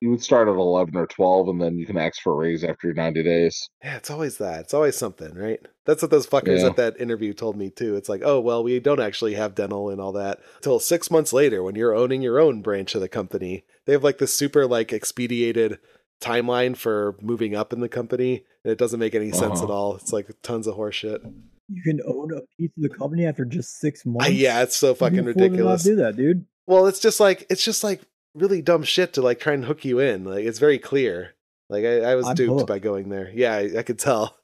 You 0.00 0.08
would 0.10 0.22
start 0.22 0.48
at 0.48 0.54
eleven 0.54 0.96
or 0.96 1.06
twelve, 1.06 1.48
and 1.48 1.60
then 1.60 1.76
you 1.78 1.84
can 1.86 1.98
ask 1.98 2.22
for 2.22 2.32
a 2.32 2.36
raise 2.36 2.64
after 2.64 2.86
your 2.88 2.94
ninety 2.94 3.22
days. 3.22 3.68
Yeah, 3.84 3.96
it's 3.96 4.10
always 4.10 4.38
that. 4.38 4.60
It's 4.60 4.72
always 4.74 4.96
something, 4.96 5.34
right? 5.34 5.60
That's 5.84 6.00
what 6.00 6.10
those 6.10 6.26
fuckers 6.26 6.60
Yeah. 6.60 6.68
at 6.68 6.76
that 6.76 6.98
interview 7.00 7.34
told 7.34 7.56
me 7.56 7.68
too. 7.70 7.96
It's 7.96 8.08
like, 8.08 8.22
oh 8.24 8.40
well, 8.40 8.62
we 8.64 8.80
don't 8.80 9.00
actually 9.00 9.34
have 9.34 9.54
dental 9.54 9.90
and 9.90 10.00
all 10.00 10.12
that 10.12 10.40
until 10.56 10.78
six 10.80 11.10
months 11.10 11.32
later 11.34 11.62
when 11.62 11.74
you're 11.74 11.94
owning 11.94 12.22
your 12.22 12.40
own 12.40 12.62
branch 12.62 12.94
of 12.94 13.02
the 13.02 13.08
company. 13.10 13.64
They 13.84 13.92
have 13.92 14.02
like 14.04 14.16
this 14.18 14.32
super 14.32 14.66
like 14.66 14.90
expedited 14.92 15.78
timeline 16.20 16.76
for 16.76 17.16
moving 17.20 17.54
up 17.54 17.72
in 17.72 17.80
the 17.80 17.88
company, 17.88 18.44
and 18.64 18.72
it 18.72 18.78
doesn't 18.78 19.00
make 19.00 19.14
any 19.14 19.32
sense 19.32 19.60
Uh-huh. 19.60 19.64
at 19.64 19.70
all. 19.70 19.96
It's 19.96 20.12
like 20.12 20.28
tons 20.42 20.66
of 20.66 20.76
horseshit. 20.76 21.20
You 21.68 21.82
can 21.82 22.00
own 22.06 22.30
a 22.36 22.40
piece 22.58 22.70
of 22.76 22.82
the 22.82 22.88
company 22.88 23.26
after 23.26 23.44
just 23.44 23.78
six 23.80 24.04
months. 24.06 24.26
Uh, 24.28 24.32
yeah, 24.32 24.62
it's 24.62 24.76
so 24.76 24.94
fucking 24.94 25.16
can 25.18 25.28
afford 25.28 25.34
to 25.36 25.40
not 25.40 25.44
ridiculous. 25.50 25.82
Do 25.84 25.96
that, 25.96 26.16
dude. 26.16 26.46
Well, 26.66 26.86
it's 26.86 27.00
just 27.00 27.20
like 27.20 27.46
it's 27.50 27.64
just 27.64 27.84
like 27.84 28.00
really 28.34 28.62
dumb 28.62 28.82
shit 28.82 29.12
to 29.14 29.22
like 29.22 29.40
try 29.40 29.52
and 29.54 29.64
hook 29.64 29.84
you 29.84 29.98
in. 29.98 30.24
Like 30.24 30.44
it's 30.44 30.58
very 30.58 30.78
clear. 30.78 31.34
Like 31.68 31.84
I, 31.84 32.00
I 32.00 32.14
was 32.14 32.26
I'm 32.26 32.34
duped 32.34 32.52
hooked. 32.60 32.66
by 32.68 32.78
going 32.78 33.08
there. 33.08 33.30
Yeah, 33.34 33.54
I, 33.54 33.78
I 33.78 33.82
could 33.82 33.98
tell. 33.98 34.36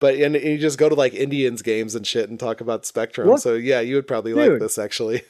But 0.00 0.14
and, 0.14 0.36
and 0.36 0.44
you 0.44 0.58
just 0.58 0.78
go 0.78 0.88
to 0.88 0.94
like 0.94 1.12
Indians 1.14 1.62
games 1.62 1.94
and 1.94 2.06
shit 2.06 2.30
and 2.30 2.38
talk 2.38 2.60
about 2.60 2.86
Spectrum. 2.86 3.28
What? 3.28 3.42
So 3.42 3.54
yeah, 3.54 3.80
you 3.80 3.96
would 3.96 4.06
probably 4.06 4.32
like 4.34 4.60
this 4.60 4.78
actually. 4.78 5.22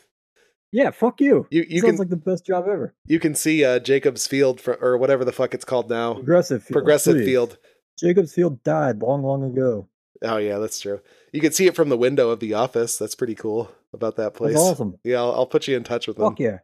Yeah, 0.70 0.90
fuck 0.90 1.18
you. 1.22 1.46
You 1.50 1.64
you 1.66 1.80
Sounds 1.80 1.92
can 1.92 1.98
like 1.98 2.10
the 2.10 2.16
best 2.16 2.44
job 2.44 2.66
ever. 2.68 2.94
you 3.06 3.18
can 3.18 3.34
see 3.34 3.64
uh, 3.64 3.78
Jacobs 3.78 4.26
Field 4.26 4.60
for, 4.60 4.74
or 4.74 4.98
whatever 4.98 5.24
the 5.24 5.32
fuck 5.32 5.54
it's 5.54 5.64
called 5.64 5.88
now. 5.88 6.14
Progressive. 6.14 6.62
Field, 6.62 6.72
Progressive 6.74 7.16
please. 7.16 7.24
Field. 7.24 7.56
Jacobs 7.98 8.34
Field 8.34 8.62
died 8.62 9.00
long, 9.00 9.22
long 9.22 9.42
ago. 9.44 9.88
Oh 10.22 10.36
yeah, 10.36 10.58
that's 10.58 10.78
true. 10.78 11.00
You 11.32 11.40
can 11.40 11.52
see 11.52 11.66
it 11.66 11.74
from 11.74 11.88
the 11.88 11.96
window 11.96 12.28
of 12.28 12.40
the 12.40 12.52
office. 12.52 12.98
That's 12.98 13.14
pretty 13.14 13.34
cool 13.34 13.70
about 13.94 14.16
that 14.16 14.34
place. 14.34 14.52
That's 14.52 14.62
awesome. 14.62 14.98
Yeah, 15.04 15.20
I'll, 15.20 15.32
I'll 15.32 15.46
put 15.46 15.66
you 15.68 15.74
in 15.74 15.84
touch 15.84 16.06
with 16.06 16.18
them. 16.18 16.32
Fuck 16.32 16.40
yeah. 16.40 16.58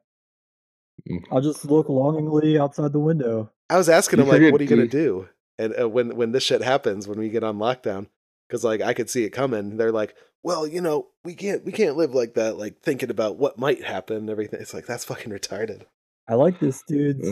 Mm. 1.09 1.25
I'll 1.31 1.41
just 1.41 1.65
look 1.65 1.89
longingly 1.89 2.59
outside 2.59 2.93
the 2.93 2.99
window. 2.99 3.51
I 3.71 3.77
was 3.77 3.89
asking 3.89 4.19
You 4.21 4.25
him 4.25 4.31
like, 4.31 4.53
"What 4.53 4.61
are 4.61 4.65
you 4.65 4.71
gonna 4.71 4.87
do?" 4.87 5.29
And 5.59 5.75
uh, 5.79 5.89
when 5.89 6.17
when 6.17 6.33
this 6.33 6.43
shit 6.43 6.63
happens, 6.63 7.07
when 7.07 7.19
we 7.19 7.29
get 7.29 7.45
on 7.45 7.59
lockdown, 7.59 8.07
because 8.49 8.65
like 8.65 8.81
I 8.81 8.95
could 8.95 9.11
see 9.11 9.25
it 9.25 9.31
coming. 9.31 9.77
They're 9.77 9.93
like, 9.93 10.15
"Well, 10.43 10.67
you 10.67 10.81
know, 10.81 11.09
we 11.25 11.35
can't 11.35 11.65
we 11.65 11.73
can't 11.73 11.97
live 11.97 12.15
like 12.15 12.35
that, 12.35 12.57
like 12.59 12.81
thinking 12.83 13.11
about 13.11 13.37
what 13.37 13.59
might 13.59 13.85
happen 13.85 14.17
and 14.17 14.31
everything." 14.31 14.61
It's 14.61 14.75
like 14.75 14.87
that's 14.87 15.05
fucking 15.05 15.33
retarded. 15.33 15.83
I 16.27 16.35
like 16.35 16.59
this 16.59 16.83
dude. 16.89 17.23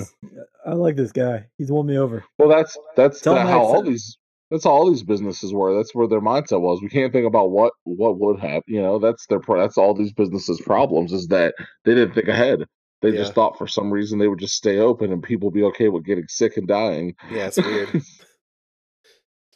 I 0.67 0.75
like 0.75 0.97
this 0.97 1.13
guy. 1.13 1.47
He's 1.57 1.73
won 1.73 1.87
me 1.87 1.99
over. 1.99 2.25
Well, 2.39 2.49
that's 2.49 2.77
that's 2.97 3.21
Tell 3.21 3.35
the, 3.35 3.43
how 3.43 3.61
all 3.61 3.83
these 3.83 4.19
that's 4.51 4.65
how 4.65 4.71
all 4.71 4.91
these 4.91 5.03
businesses 5.03 5.53
were. 5.53 5.75
That's 5.75 5.95
where 5.95 6.07
their 6.07 6.21
mindset 6.21 6.61
was. 6.61 6.83
We 6.83 6.91
can't 6.91 7.11
think 7.13 7.27
about 7.27 7.51
what 7.51 7.73
what 7.85 8.19
would 8.21 8.39
happen. 8.39 8.65
You 8.67 8.83
know, 8.83 8.99
that's 8.99 9.27
their 9.27 9.41
that's 9.49 9.79
all 9.79 9.95
these 9.95 10.13
businesses' 10.13 10.61
problems 10.61 11.13
is 11.13 11.29
that 11.29 11.55
they 11.85 11.95
didn't 11.95 12.15
think 12.15 12.29
ahead. 12.29 12.65
They 13.03 13.11
Yeah. 13.11 13.19
just 13.19 13.35
thought 13.35 13.59
for 13.59 13.67
some 13.67 13.93
reason 13.93 14.19
they 14.19 14.29
would 14.29 14.39
just 14.41 14.55
stay 14.55 14.79
open 14.79 15.13
and 15.13 15.23
people 15.23 15.51
be 15.51 15.65
okay 15.65 15.89
with 15.89 16.05
getting 16.05 16.29
sick 16.29 16.57
and 16.57 16.69
dying. 16.69 17.15
Yeah, 17.33 17.49
it's 17.49 17.59
weird. 17.59 17.89
it's 17.95 18.21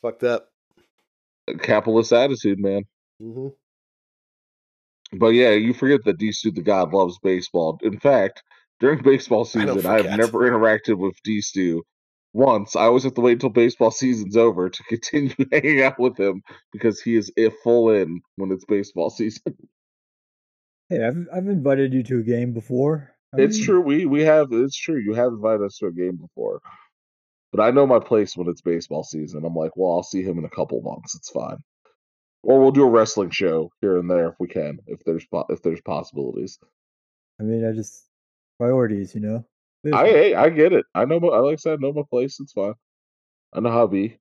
fucked 0.02 0.24
up. 0.24 0.48
Capitalist 1.62 2.12
attitude, 2.12 2.58
man. 2.58 2.82
hmm 3.20 3.48
But 5.12 5.28
yeah, 5.28 5.50
you 5.52 5.74
forget 5.74 6.00
that 6.04 6.18
D 6.18 6.32
Stu 6.32 6.50
the 6.50 6.62
God 6.62 6.92
loves 6.92 7.18
baseball. 7.22 7.78
In 7.82 8.00
fact, 8.00 8.42
during 8.80 9.02
baseball 9.02 9.44
season, 9.44 9.86
I 9.86 9.96
have 9.96 10.10
never 10.10 10.40
interacted 10.40 10.98
with 10.98 11.14
D 11.24 11.40
Stu 11.40 11.84
once. 12.32 12.74
I 12.76 12.82
always 12.82 13.04
have 13.04 13.14
to 13.14 13.20
wait 13.20 13.34
until 13.34 13.50
baseball 13.50 13.92
season's 13.92 14.36
over 14.36 14.68
to 14.68 14.82
continue 14.84 15.34
hanging 15.52 15.82
out 15.82 15.98
with 16.00 16.18
him 16.18 16.42
because 16.72 17.00
he 17.00 17.14
is 17.16 17.32
i- 17.38 17.50
full 17.62 17.90
in 17.90 18.20
when 18.36 18.50
it's 18.52 18.64
baseball 18.64 19.10
season. 19.20 19.56
Hey, 20.90 21.04
I've 21.04 21.26
I've 21.34 21.48
invited 21.48 21.94
you 21.94 22.02
to 22.04 22.18
a 22.20 22.22
game 22.22 22.52
before. 22.52 23.15
It's 23.38 23.58
true. 23.58 23.80
We 23.80 24.06
we 24.06 24.22
have 24.22 24.48
it's 24.52 24.76
true. 24.76 24.98
You 24.98 25.14
have 25.14 25.32
invited 25.32 25.64
us 25.64 25.78
to 25.78 25.86
a 25.86 25.92
game 25.92 26.16
before, 26.16 26.60
but 27.52 27.60
I 27.62 27.70
know 27.70 27.86
my 27.86 28.00
place 28.00 28.36
when 28.36 28.48
it's 28.48 28.62
baseball 28.62 29.04
season. 29.04 29.44
I'm 29.44 29.54
like, 29.54 29.76
well, 29.76 29.92
I'll 29.92 30.02
see 30.02 30.22
him 30.22 30.38
in 30.38 30.44
a 30.44 30.50
couple 30.50 30.80
months. 30.82 31.14
It's 31.14 31.30
fine. 31.30 31.58
Or 32.42 32.60
we'll 32.60 32.70
do 32.70 32.84
a 32.84 32.90
wrestling 32.90 33.30
show 33.30 33.70
here 33.80 33.98
and 33.98 34.10
there 34.10 34.28
if 34.28 34.34
we 34.38 34.46
can, 34.48 34.78
if 34.86 35.02
there's 35.04 35.26
if 35.48 35.62
there's 35.62 35.80
possibilities. 35.80 36.58
I 37.40 37.44
mean, 37.44 37.66
I 37.66 37.72
just 37.72 38.06
priorities, 38.58 39.14
you 39.14 39.20
know. 39.20 39.44
I 39.92 40.06
hey, 40.06 40.34
I 40.34 40.48
get 40.50 40.72
it. 40.72 40.84
I 40.94 41.04
know. 41.04 41.20
My, 41.20 41.28
like 41.38 41.54
I 41.54 41.56
said, 41.56 41.74
I 41.74 41.76
know 41.80 41.92
my 41.92 42.02
place. 42.08 42.40
It's 42.40 42.52
fine. 42.52 42.74
I 43.52 43.60
know 43.60 43.70
how 43.70 43.84
it 43.84 43.90
be. 43.90 44.18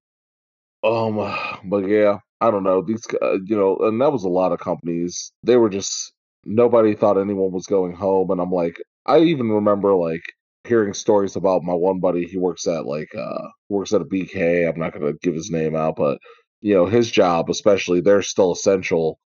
Um, 0.84 1.16
but 1.66 1.88
yeah, 1.88 2.20
I 2.42 2.52
don't 2.52 2.64
know. 2.64 2.82
These, 2.82 3.06
uh, 3.22 3.40
you 3.46 3.56
know, 3.58 3.78
and 3.82 4.02
that 4.02 4.12
was 4.12 4.24
a 4.24 4.30
lot 4.30 4.52
of 4.54 4.60
companies. 4.60 5.34
They 5.44 5.58
were 5.58 5.70
just 5.70 6.15
nobody 6.46 6.96
thought 6.96 7.18
anyone 7.18 7.52
was 7.52 7.68
going 7.68 7.94
home, 7.96 8.32
and 8.32 8.42
I'm 8.42 8.52
like, 8.52 8.78
I 9.06 9.20
even 9.20 9.50
remember 9.50 9.96
like 9.96 10.24
hearing 10.66 10.94
stories 10.94 11.36
about 11.36 11.64
my 11.64 11.74
one 11.74 12.00
buddy. 12.00 12.26
He 12.26 12.38
works 12.38 12.68
at 12.68 12.86
like 12.86 13.14
uh 13.16 13.48
works 13.70 13.94
at 13.94 14.02
a 14.02 14.06
BK. 14.06 14.70
I'm 14.70 14.80
not 14.80 14.94
gonna 14.94 15.14
give 15.22 15.36
his 15.36 15.52
name 15.52 15.76
out, 15.76 15.96
but 15.98 16.20
you 16.62 16.74
know, 16.76 16.86
his 16.88 17.12
job, 17.12 17.50
especially, 17.50 18.02
they're 18.02 18.22
still 18.24 18.52
essential. 18.54 19.20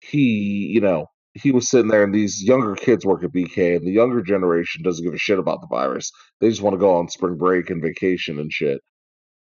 He, 0.00 0.70
you 0.74 0.80
know, 0.80 1.06
he 1.34 1.52
was 1.52 1.68
sitting 1.70 1.88
there, 1.90 2.04
and 2.04 2.14
these 2.14 2.42
younger 2.42 2.74
kids 2.76 3.06
work 3.06 3.24
at 3.24 3.32
BK, 3.32 3.76
and 3.76 3.86
the 3.86 3.92
younger 3.92 4.22
generation 4.22 4.82
doesn't 4.82 5.04
give 5.04 5.14
a 5.14 5.18
shit 5.18 5.38
about 5.38 5.60
the 5.62 5.68
virus. 5.68 6.10
They 6.40 6.48
just 6.50 6.62
want 6.62 6.74
to 6.74 6.78
go 6.80 6.96
on 6.96 7.08
spring 7.08 7.36
break 7.38 7.70
and 7.70 7.82
vacation 7.82 8.38
and 8.40 8.52
shit. 8.52 8.80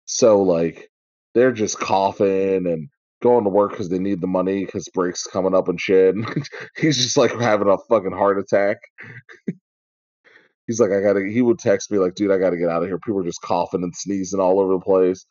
So 0.06 0.42
like 0.42 0.88
they're 1.34 1.52
just 1.52 1.78
coughing 1.78 2.66
and 2.66 2.88
going 3.22 3.44
to 3.44 3.50
work 3.50 3.70
because 3.72 3.88
they 3.88 3.98
need 3.98 4.20
the 4.20 4.26
money 4.26 4.64
because 4.64 4.88
breaks 4.88 5.26
coming 5.26 5.54
up 5.54 5.68
and 5.68 5.80
shit. 5.80 6.14
He's 6.76 6.96
just 6.96 7.16
like 7.16 7.32
having 7.38 7.68
a 7.68 7.78
fucking 7.88 8.12
heart 8.12 8.38
attack. 8.38 8.78
He's 10.66 10.80
like, 10.80 10.92
I 10.92 11.00
gotta. 11.00 11.26
He 11.28 11.42
would 11.42 11.58
text 11.58 11.90
me 11.90 11.98
like, 11.98 12.14
dude, 12.14 12.30
I 12.30 12.38
gotta 12.38 12.56
get 12.56 12.68
out 12.68 12.82
of 12.82 12.88
here. 12.88 12.98
People 12.98 13.20
are 13.20 13.24
just 13.24 13.42
coughing 13.42 13.82
and 13.82 13.94
sneezing 13.94 14.40
all 14.40 14.60
over 14.60 14.74
the 14.74 14.80
place, 14.80 15.26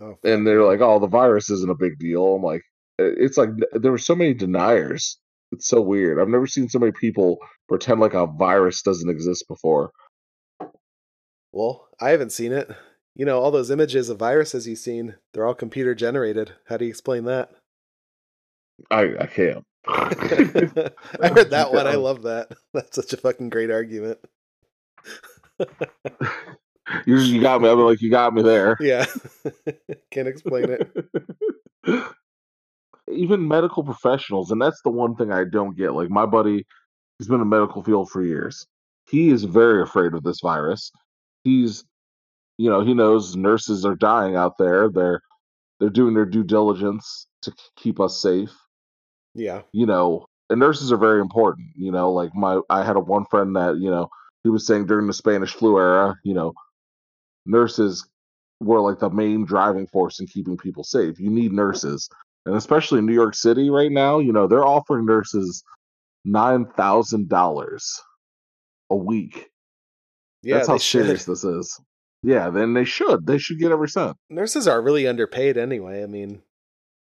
Oh, 0.00 0.16
and 0.24 0.46
they're 0.46 0.64
like, 0.64 0.80
oh, 0.80 0.98
the 0.98 1.06
virus 1.06 1.50
isn't 1.50 1.70
a 1.70 1.74
big 1.74 1.98
deal. 1.98 2.36
I'm 2.36 2.42
like, 2.42 2.62
it's 2.98 3.38
like 3.38 3.50
there 3.72 3.92
were 3.92 3.98
so 3.98 4.14
many 4.14 4.34
deniers. 4.34 5.18
It's 5.52 5.68
so 5.68 5.80
weird. 5.80 6.18
I've 6.20 6.28
never 6.28 6.46
seen 6.46 6.68
so 6.68 6.78
many 6.80 6.92
people 6.92 7.38
pretend 7.68 8.00
like 8.00 8.14
a 8.14 8.26
virus 8.26 8.82
doesn't 8.82 9.08
exist 9.10 9.44
before. 9.48 9.90
well, 11.52 11.88
I 12.00 12.10
haven't 12.10 12.32
seen 12.32 12.52
it. 12.52 12.70
You 13.14 13.24
know, 13.24 13.40
all 13.40 13.50
those 13.50 13.70
images 13.70 14.08
of 14.08 14.18
viruses 14.18 14.66
you've 14.66 14.78
seen, 14.78 15.14
they're 15.32 15.46
all 15.46 15.54
computer 15.54 15.94
generated. 15.94 16.52
How 16.66 16.76
do 16.76 16.84
you 16.84 16.90
explain 16.90 17.24
that? 17.24 17.50
I 18.90 19.14
I 19.20 19.26
can't. 19.26 19.64
I 19.86 21.28
heard 21.28 21.50
that 21.50 21.72
one. 21.72 21.86
I 21.86 21.94
love 21.94 22.22
that. 22.22 22.48
That's 22.74 22.96
such 22.96 23.12
a 23.12 23.16
fucking 23.16 23.50
great 23.50 23.70
argument. 23.70 24.18
you, 27.06 27.18
you 27.18 27.40
got 27.40 27.60
me. 27.60 27.68
I 27.68 27.74
mean, 27.74 27.84
like 27.84 28.00
you 28.00 28.10
got 28.10 28.34
me 28.34 28.42
there. 28.42 28.76
Yeah. 28.80 29.06
Can't 30.10 30.28
explain 30.28 30.70
it. 30.70 32.10
Even 33.12 33.46
medical 33.46 33.84
professionals, 33.84 34.50
and 34.50 34.60
that's 34.60 34.80
the 34.82 34.90
one 34.90 35.14
thing 35.14 35.30
I 35.30 35.44
don't 35.44 35.76
get. 35.76 35.92
Like 35.92 36.10
my 36.10 36.26
buddy, 36.26 36.66
he's 37.18 37.28
been 37.28 37.34
in 37.34 37.40
the 37.40 37.56
medical 37.56 37.82
field 37.82 38.10
for 38.10 38.24
years. 38.24 38.66
He 39.10 39.28
is 39.28 39.44
very 39.44 39.82
afraid 39.82 40.14
of 40.14 40.22
this 40.22 40.40
virus. 40.42 40.90
He's, 41.44 41.84
you 42.58 42.70
know, 42.70 42.84
he 42.84 42.94
knows 42.94 43.36
nurses 43.36 43.84
are 43.84 43.96
dying 43.96 44.36
out 44.36 44.58
there. 44.58 44.88
They're 44.88 45.20
they're 45.80 45.90
doing 45.90 46.14
their 46.14 46.26
due 46.26 46.44
diligence 46.44 47.26
to 47.42 47.52
keep 47.76 48.00
us 48.00 48.20
safe. 48.20 48.54
Yeah. 49.34 49.62
You 49.72 49.86
know, 49.86 50.26
and 50.50 50.60
nurses 50.60 50.92
are 50.92 50.96
very 50.96 51.20
important. 51.20 51.68
You 51.76 51.90
know, 51.92 52.12
like 52.12 52.34
my 52.34 52.60
I 52.70 52.84
had 52.84 52.96
a 52.96 53.00
one 53.00 53.24
friend 53.26 53.56
that 53.56 53.78
you 53.78 53.90
know 53.90 54.08
he 54.44 54.50
was 54.50 54.66
saying 54.66 54.86
during 54.86 55.06
the 55.06 55.12
Spanish 55.12 55.52
flu 55.52 55.78
era, 55.78 56.16
you 56.24 56.34
know, 56.34 56.52
nurses 57.46 58.06
were 58.60 58.80
like 58.80 58.98
the 58.98 59.10
main 59.10 59.44
driving 59.44 59.86
force 59.88 60.20
in 60.20 60.26
keeping 60.26 60.56
people 60.56 60.84
safe. 60.84 61.18
You 61.18 61.30
need 61.30 61.52
nurses. 61.52 62.08
And 62.46 62.56
especially 62.56 62.98
in 62.98 63.06
New 63.06 63.14
York 63.14 63.34
City 63.34 63.70
right 63.70 63.90
now, 63.90 64.18
you 64.18 64.32
know, 64.32 64.46
they're 64.46 64.66
offering 64.66 65.06
nurses 65.06 65.64
nine 66.24 66.66
thousand 66.76 67.28
dollars 67.28 68.00
a 68.90 68.96
week. 68.96 69.50
Yeah. 70.42 70.56
That's 70.56 70.68
how 70.68 70.78
should. 70.78 71.04
serious 71.04 71.24
this 71.24 71.42
is. 71.42 71.80
Yeah, 72.24 72.48
then 72.50 72.72
they 72.74 72.84
should. 72.84 73.26
They 73.26 73.38
should 73.38 73.58
get 73.58 73.70
every 73.70 73.88
cent. 73.88 74.16
Nurses 74.30 74.66
are 74.66 74.80
really 74.80 75.06
underpaid 75.06 75.56
anyway. 75.58 76.02
I 76.02 76.06
mean, 76.06 76.42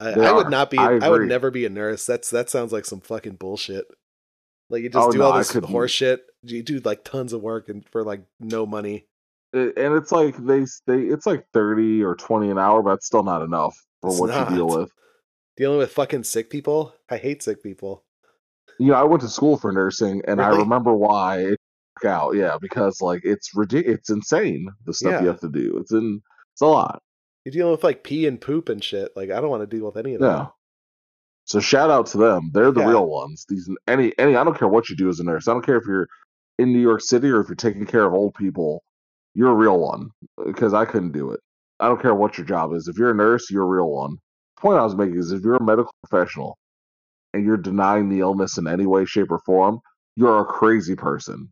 I, 0.00 0.12
I 0.12 0.32
would 0.32 0.48
not 0.50 0.70
be. 0.70 0.78
I 0.78 0.96
I, 0.96 1.08
would 1.10 1.28
never 1.28 1.50
be 1.50 1.66
a 1.66 1.68
nurse. 1.70 2.06
That's 2.06 2.30
that 2.30 2.48
sounds 2.48 2.72
like 2.72 2.86
some 2.86 3.00
fucking 3.00 3.34
bullshit. 3.36 3.86
Like 4.70 4.82
you 4.82 4.88
just 4.88 5.08
Oh, 5.08 5.12
do 5.12 5.18
no, 5.18 5.26
all 5.26 5.38
this 5.38 5.52
horse 5.52 5.90
shit. 5.90 6.24
You 6.42 6.62
do 6.62 6.78
like 6.80 7.04
tons 7.04 7.32
of 7.32 7.42
work 7.42 7.68
and 7.68 7.86
for 7.90 8.02
like 8.02 8.22
no 8.38 8.64
money. 8.64 9.04
A- 9.54 9.76
And 9.76 9.94
it's 9.94 10.10
like 10.12 10.36
they 10.38 10.64
they 10.86 11.00
it's 11.02 11.26
like 11.26 11.44
thirty 11.52 12.02
or 12.02 12.14
twenty 12.14 12.50
an 12.50 12.58
hour, 12.58 12.82
but 12.82 12.94
it's 12.94 13.06
still 13.06 13.22
not 13.24 13.42
enough 13.42 13.76
for 14.00 14.10
It's 14.10 14.20
what 14.20 14.50
you 14.50 14.56
deal 14.56 14.68
with. 14.68 14.90
Dealing 15.56 15.78
with 15.78 15.92
fucking 15.92 16.24
sick 16.24 16.48
people. 16.48 16.94
I 17.10 17.18
hate 17.18 17.42
sick 17.42 17.62
people. 17.62 18.04
You 18.78 18.86
know, 18.92 18.94
I 18.94 19.02
went 19.02 19.20
to 19.22 19.28
school 19.28 19.58
for 19.58 19.70
nursing, 19.72 20.22
and 20.26 20.40
I 20.40 20.48
remember 20.56 20.94
why 20.94 21.40
it 21.40 21.58
out. 22.04 22.34
Yeah, 22.34 22.56
because 22.60 23.00
like 23.00 23.20
it's 23.24 23.54
ridiculous. 23.54 23.98
It's 24.00 24.10
insane 24.10 24.68
the 24.86 24.94
stuff 24.94 25.20
you 25.20 25.28
have 25.28 25.40
to 25.40 25.48
do. 25.48 25.76
It's 25.78 25.92
in. 25.92 26.20
It's 26.52 26.60
a 26.62 26.66
lot. 26.66 27.02
You're 27.44 27.52
dealing 27.52 27.72
with 27.72 27.84
like 27.84 28.04
pee 28.04 28.26
and 28.26 28.40
poop 28.40 28.68
and 28.68 28.82
shit. 28.82 29.12
Like 29.16 29.30
I 29.30 29.40
don't 29.40 29.50
want 29.50 29.62
to 29.68 29.76
deal 29.76 29.86
with 29.86 29.96
any 29.96 30.14
of 30.14 30.20
Yeah. 30.20 30.26
that. 30.28 30.52
So 31.46 31.58
shout 31.60 31.90
out 31.90 32.06
to 32.08 32.18
them. 32.18 32.50
They're 32.52 32.70
the 32.70 32.80
Yeah. 32.80 32.90
real 32.90 33.06
ones. 33.08 33.44
These 33.48 33.68
any 33.88 34.12
any. 34.18 34.36
I 34.36 34.44
don't 34.44 34.58
care 34.58 34.68
what 34.68 34.88
you 34.88 34.96
do 34.96 35.08
as 35.08 35.20
a 35.20 35.24
nurse. 35.24 35.48
I 35.48 35.52
don't 35.52 35.64
care 35.64 35.76
if 35.78 35.86
you're 35.86 36.06
in 36.58 36.72
New 36.72 36.80
York 36.80 37.00
City 37.00 37.28
or 37.30 37.40
if 37.40 37.48
you're 37.48 37.56
taking 37.56 37.86
care 37.86 38.04
of 38.04 38.12
old 38.14 38.34
people. 38.34 38.82
You're 39.34 39.52
a 39.52 39.54
real 39.54 39.78
one 39.78 40.10
uh, 40.38 40.44
because 40.44 40.74
I 40.74 40.84
couldn't 40.84 41.12
do 41.12 41.30
it. 41.30 41.40
I 41.78 41.86
don't 41.88 42.02
care 42.02 42.14
what 42.14 42.36
your 42.36 42.46
job 42.46 42.72
is. 42.74 42.88
If 42.88 42.98
you're 42.98 43.10
a 43.12 43.14
nurse, 43.14 43.50
you're 43.50 43.62
a 43.62 43.66
real 43.66 43.90
one. 43.90 44.16
The 44.56 44.60
point 44.60 44.78
I 44.78 44.84
was 44.84 44.94
making 44.96 45.18
is 45.18 45.32
if 45.32 45.42
you're 45.42 45.54
a 45.56 45.62
medical 45.62 45.94
professional 46.06 46.58
and 47.32 47.44
you're 47.46 47.56
denying 47.56 48.08
the 48.08 48.20
illness 48.20 48.58
in 48.58 48.66
any 48.66 48.86
way, 48.86 49.04
shape, 49.06 49.30
or 49.30 49.38
form, 49.46 49.80
you're 50.16 50.40
a 50.40 50.44
crazy 50.44 50.94
person. 50.96 51.50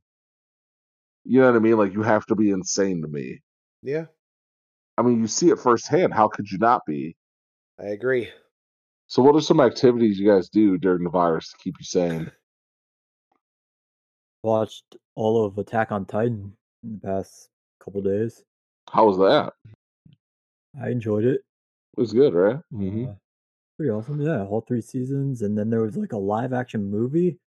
You 1.28 1.40
know 1.42 1.46
what 1.48 1.56
I 1.56 1.58
mean? 1.58 1.76
Like 1.76 1.92
you 1.92 2.02
have 2.02 2.24
to 2.26 2.34
be 2.34 2.50
insane 2.50 3.02
to 3.02 3.08
me. 3.08 3.40
Yeah, 3.82 4.06
I 4.96 5.02
mean, 5.02 5.20
you 5.20 5.28
see 5.28 5.50
it 5.50 5.58
firsthand. 5.58 6.14
How 6.14 6.26
could 6.28 6.50
you 6.50 6.56
not 6.58 6.82
be? 6.86 7.16
I 7.78 7.88
agree. 7.88 8.30
So, 9.08 9.22
what 9.22 9.36
are 9.36 9.40
some 9.42 9.60
activities 9.60 10.18
you 10.18 10.26
guys 10.26 10.48
do 10.48 10.78
during 10.78 11.04
the 11.04 11.10
virus 11.10 11.50
to 11.50 11.58
keep 11.58 11.74
you 11.78 11.84
sane? 11.84 12.32
Watched 14.42 14.96
all 15.16 15.44
of 15.44 15.58
Attack 15.58 15.92
on 15.92 16.06
Titan 16.06 16.56
in 16.82 16.94
the 16.94 17.00
past 17.00 17.50
couple 17.78 18.00
days. 18.00 18.42
How 18.90 19.06
was 19.06 19.18
that? 19.18 19.52
I 20.80 20.88
enjoyed 20.90 21.24
it. 21.24 21.42
It 21.96 22.00
was 22.00 22.12
good, 22.14 22.32
right? 22.32 22.60
hmm 22.70 23.06
Uh, 23.06 23.14
pretty 23.76 23.90
awesome. 23.90 24.20
Yeah, 24.20 24.44
all 24.46 24.60
three 24.62 24.80
seasons, 24.80 25.42
and 25.42 25.58
then 25.58 25.70
there 25.70 25.82
was 25.82 25.96
like 25.96 26.12
a 26.12 26.18
live 26.18 26.52
action 26.52 26.90
movie, 26.90 27.38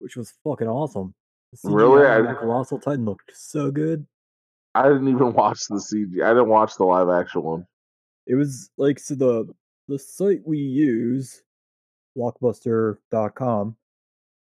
which 0.00 0.16
was 0.16 0.32
fucking 0.44 0.68
awesome. 0.68 1.14
Really? 1.64 2.02
CGI 2.02 2.18
on 2.20 2.26
I- 2.26 2.32
that 2.32 2.40
Colossal 2.40 2.78
Titan 2.78 3.04
looked 3.04 3.30
so 3.34 3.70
good. 3.70 4.06
I 4.74 4.82
didn't 4.88 5.08
even 5.08 5.32
watch 5.34 5.60
the 5.68 5.76
CG. 5.76 6.22
I 6.22 6.28
didn't 6.28 6.48
watch 6.48 6.76
the 6.76 6.84
live 6.84 7.08
action 7.08 7.42
one. 7.42 7.66
It 8.26 8.34
was 8.34 8.70
like 8.76 8.98
so 8.98 9.14
the 9.14 9.48
the 9.88 9.98
site 9.98 10.42
we 10.46 10.58
use, 10.58 11.42
blockbuster.com, 12.16 13.76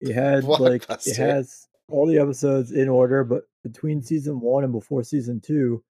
it 0.02 0.14
had 0.14 0.44
like 0.44 0.86
it 1.06 1.16
has 1.18 1.68
all 1.90 2.06
the 2.08 2.18
episodes 2.20 2.72
in 2.72 2.90
order, 2.90 3.24
but 3.24 3.44
between 3.64 4.02
season 4.02 4.40
one 4.40 4.64
and 4.64 4.74
before 4.74 5.04
season 5.04 5.40
two, 5.40 5.84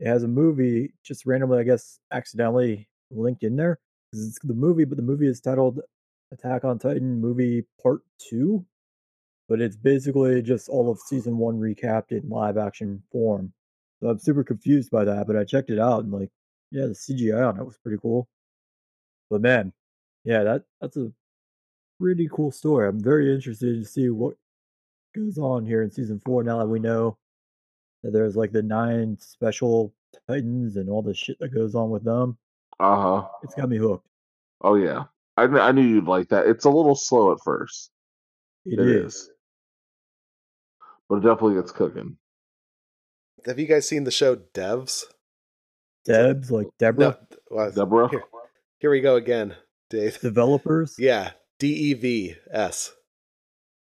it 0.00 0.06
has 0.06 0.22
a 0.22 0.28
movie 0.28 0.92
just 1.04 1.26
randomly, 1.26 1.58
I 1.58 1.62
guess, 1.62 1.98
accidentally 2.12 2.88
linked 3.10 3.42
in 3.44 3.56
there. 3.56 3.78
'Cause 4.12 4.26
it's 4.28 4.38
the 4.42 4.54
movie, 4.54 4.84
but 4.84 4.96
the 4.96 5.02
movie 5.02 5.26
is 5.26 5.40
titled 5.40 5.80
Attack 6.32 6.64
on 6.64 6.78
Titan 6.78 7.20
Movie 7.20 7.66
Part 7.82 8.00
Two. 8.18 8.64
But 9.48 9.60
it's 9.60 9.76
basically 9.76 10.42
just 10.42 10.68
all 10.68 10.90
of 10.90 10.98
season 11.00 11.38
one 11.38 11.58
recapped 11.58 12.12
in 12.12 12.28
live 12.28 12.56
action 12.56 13.02
form. 13.12 13.52
So 14.00 14.08
I'm 14.08 14.18
super 14.18 14.44
confused 14.44 14.90
by 14.90 15.04
that, 15.04 15.26
but 15.26 15.36
I 15.36 15.44
checked 15.44 15.70
it 15.70 15.78
out 15.78 16.04
and 16.04 16.12
like, 16.12 16.30
yeah, 16.70 16.86
the 16.86 16.92
CGI 16.94 17.48
on 17.48 17.58
it 17.60 17.64
was 17.64 17.78
pretty 17.78 17.98
cool. 18.02 18.28
But 19.30 19.40
man, 19.40 19.72
yeah, 20.24 20.42
that 20.44 20.64
that's 20.80 20.96
a 20.96 21.12
pretty 22.00 22.28
cool 22.32 22.50
story. 22.50 22.88
I'm 22.88 23.02
very 23.02 23.34
interested 23.34 23.74
to 23.76 23.84
see 23.84 24.10
what 24.10 24.36
goes 25.16 25.38
on 25.38 25.64
here 25.66 25.82
in 25.82 25.90
season 25.90 26.20
four 26.24 26.42
now 26.42 26.58
that 26.58 26.66
we 26.66 26.78
know 26.78 27.16
that 28.02 28.12
there's 28.12 28.36
like 28.36 28.52
the 28.52 28.62
nine 28.62 29.16
special 29.20 29.94
titans 30.28 30.76
and 30.76 30.88
all 30.90 31.02
the 31.02 31.14
shit 31.14 31.38
that 31.40 31.54
goes 31.54 31.74
on 31.74 31.90
with 31.90 32.04
them. 32.04 32.36
Uh 32.78 32.96
huh. 33.22 33.28
It's 33.42 33.54
got 33.54 33.68
me 33.68 33.78
hooked. 33.78 34.06
Oh 34.60 34.74
yeah. 34.74 35.04
I 35.36 35.44
I 35.44 35.72
knew 35.72 35.82
you'd 35.82 36.04
like 36.08 36.28
that. 36.28 36.46
It's 36.46 36.64
a 36.64 36.70
little 36.70 36.94
slow 36.94 37.32
at 37.32 37.40
first. 37.42 37.90
It 38.64 38.78
It 38.78 38.86
is. 38.88 39.14
is. 39.14 39.30
But 41.08 41.16
it 41.16 41.20
definitely 41.22 41.54
gets 41.56 41.72
cooking. 41.72 42.16
Have 43.46 43.58
you 43.58 43.66
guys 43.66 43.88
seen 43.88 44.04
the 44.04 44.10
show 44.10 44.36
Devs? 44.36 45.04
Debs, 46.04 46.50
like 46.50 46.66
Deborah, 46.78 47.18
No, 47.30 47.36
well, 47.50 47.70
Deborah? 47.72 48.08
Here, 48.08 48.22
here 48.78 48.90
we 48.90 49.00
go 49.00 49.16
again, 49.16 49.54
Dave. 49.90 50.20
developers. 50.20 50.94
Yeah, 50.98 51.32
D 51.58 51.68
E 51.68 51.94
V 51.94 52.34
S. 52.50 52.92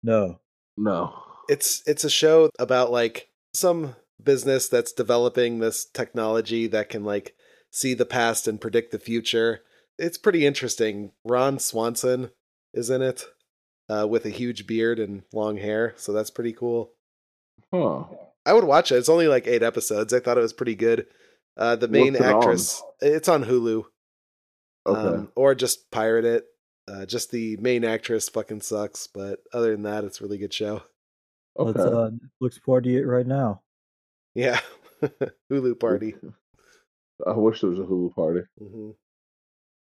No. 0.03 0.39
No. 0.77 1.13
It's 1.49 1.81
it's 1.87 2.03
a 2.03 2.09
show 2.09 2.49
about 2.59 2.91
like 2.91 3.29
some 3.53 3.95
business 4.23 4.67
that's 4.67 4.91
developing 4.91 5.59
this 5.59 5.85
technology 5.85 6.67
that 6.67 6.89
can 6.89 7.03
like 7.03 7.35
see 7.71 7.93
the 7.93 8.05
past 8.05 8.47
and 8.47 8.59
predict 8.61 8.91
the 8.91 8.99
future. 8.99 9.61
It's 9.97 10.17
pretty 10.17 10.45
interesting. 10.45 11.11
Ron 11.23 11.57
Swanson 11.59 12.31
is 12.73 12.89
in 12.89 13.01
it 13.01 13.25
uh, 13.89 14.07
with 14.09 14.25
a 14.25 14.29
huge 14.29 14.67
beard 14.67 14.99
and 14.99 15.23
long 15.33 15.57
hair, 15.57 15.93
so 15.97 16.13
that's 16.13 16.29
pretty 16.31 16.53
cool. 16.53 16.91
Huh. 17.73 18.03
I 18.45 18.53
would 18.53 18.63
watch 18.63 18.91
it. 18.91 18.95
It's 18.95 19.09
only 19.09 19.27
like 19.27 19.47
eight 19.47 19.63
episodes. 19.63 20.13
I 20.13 20.19
thought 20.19 20.37
it 20.37 20.41
was 20.41 20.53
pretty 20.53 20.75
good. 20.75 21.05
Uh, 21.57 21.75
the 21.75 21.87
main 21.87 22.13
What's 22.13 22.25
it 22.25 22.29
on? 22.29 22.35
actress, 22.37 22.83
it's 23.01 23.27
on 23.27 23.43
Hulu, 23.43 23.83
Okay. 24.85 24.99
um, 25.17 25.31
or 25.35 25.55
just 25.55 25.89
pirate 25.91 26.23
it. 26.25 26.45
Uh, 26.87 27.05
just 27.05 27.31
the 27.31 27.57
main 27.57 27.83
actress 27.83 28.29
fucking 28.29 28.61
sucks, 28.61 29.07
but 29.07 29.39
other 29.51 29.71
than 29.71 29.83
that, 29.83 30.03
it's 30.05 30.21
a 30.21 30.23
really 30.23 30.37
good 30.37 30.53
show. 30.53 30.83
okay. 31.59 31.71
Let's 31.77 31.79
uh 31.79 32.11
Netflix 32.41 32.63
party 32.63 32.95
it 32.97 33.05
right 33.05 33.25
now. 33.27 33.63
Yeah, 34.35 34.59
Hulu 35.51 35.77
party. 35.79 36.15
I 37.27 37.33
wish 37.33 37.61
there 37.61 37.71
was 37.71 37.79
a 37.79 37.83
Hulu 37.83 38.13
party. 38.15 38.41
hmm 38.59 38.91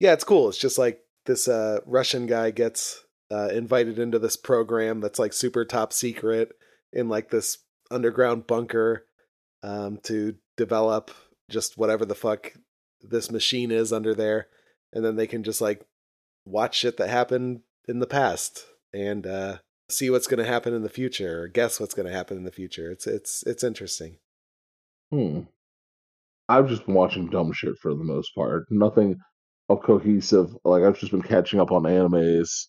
Yeah, 0.01 0.13
it's 0.13 0.25
cool. 0.25 0.49
It's 0.49 0.59
just 0.59 0.77
like 0.77 1.01
this 1.27 1.47
uh, 1.49 1.79
Russian 1.87 2.27
guy 2.27 2.51
gets 2.51 3.05
uh, 3.31 3.49
invited 3.53 3.99
into 4.01 4.19
this 4.19 4.37
program 4.37 5.01
that's 5.01 5.19
like 5.21 5.33
super 5.33 5.65
top 5.65 5.93
secret 5.93 6.51
in 6.93 7.09
like 7.09 7.31
this 7.31 7.59
underground 7.91 8.47
bunker 8.47 9.07
um, 9.63 9.99
to 10.05 10.37
develop 10.57 11.11
just 11.49 11.77
whatever 11.77 12.05
the 12.05 12.15
fuck 12.15 12.53
this 13.03 13.31
machine 13.31 13.71
is 13.71 13.93
under 13.93 14.15
there, 14.15 14.49
and 14.93 15.05
then 15.05 15.17
they 15.17 15.27
can 15.27 15.43
just 15.43 15.61
like 15.61 15.85
watch 16.45 16.77
shit 16.77 16.97
that 16.97 17.09
happened 17.09 17.61
in 17.89 17.99
the 17.99 18.07
past 18.07 18.67
and 18.93 19.27
uh, 19.27 19.59
see 19.89 20.11
what's 20.11 20.27
going 20.27 20.43
to 20.43 20.51
happen 20.51 20.75
in 20.75 20.83
the 20.83 20.89
future 20.89 21.43
or 21.43 21.49
guess 21.49 21.81
what's 21.81 21.95
going 21.95 22.07
to 22.07 22.13
happen 22.13 22.37
in 22.37 22.45
the 22.45 22.53
future. 22.53 22.91
It's 22.91 23.07
it's 23.07 23.43
it's 23.47 23.65
interesting. 23.65 24.19
Hmm. 25.11 25.41
I've 26.49 26.69
just 26.69 26.87
been 26.87 26.95
watching 26.95 27.31
dumb 27.31 27.53
shit 27.53 27.79
for 27.81 27.95
the 27.95 28.05
most 28.05 28.35
part. 28.35 28.67
Nothing 28.71 29.17
of 29.69 29.83
cohesive. 29.83 30.57
Like 30.65 30.83
I've 30.83 30.99
just 30.99 31.13
been 31.13 31.23
catching 31.23 31.61
up 31.61 31.71
on 31.71 31.83
animes, 31.83 32.67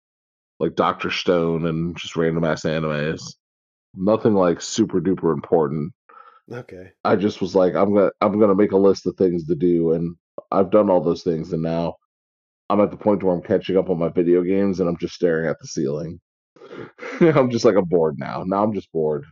like 0.60 0.76
Doctor 0.76 1.10
Stone 1.10 1.66
and 1.66 1.98
just 1.98 2.16
random 2.16 2.44
ass 2.44 2.64
animes. 2.64 3.22
Nothing 3.96 4.34
like 4.34 4.62
super 4.62 5.02
duper 5.02 5.34
important. 5.34 5.94
Okay. 6.52 6.92
I 7.04 7.16
just 7.16 7.42
was 7.42 7.56
like, 7.56 7.76
I'm 7.76 7.94
gonna 7.94 8.12
I'm 8.22 8.40
gonna 8.40 8.56
make 8.56 8.72
a 8.72 8.78
list 8.78 9.06
of 9.06 9.16
things 9.16 9.46
to 9.48 9.56
do, 9.56 9.94
and 9.94 10.16
I've 10.52 10.72
done 10.72 10.90
all 10.90 11.02
those 11.02 11.24
things, 11.24 11.54
and 11.54 11.62
now 11.62 11.96
I'm 12.70 12.82
at 12.82 12.92
the 12.92 12.98
point 12.98 13.24
where 13.24 13.36
I'm 13.36 13.42
catching 13.42 13.78
up 13.78 13.90
on 13.90 14.00
my 14.00 14.10
video 14.10 14.44
games, 14.44 14.80
and 14.80 14.90
I'm 14.90 14.98
just 14.98 15.16
staring 15.16 15.50
at 15.50 15.58
the 15.60 15.68
ceiling. 15.68 16.20
I'm 17.22 17.50
just 17.50 17.66
like 17.66 17.76
I'm 17.76 17.86
bored 17.86 18.18
now. 18.18 18.44
Now 18.46 18.64
I'm 18.64 18.74
just 18.74 18.92
bored. 18.92 19.26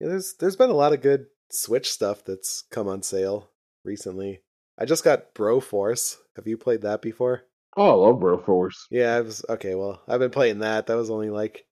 Yeah, 0.00 0.08
there's 0.08 0.34
there's 0.34 0.56
been 0.56 0.70
a 0.70 0.74
lot 0.74 0.92
of 0.92 1.02
good 1.02 1.26
Switch 1.50 1.90
stuff 1.90 2.24
that's 2.24 2.64
come 2.70 2.88
on 2.88 3.02
sale 3.02 3.50
recently. 3.84 4.42
I 4.78 4.84
just 4.84 5.04
got 5.04 5.34
Broforce. 5.34 6.16
Have 6.36 6.46
you 6.46 6.56
played 6.56 6.82
that 6.82 7.02
before? 7.02 7.42
Oh, 7.76 7.90
I 7.90 8.08
love 8.08 8.20
Broforce. 8.20 8.86
Yeah, 8.90 9.16
I 9.16 9.20
was 9.20 9.44
okay. 9.48 9.74
Well, 9.74 10.02
I've 10.08 10.20
been 10.20 10.30
playing 10.30 10.60
that. 10.60 10.86
That 10.86 10.96
was 10.96 11.10
only 11.10 11.30
like 11.30 11.66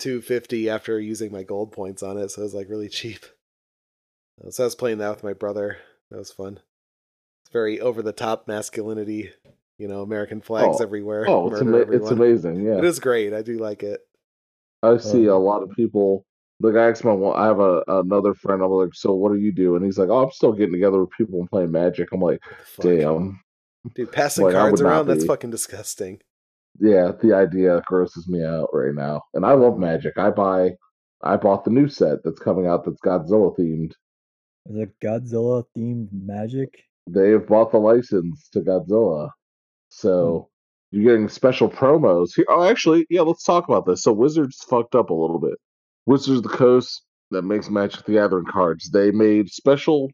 two 0.00 0.20
fifty 0.20 0.68
after 0.68 0.98
using 0.98 1.30
my 1.30 1.42
gold 1.44 1.72
points 1.72 2.02
on 2.02 2.18
it, 2.18 2.30
so 2.30 2.40
it 2.42 2.44
was 2.44 2.54
like 2.54 2.68
really 2.68 2.88
cheap. 2.88 3.24
Uh, 4.44 4.50
So 4.50 4.64
I 4.64 4.66
was 4.66 4.74
playing 4.74 4.98
that 4.98 5.10
with 5.10 5.22
my 5.24 5.32
brother. 5.34 5.78
That 6.10 6.18
was 6.18 6.32
fun. 6.32 6.60
It's 7.44 7.52
very 7.52 7.80
over 7.80 8.02
the 8.02 8.12
top 8.12 8.48
masculinity. 8.48 9.30
You 9.78 9.88
know, 9.88 10.02
American 10.02 10.40
flags 10.42 10.76
Oh, 10.80 10.82
everywhere. 10.82 11.24
Oh, 11.26 11.48
it's, 11.50 11.60
ama- 11.62 11.78
it's 11.90 12.10
amazing. 12.10 12.60
Yeah. 12.66 12.76
It 12.78 12.84
is 12.84 12.98
great. 12.98 13.32
I 13.32 13.40
do 13.42 13.56
like 13.58 13.82
it. 13.82 14.00
I 14.82 14.96
see 14.98 15.24
a 15.26 15.34
Uh, 15.34 15.38
lot 15.38 15.62
of 15.62 15.70
people. 15.70 16.26
Like 16.62 16.74
I 16.74 16.90
asked 16.90 17.04
my 17.04 17.12
I 17.14 17.46
have 17.46 17.60
a 17.60 17.82
another 17.88 18.34
friend. 18.34 18.60
I'm 18.62 18.70
like, 18.70 18.94
so 18.94 19.14
what 19.14 19.32
do 19.32 19.38
you 19.38 19.52
do? 19.52 19.76
And 19.76 19.84
he's 19.84 19.96
like, 19.98 20.10
oh, 20.10 20.24
I'm 20.24 20.30
still 20.32 20.52
getting 20.52 20.74
together 20.74 21.00
with 21.00 21.10
people 21.16 21.40
and 21.40 21.48
playing 21.48 21.70
Magic. 21.72 22.08
I'm 22.12 22.20
like, 22.20 22.40
What 22.44 22.58
the 22.58 22.64
fuck? 22.66 22.84
damn, 22.84 23.40
Dude, 23.94 24.12
passing 24.12 24.44
Like, 24.44 24.54
cards 24.54 24.72
would 24.82 24.86
not 24.86 24.92
around, 24.92 25.06
that's 25.06 25.24
fucking 25.24 25.48
disgusting. 25.50 26.20
Yeah. 26.78 27.12
The 27.20 27.34
idea 27.34 27.82
grosses 27.86 28.28
me 28.28 28.44
out 28.44 28.68
right 28.72 28.94
now. 28.94 29.22
And 29.34 29.44
I 29.44 29.52
love 29.52 29.78
Magic. 29.78 30.18
I 30.18 30.30
buy, 30.30 30.70
I 31.22 31.36
bought 31.36 31.64
the 31.64 31.70
new 31.70 31.88
set 31.88 32.18
that's 32.24 32.38
coming 32.38 32.66
out 32.66 32.84
that's 32.84 33.00
Godzilla 33.00 33.56
themed. 33.58 33.92
Is 34.66 34.76
it 34.76 35.00
Godzilla 35.02 35.64
themed 35.76 36.08
magic? 36.12 36.84
They 37.06 37.30
have 37.30 37.46
bought 37.46 37.72
the 37.72 37.78
license 37.78 38.48
to 38.52 38.60
Godzilla, 38.60 39.30
so 39.88 40.48
hmm. 40.92 40.96
you're 40.96 41.12
getting 41.12 41.28
special 41.28 41.68
promos. 41.68 42.28
Here, 42.36 42.44
oh, 42.48 42.62
actually, 42.62 43.06
yeah. 43.10 43.22
Let's 43.22 43.42
talk 43.44 43.68
about 43.68 43.86
this. 43.86 44.02
So 44.02 44.12
Wizards 44.12 44.62
fucked 44.68 44.94
up 44.94 45.10
a 45.10 45.14
little 45.14 45.40
bit. 45.40 45.58
Wizards 46.06 46.38
of 46.38 46.42
the 46.44 46.50
Coast 46.50 47.02
that 47.30 47.42
makes 47.42 47.70
Magic 47.70 48.04
the 48.04 48.12
Gathering 48.12 48.46
cards. 48.46 48.90
They 48.90 49.10
made 49.10 49.48
special 49.48 50.10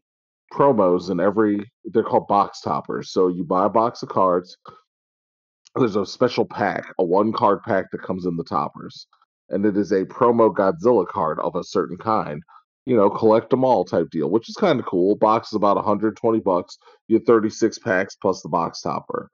promos 0.53 1.11
in 1.11 1.19
every. 1.19 1.69
They're 1.85 2.03
called 2.03 2.27
box 2.27 2.61
toppers. 2.61 3.11
So 3.11 3.27
you 3.27 3.43
buy 3.43 3.65
a 3.65 3.69
box 3.69 4.01
of 4.01 4.09
cards. 4.09 4.57
There's 5.77 5.95
a 5.95 6.05
special 6.05 6.45
pack, 6.45 6.93
a 6.99 7.03
one 7.03 7.31
card 7.33 7.61
pack 7.63 7.91
that 7.91 8.01
comes 8.01 8.25
in 8.25 8.35
the 8.35 8.43
toppers, 8.43 9.07
and 9.49 9.65
it 9.65 9.77
is 9.77 9.91
a 9.91 10.05
promo 10.05 10.53
Godzilla 10.53 11.07
card 11.07 11.39
of 11.39 11.55
a 11.55 11.63
certain 11.63 11.97
kind. 11.97 12.41
You 12.85 12.95
know, 12.95 13.09
collect 13.09 13.49
them 13.49 13.65
all 13.65 13.83
type 13.83 14.07
deal, 14.11 14.29
which 14.29 14.49
is 14.49 14.55
kind 14.55 14.79
of 14.79 14.85
cool. 14.85 15.15
Box 15.17 15.49
is 15.49 15.55
about 15.55 15.75
120 15.75 16.39
bucks. 16.39 16.77
You 17.07 17.19
get 17.19 17.27
36 17.27 17.79
packs 17.79 18.15
plus 18.15 18.41
the 18.41 18.49
box 18.49 18.81
topper. 18.81 19.29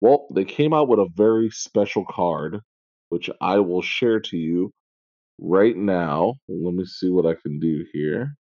Well, 0.00 0.28
they 0.32 0.44
came 0.44 0.72
out 0.72 0.88
with 0.88 1.00
a 1.00 1.08
very 1.14 1.50
special 1.50 2.04
card, 2.08 2.60
which 3.08 3.28
I 3.40 3.58
will 3.58 3.82
share 3.82 4.20
to 4.20 4.36
you 4.36 4.70
right 5.38 5.76
now. 5.76 6.34
Let 6.48 6.74
me 6.74 6.84
see 6.84 7.10
what 7.10 7.26
I 7.26 7.34
can 7.34 7.58
do 7.58 7.84
here. 7.92 8.34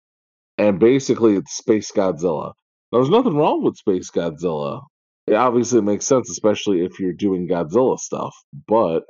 And 0.58 0.80
basically, 0.80 1.36
it's 1.36 1.58
Space 1.58 1.92
Godzilla. 1.92 2.54
There's 2.92 3.10
nothing 3.10 3.36
wrong 3.36 3.64
with 3.64 3.78
Space 3.78 4.12
Godzilla. 4.12 4.84
It 5.28 5.36
obviously 5.36 5.82
makes 5.82 6.06
sense, 6.06 6.30
especially 6.30 6.84
if 6.84 7.00
you're 7.00 7.14
doing 7.14 7.48
Godzilla 7.48 7.98
stuff. 7.98 8.36
But 8.68 9.04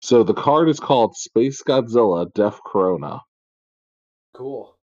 so 0.00 0.22
the 0.22 0.34
card 0.34 0.68
is 0.68 0.78
called 0.78 1.16
Space 1.16 1.62
Godzilla 1.62 2.32
Death 2.34 2.60
Corona. 2.64 3.20
Cool. 4.34 4.76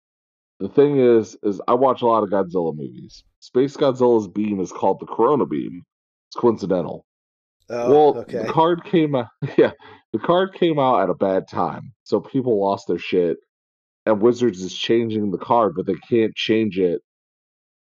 The 0.59 0.69
thing 0.69 0.99
is, 0.99 1.37
is 1.43 1.61
I 1.67 1.73
watch 1.73 2.01
a 2.01 2.07
lot 2.07 2.23
of 2.23 2.29
Godzilla 2.29 2.75
movies. 2.75 3.23
Space 3.39 3.75
Godzilla's 3.75 4.27
beam 4.27 4.59
is 4.59 4.71
called 4.71 4.99
the 4.99 5.05
Corona 5.05 5.45
beam. 5.45 5.83
It's 6.29 6.39
coincidental. 6.39 7.05
Oh, 7.69 7.89
well, 7.89 8.21
okay. 8.21 8.45
the 8.45 8.53
card 8.53 8.83
came 8.83 9.15
out. 9.15 9.27
Yeah, 9.57 9.71
the 10.13 10.19
card 10.19 10.53
came 10.53 10.79
out 10.79 11.01
at 11.01 11.09
a 11.09 11.15
bad 11.15 11.47
time, 11.47 11.93
so 12.03 12.19
people 12.19 12.59
lost 12.59 12.87
their 12.87 12.99
shit. 12.99 13.37
And 14.05 14.21
Wizards 14.21 14.61
is 14.61 14.75
changing 14.75 15.31
the 15.31 15.37
card, 15.37 15.73
but 15.75 15.85
they 15.85 15.95
can't 16.09 16.35
change 16.35 16.79
it 16.79 17.01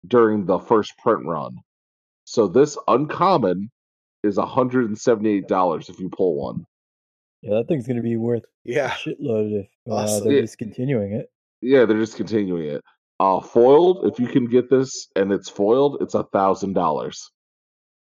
during 0.05 0.45
the 0.45 0.59
first 0.59 0.93
print 0.97 1.25
run. 1.25 1.57
So 2.29 2.45
this 2.49 2.77
uncommon 2.89 3.71
is 4.21 4.35
$178 4.37 5.89
if 5.89 5.97
you 5.97 6.09
pull 6.09 6.35
one. 6.35 6.65
Yeah, 7.41 7.55
that 7.55 7.69
thing's 7.69 7.87
gonna 7.87 8.01
be 8.01 8.17
worth 8.17 8.43
a 8.43 8.47
yeah. 8.65 8.89
shitload 8.89 9.61
if 9.61 9.67
uh, 9.89 9.93
Awesome. 9.93 10.25
they're 10.25 10.33
Yeah. 10.35 10.41
discontinuing 10.41 11.13
it. 11.13 11.31
Yeah, 11.61 11.85
they're 11.85 11.97
just 11.99 12.17
continuing 12.17 12.67
it. 12.67 12.83
Uh, 13.21 13.39
foiled, 13.39 14.05
if 14.11 14.19
you 14.19 14.27
can 14.27 14.45
get 14.45 14.69
this 14.69 15.07
and 15.15 15.31
it's 15.31 15.47
foiled, 15.47 15.99
it's 16.01 16.15
a 16.15 16.23
thousand 16.25 16.73
dollars. 16.73 17.31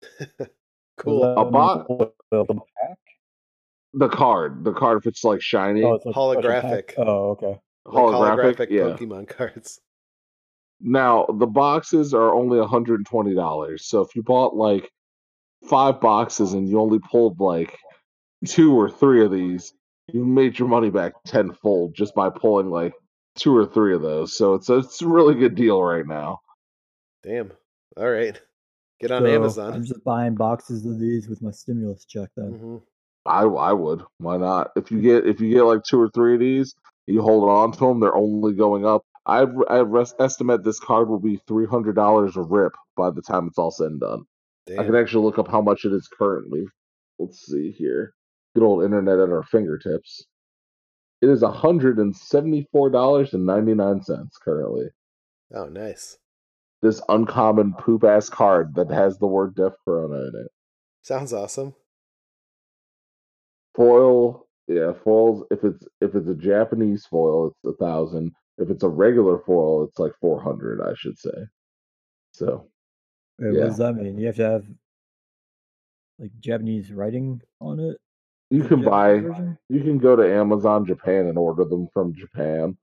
Cool. 0.99 1.21
Mean 1.37 1.53
bot- 1.53 1.87
the 2.33 2.45
pack? 2.45 2.99
The 3.95 4.09
card, 4.09 4.65
the 4.65 4.73
card 4.73 4.99
if 4.99 5.07
it's 5.07 5.23
like 5.23 5.41
shiny, 5.41 5.85
Oh, 5.85 5.93
it's 5.95 6.05
like 6.05 6.17
a? 6.17 6.19
Holographic. 6.19 6.95
Oh, 6.97 7.31
okay. 7.31 7.57
Holographic, 7.87 8.57
holographic 8.57 8.71
yeah. 8.71 8.83
Pokemon 8.83 9.29
cards. 9.37 9.81
Now 10.81 11.27
the 11.27 11.47
boxes 11.47 12.15
are 12.15 12.33
only 12.35 12.65
hundred 12.65 12.97
and 13.01 13.07
twenty 13.07 13.35
dollars. 13.35 13.87
So 13.87 14.01
if 14.01 14.15
you 14.15 14.23
bought 14.23 14.55
like 14.55 14.91
five 15.69 16.01
boxes 16.01 16.53
and 16.53 16.69
you 16.69 16.79
only 16.81 17.01
pulled 17.11 17.41
like 17.41 17.77
two 18.47 18.79
or 18.79 18.89
three 18.89 19.25
of 19.25 19.33
these, 19.33 19.73
you 20.13 20.25
made 20.25 20.59
your 20.59 20.69
money 20.69 20.91
back 20.91 21.13
tenfold 21.27 21.95
just 21.95 22.15
by 22.15 22.31
pulling 22.31 22.71
like 22.71 22.93
two 23.37 23.57
or 23.57 23.67
three 23.67 23.95
of 23.95 24.03
those. 24.03 24.37
So 24.37 24.55
it's 24.55 24.69
a, 24.69 24.79
it's 24.79 25.03
a 25.03 25.09
really 25.09 25.35
good 25.35 25.55
deal 25.55 25.83
right 25.83 26.07
now. 26.07 26.41
Damn. 27.25 27.53
All 27.97 28.09
right. 28.11 28.41
Get 29.01 29.13
on 29.13 29.23
So, 29.23 29.27
Amazon. 29.27 29.75
I'm 29.75 29.85
just 29.85 30.03
buying 30.05 30.35
boxes 30.35 30.87
of 30.87 30.99
these 30.99 31.29
with 31.29 31.43
my 31.43 31.51
stimulus 31.51 32.05
check 32.05 32.31
then. 32.37 32.53
hmm 32.53 32.77
I 33.27 33.43
I 33.43 33.73
would. 33.73 34.03
Why 34.19 34.39
not? 34.39 34.71
If 34.77 34.91
you 34.91 35.01
get 35.03 35.27
if 35.27 35.41
you 35.41 35.53
get 35.53 35.65
like 35.65 35.83
two 35.83 36.01
or 36.01 36.09
three 36.11 36.35
of 36.35 36.41
these, 36.41 36.75
you 37.07 37.21
hold 37.21 37.49
on 37.51 37.73
to 37.73 37.79
them. 37.79 38.01
They're 38.01 38.15
only 38.15 38.55
going 38.55 38.87
up. 38.87 39.05
I 39.29 39.47
I 39.71 39.79
res- 39.81 40.15
estimate 40.21 40.65
this 40.65 40.81
card 40.81 41.09
will 41.09 41.21
be 41.21 41.41
three 41.49 41.67
hundred 41.67 41.97
dollars 41.97 42.37
a 42.37 42.43
rip 42.43 42.73
by 42.97 43.11
the 43.11 43.23
time 43.23 43.49
it's 43.49 43.59
all 43.59 43.71
said 43.71 43.89
and 43.89 44.01
done. 44.01 44.25
I 44.79 44.85
can 44.85 44.97
actually 44.97 45.25
look 45.25 45.39
up 45.39 45.49
how 45.49 45.63
much 45.63 45.85
it 45.85 45.93
is 45.93 46.09
currently. 46.09 46.67
Let's 47.19 47.47
see 47.47 47.73
here. 47.73 48.15
Good 48.55 48.65
old 48.65 48.85
internet 48.85 49.19
at 49.19 49.31
our 49.31 49.43
fingertips. 49.45 50.25
It 51.23 51.29
is 51.29 51.43
hundred 51.43 51.99
and 51.99 52.17
seventy 52.17 52.67
four 52.73 52.91
dollars 52.91 53.35
and 53.35 53.47
ninety 53.47 53.75
nine 53.75 54.03
cents 54.03 54.37
currently. 54.39 54.89
Oh, 55.55 55.67
nice. 55.67 56.19
This 56.83 57.03
uncommon 57.09 57.75
poop 57.75 58.05
ass 58.05 58.29
card 58.31 58.75
that 58.77 58.91
has 58.91 59.19
the 59.19 59.27
word 59.27 59.55
Death 59.57 59.75
Corona 59.85 60.17
in 60.17 60.33
it. 60.45 60.53
Sounds 61.03 61.33
awesome. 61.33 61.75
foil 63.75 64.47
yeah 64.69 64.93
foils 65.05 65.45
if 65.51 65.65
it's 65.65 65.87
if 66.01 66.15
it's 66.15 66.29
a 66.29 66.35
japanese 66.35 67.07
foil 67.07 67.49
it's 67.49 67.75
a 67.75 67.85
thousand 67.85 68.33
if 68.59 68.71
it's 68.71 68.83
a 68.83 68.89
regular 68.89 69.39
foil 69.39 69.85
it's 69.85 69.99
like 69.99 70.13
400 70.21 70.81
i 70.83 70.93
should 70.95 71.19
say 71.19 71.31
so 72.33 72.69
Wait, 73.39 73.53
Yeah. 73.55 73.61
What 73.61 73.67
does 73.69 73.79
that 73.79 73.95
mean? 73.95 74.19
You 74.19 74.27
have 74.27 74.37
to 74.37 74.43
have 74.51 74.67
like 76.19 76.33
Japanese 76.41 76.93
writing 76.93 77.41
on 77.61 77.79
it? 77.81 77.99
you 78.51 78.65
can 78.65 78.83
buy 78.83 79.21
version? 79.21 79.59
you 79.69 79.81
can 79.83 79.99
go 79.99 80.17
to 80.17 80.35
amazon 80.35 80.87
japan 80.87 81.27
and 81.27 81.37
order 81.39 81.65
them 81.65 81.87
from 81.93 82.15
japan 82.15 82.77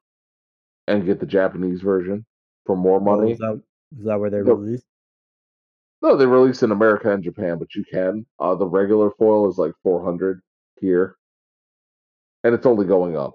and 0.88 1.06
get 1.06 1.20
the 1.20 1.26
japanese 1.26 1.82
version 1.82 2.26
for 2.66 2.76
more 2.76 3.00
Oh, 3.00 3.04
money 3.18 3.32
is 3.34 3.40
that 3.40 3.62
is 3.98 4.06
that 4.06 4.20
where 4.20 4.30
they 4.30 4.42
No. 4.42 4.54
released? 4.54 4.86
no 6.02 6.16
they 6.16 6.26
release 6.26 6.62
in 6.64 6.72
america 6.72 7.12
and 7.12 7.24
japan 7.24 7.58
but 7.58 7.74
you 7.76 7.84
can 7.92 8.26
uh 8.40 8.54
the 8.56 8.66
regular 8.68 9.10
foil 9.18 9.50
is 9.50 9.58
like 9.58 9.74
400 9.84 10.40
here 10.80 11.16
and 12.44 12.54
it's 12.54 12.66
only 12.66 12.86
going 12.86 13.18
up 13.18 13.34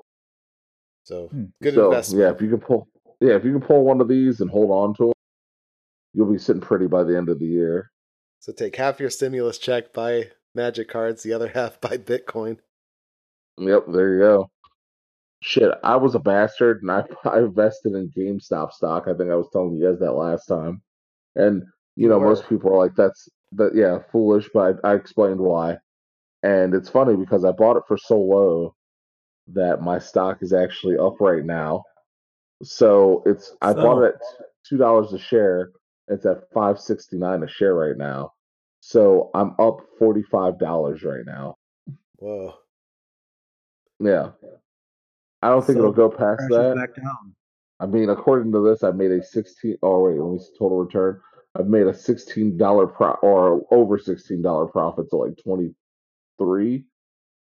So 1.05 1.28
Hmm. 1.30 1.44
good 1.62 1.74
so 1.74 1.84
investment. 1.84 2.22
yeah 2.22 2.30
if 2.30 2.40
you 2.42 2.48
can 2.51 2.61
pull 2.61 2.88
yeah 3.20 3.34
if 3.36 3.44
you 3.44 3.53
can 3.53 3.61
pull 3.61 3.84
one 3.84 4.01
of 4.01 4.09
these 4.09 4.40
and 4.40 4.51
hold 4.51 4.70
on 4.70 4.94
to 4.96 5.11
it, 5.11 5.16
you'll 6.14 6.30
be 6.32 6.38
sitting 6.38 6.62
pretty 6.62 6.86
by 6.86 7.05
the 7.05 7.16
end 7.16 7.28
of 7.28 7.38
the 7.38 7.46
year 7.46 7.90
So 8.40 8.53
take 8.53 8.76
half 8.76 9.01
your 9.01 9.11
stimulus 9.11 9.59
check, 9.59 9.92
buy 9.92 10.30
magic 10.55 10.88
cards, 10.88 11.22
the 11.22 11.32
other 11.32 11.48
half 11.55 11.80
buy 11.80 11.98
Bitcoin. 11.98 12.59
Yep, 13.59 13.84
there 13.88 14.14
you 14.14 14.20
go. 14.20 14.51
Shit, 15.42 15.72
I 15.84 15.96
was 15.96 16.14
a 16.14 16.18
bastard 16.18 16.82
and 16.82 16.90
I, 16.90 17.05
I 17.28 17.38
invested 17.40 17.94
in 17.94 18.11
GameStop 18.11 18.72
stock. 18.72 19.05
I 19.09 19.14
think 19.14 19.30
I 19.30 19.36
was 19.36 19.48
telling 19.53 19.74
you 19.76 19.88
guys 19.90 19.98
that 20.01 20.12
last 20.12 20.46
time. 20.46 20.82
And 21.36 21.62
you 21.96 22.09
You 22.09 22.09
know, 22.09 22.20
were. 22.20 22.26
most 22.28 22.48
people 22.48 22.72
are 22.72 22.78
like, 22.78 22.94
"That's 22.96 23.28
that, 23.53 23.72
yeah, 23.74 23.98
foolish." 24.12 24.48
But 24.55 24.76
I, 24.84 24.92
I 24.92 24.94
explained 24.96 25.40
why. 25.40 25.78
And 26.42 26.74
it's 26.74 26.88
funny 26.88 27.16
because 27.16 27.44
I 27.44 27.53
bought 27.53 27.76
it 27.76 27.84
for 27.88 27.98
so 27.98 28.18
low 28.20 28.74
that 29.55 29.82
my 29.82 29.98
stock 29.98 30.38
is 30.42 30.53
actually 30.53 30.96
up 30.96 31.20
right 31.20 31.44
now. 31.44 31.84
So 32.62 33.22
it's 33.26 33.55
I 33.62 33.72
bought 33.72 34.03
it 34.03 34.14
at 34.14 34.20
two 34.68 34.76
dollars 34.76 35.12
a 35.12 35.18
share. 35.18 35.70
It's 36.09 36.26
at 36.26 36.51
five 36.53 36.78
sixty 36.78 37.16
nine 37.16 37.42
a 37.42 37.48
share 37.48 37.74
right 37.74 37.96
now. 37.96 38.32
So 38.80 39.30
I'm 39.34 39.55
up 39.59 39.78
forty 39.98 40.22
five 40.22 40.59
dollars 40.59 41.03
right 41.03 41.24
now. 41.24 41.57
Whoa. 42.16 42.55
Yeah. 43.98 44.30
I 45.42 45.48
don't 45.48 45.64
think 45.64 45.78
it'll 45.78 45.92
go 45.92 46.11
past 46.11 46.42
that. 46.51 46.88
I 47.78 47.86
mean, 47.86 48.11
according 48.11 48.53
to 48.53 48.62
this, 48.62 48.82
I 48.84 48.90
made 48.90 49.11
a 49.11 49.22
sixteen. 49.24 49.76
Oh 49.82 50.01
wait, 50.01 50.20
let 50.20 50.32
me 50.32 50.38
see 50.38 50.59
total 50.59 50.78
return. 50.84 51.20
I've 51.59 51.66
made 51.66 51.86
a 51.86 51.94
sixteen 51.94 52.59
dollar 52.59 52.86
pro 52.86 53.12
or 53.22 53.62
over 53.70 53.98
sixteen 53.98 54.42
dollar 54.42 54.66
profit 54.66 55.09
to 55.11 55.16
like 55.16 55.38
twenty 55.42 55.74
three. 56.38 56.84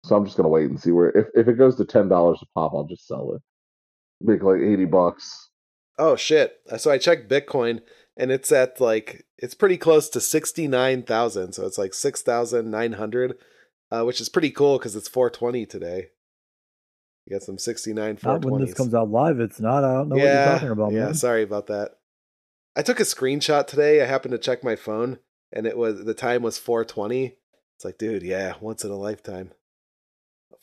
So 0.08 0.16
I'm 0.16 0.26
just 0.26 0.38
gonna 0.38 0.50
wait 0.50 0.70
and 0.70 0.80
see 0.80 0.92
where 0.92 1.10
if 1.10 1.28
if 1.36 1.48
it 1.48 1.58
goes 1.58 1.76
to 1.76 1.86
ten 1.86 2.08
dollars 2.08 2.40
a 2.42 2.46
pop, 2.56 2.74
I'll 2.74 2.86
just 2.86 3.08
sell 3.08 3.34
it. 3.34 3.42
Make 4.22 4.42
like 4.42 4.62
eighty 4.62 4.86
bucks. 4.86 5.50
Oh 6.00 6.16
shit. 6.16 6.60
So 6.78 6.92
I 6.92 6.98
checked 6.98 7.30
Bitcoin 7.30 7.82
and 8.16 8.32
it's 8.32 8.52
at 8.52 8.80
like 8.80 9.26
it's 9.38 9.54
pretty 9.54 9.78
close 9.78 10.10
to 10.10 10.22
69,000. 10.22 11.54
So 11.54 11.66
it's 11.66 11.78
like 11.78 11.94
6,900, 11.94 13.36
uh, 13.92 14.04
which 14.04 14.22
is 14.22 14.30
pretty 14.30 14.52
cool 14.52 14.80
cuz 14.80 14.96
it's 14.96 15.08
420 15.08 15.66
today. 15.66 16.10
You 17.26 17.36
got 17.36 17.44
some 17.44 17.58
69 17.58 18.20
Not 18.24 18.46
when 18.46 18.62
this 18.62 18.74
comes 18.74 18.94
out 18.94 19.10
live. 19.12 19.40
It's 19.40 19.60
not. 19.60 19.84
I 19.84 19.94
don't 19.94 20.10
know 20.10 20.16
what 20.16 20.24
you're 20.24 20.46
talking 20.46 20.70
about, 20.70 20.94
yeah, 20.94 21.06
man. 21.06 21.14
sorry 21.14 21.44
about 21.44 21.68
that. 21.68 21.98
I 22.76 22.84
took 22.84 23.00
a 23.00 23.04
screenshot 23.04 23.68
today. 23.68 24.02
I 24.02 24.06
happened 24.06 24.32
to 24.32 24.38
check 24.38 24.64
my 24.64 24.76
phone 24.76 25.20
and 25.52 25.66
it 25.66 25.78
was 25.78 26.06
the 26.06 26.14
time 26.14 26.44
was 26.44 26.58
420. 26.58 27.38
It's 27.76 27.86
like, 27.86 27.98
dude, 27.98 28.24
yeah, 28.24 28.54
once 28.62 28.84
in 28.86 28.92
a 28.92 28.96
lifetime. 28.96 29.52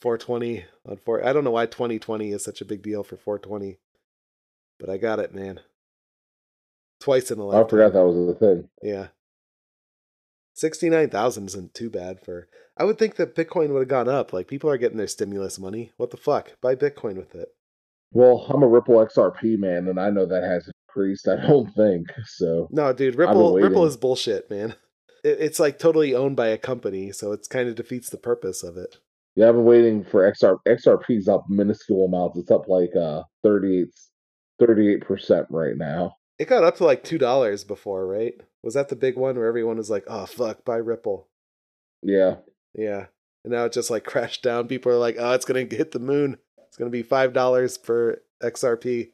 420 0.01 0.65
on 0.87 0.97
4 0.97 1.25
I 1.25 1.33
don't 1.33 1.43
know 1.43 1.51
why 1.51 1.65
2020 1.65 2.31
is 2.31 2.43
such 2.43 2.61
a 2.61 2.65
big 2.65 2.81
deal 2.81 3.03
for 3.03 3.17
420. 3.17 3.77
But 4.79 4.89
I 4.89 4.97
got 4.97 5.19
it, 5.19 5.33
man. 5.33 5.61
Twice 6.99 7.31
in 7.31 7.39
a 7.39 7.47
I 7.47 7.61
I 7.61 7.67
forgot 7.67 7.93
that 7.93 8.05
was 8.05 8.27
the 8.27 8.35
thing. 8.35 8.69
Yeah. 8.81 9.07
69,000 10.53 11.47
isn't 11.47 11.73
too 11.73 11.89
bad 11.89 12.23
for 12.23 12.47
I 12.77 12.83
would 12.83 12.97
think 12.97 13.15
that 13.15 13.35
Bitcoin 13.35 13.69
would 13.69 13.79
have 13.79 13.87
gone 13.87 14.09
up. 14.09 14.33
Like 14.33 14.47
people 14.47 14.69
are 14.69 14.77
getting 14.77 14.97
their 14.97 15.07
stimulus 15.07 15.59
money. 15.59 15.91
What 15.97 16.11
the 16.11 16.17
fuck? 16.17 16.59
Buy 16.61 16.75
Bitcoin 16.75 17.15
with 17.15 17.35
it. 17.35 17.49
Well, 18.11 18.45
I'm 18.49 18.63
a 18.63 18.67
Ripple 18.67 18.95
XRP 18.95 19.57
man, 19.57 19.87
and 19.87 19.99
I 19.99 20.09
know 20.09 20.25
that 20.25 20.43
has 20.43 20.69
increased. 20.87 21.27
I 21.27 21.35
don't 21.47 21.73
think 21.75 22.07
so. 22.25 22.69
No, 22.71 22.93
dude, 22.93 23.15
Ripple 23.15 23.55
Ripple 23.55 23.85
is 23.85 23.97
bullshit, 23.97 24.49
man. 24.49 24.75
It, 25.23 25.37
it's 25.39 25.59
like 25.59 25.79
totally 25.79 26.15
owned 26.15 26.35
by 26.35 26.47
a 26.47 26.57
company, 26.57 27.11
so 27.11 27.31
it's 27.31 27.47
kind 27.47 27.67
of 27.67 27.75
defeats 27.75 28.09
the 28.09 28.17
purpose 28.17 28.63
of 28.63 28.77
it. 28.77 28.97
Yeah, 29.35 29.49
I've 29.49 29.55
been 29.55 29.65
waiting 29.65 30.03
for 30.03 30.31
XR 30.31 30.57
XRP's 30.65 31.27
up 31.27 31.45
minuscule 31.49 32.05
amounts. 32.05 32.37
It's 32.37 32.51
up 32.51 32.67
like 32.67 32.95
uh 32.95 33.23
38 33.43 35.01
percent 35.01 35.47
right 35.49 35.75
now. 35.75 36.15
It 36.39 36.47
got 36.47 36.63
up 36.63 36.77
to 36.77 36.85
like 36.85 37.03
two 37.03 37.17
dollars 37.17 37.63
before, 37.63 38.07
right? 38.07 38.33
Was 38.63 38.73
that 38.73 38.89
the 38.89 38.95
big 38.95 39.17
one 39.17 39.35
where 39.35 39.47
everyone 39.47 39.77
was 39.77 39.89
like, 39.89 40.05
"Oh 40.07 40.25
fuck, 40.25 40.63
buy 40.65 40.77
Ripple"? 40.77 41.29
Yeah. 42.01 42.37
Yeah, 42.73 43.07
and 43.43 43.53
now 43.53 43.65
it 43.65 43.73
just 43.73 43.89
like 43.89 44.03
crashed 44.05 44.43
down. 44.43 44.67
People 44.67 44.91
are 44.91 44.97
like, 44.97 45.17
"Oh, 45.19 45.33
it's 45.33 45.45
gonna 45.45 45.67
hit 45.69 45.91
the 45.91 45.99
moon. 45.99 46.37
It's 46.67 46.77
gonna 46.77 46.89
be 46.89 47.03
five 47.03 47.33
dollars 47.33 47.77
per 47.77 48.21
XRP." 48.41 49.11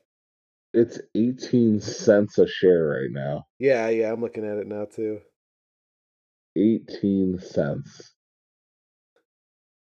It's 0.73 0.99
18 1.15 1.81
cents 1.81 2.37
a 2.37 2.47
share 2.47 2.87
right 2.87 3.11
now. 3.11 3.45
Yeah, 3.59 3.89
yeah, 3.89 4.11
I'm 4.11 4.21
looking 4.21 4.45
at 4.45 4.57
it 4.57 4.67
now 4.67 4.85
too. 4.85 5.19
18 6.55 7.39
cents. 7.39 8.13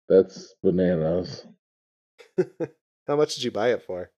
That's 0.09 0.53
bananas. 0.63 1.45
How 3.07 3.15
much 3.15 3.35
did 3.35 3.43
you 3.43 3.51
buy 3.51 3.69
it 3.69 3.83
for? 3.83 4.11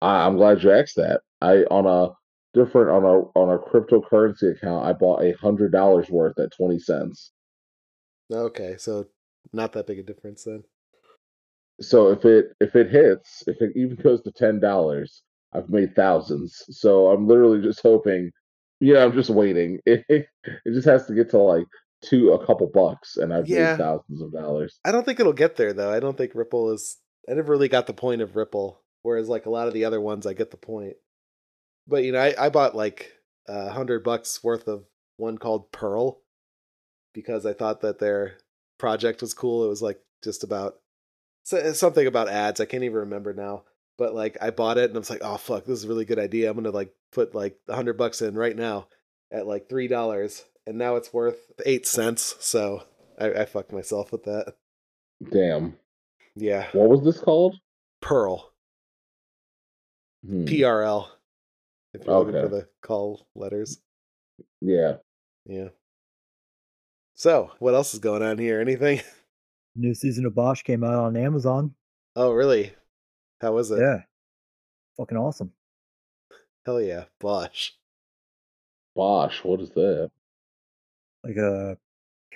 I, 0.00 0.26
I'm 0.26 0.36
glad 0.36 0.62
you 0.62 0.72
asked 0.72 0.96
that. 0.96 1.22
I 1.40 1.64
on 1.70 1.86
a 1.86 2.12
different 2.54 2.90
on 2.90 3.04
a 3.04 3.38
on 3.38 3.50
a 3.50 3.58
cryptocurrency 3.58 4.56
account, 4.56 4.86
I 4.86 4.92
bought 4.92 5.22
a 5.22 5.32
hundred 5.32 5.72
dollars 5.72 6.08
worth 6.08 6.38
at 6.38 6.52
20 6.56 6.78
cents. 6.78 7.32
Okay, 8.32 8.76
so 8.78 9.06
not 9.52 9.72
that 9.72 9.86
big 9.86 9.98
a 9.98 10.02
difference 10.02 10.44
then. 10.44 10.64
So 11.80 12.10
if 12.10 12.24
it 12.24 12.52
if 12.60 12.76
it 12.76 12.90
hits, 12.90 13.44
if 13.46 13.60
it 13.60 13.72
even 13.76 13.96
goes 13.96 14.22
to 14.22 14.32
ten 14.32 14.60
dollars, 14.60 15.22
I've 15.52 15.68
made 15.68 15.94
thousands. 15.94 16.62
So 16.70 17.08
I'm 17.10 17.26
literally 17.26 17.60
just 17.62 17.80
hoping. 17.82 18.30
Yeah, 18.80 19.04
I'm 19.04 19.12
just 19.12 19.30
waiting. 19.30 19.80
It 19.86 20.04
it 20.08 20.26
just 20.72 20.86
has 20.86 21.06
to 21.06 21.14
get 21.14 21.30
to 21.30 21.38
like 21.38 21.66
two 22.08 22.32
a 22.32 22.46
couple 22.46 22.66
bucks, 22.66 23.16
and 23.16 23.32
I've 23.32 23.48
Yeah. 23.48 23.72
made 23.72 23.78
thousands 23.78 24.20
of 24.22 24.32
dollars. 24.32 24.78
I 24.84 24.92
don't 24.92 25.04
think 25.04 25.20
it'll 25.20 25.32
get 25.32 25.56
there 25.56 25.72
though. 25.72 25.90
I 25.90 26.00
don't 26.00 26.16
think 26.16 26.34
Ripple 26.34 26.72
is. 26.72 26.98
I 27.28 27.34
never 27.34 27.52
really 27.52 27.68
got 27.68 27.86
the 27.86 27.94
point 27.94 28.20
of 28.20 28.36
Ripple, 28.36 28.82
whereas 29.02 29.28
like 29.28 29.46
a 29.46 29.50
lot 29.50 29.66
of 29.68 29.74
the 29.74 29.84
other 29.84 30.00
ones, 30.00 30.26
I 30.26 30.34
get 30.34 30.50
the 30.50 30.56
point. 30.56 30.96
But 31.86 32.04
you 32.04 32.12
know, 32.12 32.20
I, 32.20 32.34
I 32.38 32.48
bought 32.50 32.74
like 32.74 33.12
a 33.48 33.70
hundred 33.70 34.04
bucks 34.04 34.42
worth 34.44 34.68
of 34.68 34.84
one 35.16 35.38
called 35.38 35.70
Pearl 35.72 36.20
because 37.12 37.46
I 37.46 37.52
thought 37.52 37.80
that 37.82 37.98
their 37.98 38.38
project 38.78 39.20
was 39.20 39.34
cool. 39.34 39.64
It 39.64 39.68
was 39.68 39.82
like 39.82 40.00
just 40.22 40.44
about 40.44 40.76
something 41.44 42.06
about 42.06 42.28
ads. 42.28 42.60
I 42.60 42.64
can't 42.64 42.84
even 42.84 42.96
remember 42.98 43.32
now. 43.32 43.64
But 43.96 44.14
like 44.14 44.36
I 44.40 44.50
bought 44.50 44.78
it 44.78 44.90
and 44.90 44.96
I 44.96 44.98
was 44.98 45.10
like, 45.10 45.20
oh 45.22 45.36
fuck, 45.36 45.64
this 45.64 45.78
is 45.78 45.84
a 45.84 45.88
really 45.88 46.04
good 46.04 46.18
idea. 46.18 46.50
I'm 46.50 46.56
gonna 46.56 46.70
like 46.70 46.92
put 47.12 47.34
like 47.34 47.56
a 47.68 47.74
hundred 47.76 47.96
bucks 47.96 48.22
in 48.22 48.34
right 48.34 48.56
now 48.56 48.88
at 49.30 49.46
like 49.46 49.68
three 49.68 49.86
dollars, 49.88 50.44
and 50.66 50.78
now 50.78 50.96
it's 50.96 51.12
worth 51.12 51.52
eight 51.66 51.86
cents. 51.86 52.36
So 52.40 52.82
I, 53.18 53.30
I 53.32 53.44
fucked 53.44 53.72
myself 53.72 54.12
with 54.12 54.24
that. 54.24 54.54
Damn. 55.30 55.76
Yeah, 56.36 56.66
What 56.72 56.88
was 56.88 57.04
this 57.04 57.20
called? 57.20 57.56
Pearl, 58.00 58.52
Hmm, 60.26 60.44
PRL. 60.44 61.06
If 61.94 62.04
you're 62.04 62.18
looking 62.18 62.32
for 62.42 62.48
the 62.48 62.68
call 62.82 63.26
letters, 63.36 63.78
Yeah. 64.60 64.96
yeah. 65.46 65.68
So 67.14 67.52
what 67.60 67.74
else 67.74 67.94
is 67.94 68.00
going 68.00 68.22
on 68.22 68.38
here? 68.38 68.60
Anything? 68.60 69.00
New 69.76 69.94
season 69.94 70.26
of 70.26 70.34
Bosch 70.34 70.62
came 70.62 70.82
out 70.82 71.04
on 71.04 71.16
Amazon. 71.16 71.74
Oh, 72.16 72.32
really? 72.32 72.74
How 73.40 73.52
was 73.52 73.70
it? 73.70 73.78
Yeah. 73.80 73.98
Fucking 74.96 75.16
awesome. 75.16 75.52
Hell 76.66 76.80
yeah, 76.80 77.04
Bosch. 77.20 77.70
Bosch, 78.96 79.42
what 79.44 79.60
is 79.60 79.70
that? 79.70 80.10
Like 81.24 81.36
a 81.36 81.76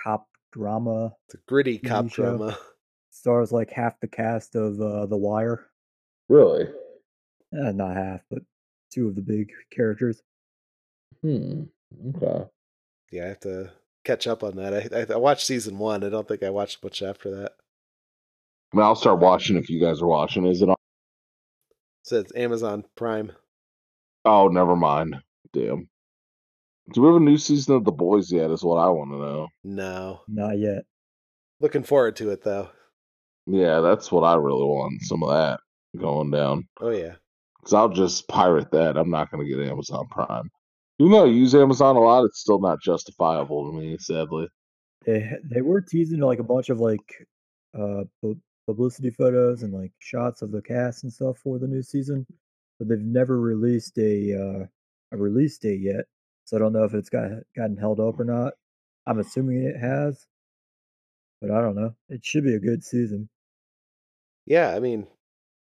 cop 0.03 0.28
drama. 0.53 1.12
It's 1.26 1.34
a 1.34 1.39
gritty 1.47 1.78
TV 1.78 1.89
cop 1.89 2.11
show. 2.11 2.36
drama. 2.36 2.59
Stars 3.11 3.53
like 3.53 3.70
half 3.70 3.99
the 4.01 4.09
cast 4.09 4.55
of 4.55 4.80
uh, 4.80 5.07
The 5.07 5.16
Wire. 5.16 5.66
Really? 6.28 6.64
Eh, 7.55 7.72
not 7.72 7.97
half, 7.97 8.22
but 8.30 8.43
two 8.93 9.09
of 9.09 9.14
the 9.14 9.22
big 9.22 9.51
characters. 9.70 10.22
Hmm. 11.22 11.64
Okay. 12.16 12.45
Yeah, 13.11 13.24
I 13.24 13.28
have 13.28 13.41
to 13.41 13.72
catch 14.05 14.26
up 14.26 14.43
on 14.45 14.57
that. 14.57 14.74
I, 14.74 15.01
I 15.01 15.14
I 15.14 15.16
watched 15.16 15.47
season 15.47 15.78
one. 15.78 16.05
I 16.05 16.11
don't 16.11 16.28
think 16.28 16.43
I 16.43 16.51
watched 16.51 16.82
much 16.84 17.03
after 17.03 17.30
that. 17.36 17.53
I 18.72 18.76
mean, 18.76 18.84
I'll 18.84 18.95
start 18.95 19.18
watching 19.20 19.57
if 19.57 19.70
you 19.70 19.80
guys 19.80 20.01
are 20.03 20.07
watching. 20.07 20.47
Is 20.47 20.62
it 20.62 20.68
on? 20.68 20.76
So 22.03 22.20
it's 22.20 22.34
Amazon 22.36 22.84
Prime. 22.97 23.32
Oh, 24.24 24.49
never 24.49 24.76
mind. 24.76 25.16
Damn. 25.53 25.89
Do 26.93 27.03
we 27.03 27.09
have 27.09 27.16
a 27.16 27.20
new 27.20 27.36
season 27.36 27.74
of 27.74 27.84
The 27.84 27.93
Boys 27.93 28.32
yet? 28.32 28.51
Is 28.51 28.62
what 28.64 28.76
I 28.76 28.89
want 28.89 29.11
to 29.11 29.18
know. 29.18 29.49
No. 29.64 30.20
Not 30.28 30.59
yet. 30.59 30.84
Looking 31.61 31.82
forward 31.82 32.16
to 32.16 32.30
it 32.30 32.43
though. 32.43 32.70
Yeah, 33.47 33.80
that's 33.80 34.11
what 34.12 34.22
I 34.22 34.34
really 34.34 34.64
want. 34.64 35.03
Some 35.03 35.22
of 35.22 35.30
that 35.30 35.61
going 35.99 36.30
down. 36.30 36.66
Oh 36.80 36.91
yeah. 36.91 37.14
Because 37.59 37.74
I'll 37.74 37.89
just 37.89 38.28
pirate 38.28 38.70
that. 38.70 38.97
I'm 38.97 39.11
not 39.11 39.30
going 39.30 39.45
to 39.47 39.51
get 39.51 39.66
Amazon 39.66 40.07
Prime. 40.11 40.51
Even 40.99 41.12
though 41.12 41.24
I 41.24 41.28
use 41.28 41.55
Amazon 41.55 41.97
a 41.97 42.01
lot, 42.01 42.24
it's 42.24 42.41
still 42.41 42.61
not 42.61 42.80
justifiable 42.82 43.70
to 43.70 43.78
me, 43.78 43.97
sadly. 43.99 44.49
They 45.07 45.30
they 45.45 45.61
were 45.61 45.80
teasing 45.80 46.20
like 46.20 46.39
a 46.39 46.45
bunch 46.45 46.70
of 46.70 46.80
like 46.80 47.26
uh 47.78 48.05
pu- 48.22 48.41
publicity 48.66 49.11
photos 49.11 49.62
and 49.62 49.72
like 49.72 49.93
shots 49.99 50.43
of 50.43 50.51
the 50.53 50.62
cast 50.62 51.05
and 51.05 51.12
stuff 51.12 51.39
for 51.39 51.59
the 51.59 51.68
new 51.68 51.82
season, 51.82 52.26
but 52.78 52.89
they've 52.89 52.99
never 52.99 53.41
released 53.41 53.97
a 53.99 54.34
uh 54.34 54.66
a 55.12 55.16
release 55.16 55.59
date 55.59 55.80
yet. 55.80 56.05
So 56.49 56.57
I 56.57 56.61
don't 56.61 56.72
know 56.72 56.84
if 56.84 56.94
it's 56.94 57.11
got 57.11 57.28
gotten 57.55 57.76
held 57.76 58.01
up 58.01 58.18
or 58.18 58.24
not. 58.24 58.55
I'm 59.07 59.18
assuming 59.18 59.64
it 59.64 59.78
has, 59.78 60.26
but 61.42 61.51
I 61.51 61.61
don't 61.61 61.76
know. 61.76 61.94
It 62.09 62.24
should 62.24 62.42
be 62.42 62.55
a 62.55 62.59
good 62.59 62.82
season. 62.82 63.28
Yeah, 64.46 64.74
I 64.74 64.80
mean, 64.80 65.07